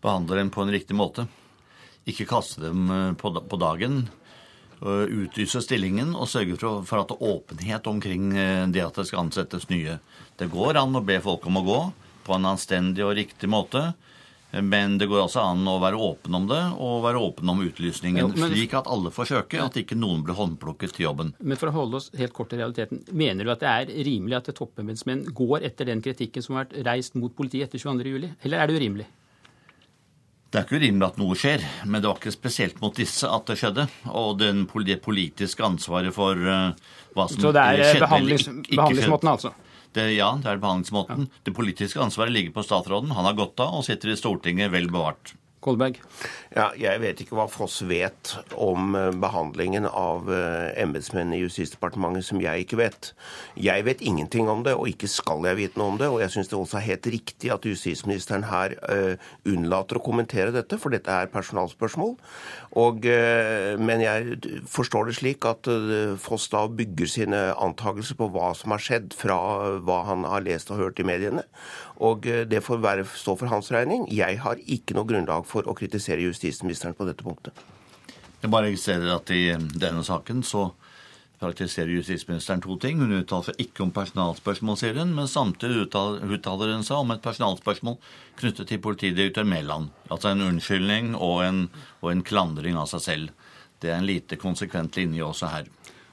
[0.02, 1.28] Behandle dem på en riktig måte.
[2.04, 4.04] ikke kaste dem eh, på, på dagen.
[4.84, 9.06] Utlyse stillingen og sørge for, for at det er åpenhet omkring eh, det at det
[9.08, 10.00] skal ansettes nye.
[10.36, 11.78] Det går an å be folk om å gå
[12.26, 13.92] på en anstendig og riktig måte.
[14.62, 18.22] Men det går også an å være åpen om det, og være åpen om utlysningen.
[18.22, 21.34] Jo, men, slik at alle får søke, at ikke noen blir håndplukket til jobben.
[21.40, 23.02] Men for å holde oss helt kort til realiteten.
[23.10, 26.86] Mener du at det er rimelig at toppembetsmenn går etter den kritikken som har vært
[26.86, 29.10] reist mot politiet etter 22.07, eller er det urimelig?
[30.54, 33.48] Det er ikke urimelig at noe skjer, men det var ikke spesielt mot disse at
[33.50, 33.88] det skjedde.
[34.14, 36.70] Og den, det politiske ansvaret for uh,
[37.10, 39.50] hva som skjedde Så det er skjedde, behandlings, ikke, behandlingsmåten, altså?
[39.94, 41.28] Det, ja, det er behandlingsmåten.
[41.28, 41.42] Ja.
[41.46, 43.14] Det politiske ansvaret ligger på statsråden.
[43.14, 45.34] Han har gått av og sitter i Stortinget vel bevart.
[45.64, 45.96] Kolberg?
[46.54, 52.26] Ja, jeg vet ikke hva Foss vet om eh, behandlingen av uh, embetsmenn i Justisdepartementet
[52.28, 53.10] som jeg ikke vet.
[53.58, 56.10] Jeg vet ingenting om det, og ikke skal jeg vite noe om det.
[56.12, 60.54] Og jeg syns det også er helt riktig at justisministeren her uh, unnlater å kommentere
[60.54, 62.14] dette, for dette er personalspørsmål.
[62.84, 64.38] Og, uh, men jeg
[64.70, 65.66] forstår det slik at
[66.20, 69.38] Foss da bygger sine antakelser på hva som har skjedd, fra
[69.84, 71.46] hva han har lest og hørt i mediene.
[72.04, 74.04] Og det får være, stå for hans regning.
[74.12, 77.56] Jeg har ikke noe grunnlag for å kritisere justisministeren på dette punktet.
[78.42, 80.66] Jeg bare registrerer at i denne saken så
[81.44, 83.00] karakteriserer justisministeren to ting.
[83.00, 87.24] Hun uttaler seg ikke om personalspørsmål, sier hun, men samtidig uttaler hun seg om et
[87.24, 87.96] personalspørsmål
[88.40, 89.90] knyttet til politidirektør Mæland.
[90.10, 91.64] Altså en unnskyldning og en,
[92.02, 93.48] og en klandring av seg selv.
[93.82, 95.68] Det er en lite konsekvent linje også her.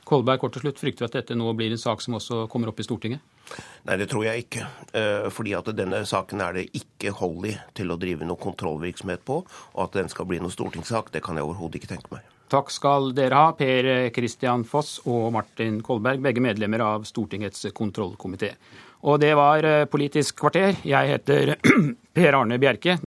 [0.08, 2.82] Kolberg, kort til slutt, frykter at dette nå blir en sak som også kommer opp
[2.82, 3.24] i Stortinget?
[3.88, 4.68] Nei, det tror jeg ikke.
[4.98, 9.26] Eh, fordi at denne saken er det ikke hold i til å drive noe kontrollvirksomhet
[9.26, 9.42] på.
[9.74, 12.28] Og at den skal bli noe stortingssak, det kan jeg overhodet ikke tenke meg.
[12.52, 18.52] Takk skal dere ha, Per Christian Foss og Martin Kolberg, begge medlemmer av Stortingets kontrollkomité.
[19.08, 20.76] Og det var eh, Politisk kvarter.
[20.86, 21.56] Jeg heter
[22.16, 23.00] Per Arne Bjerke.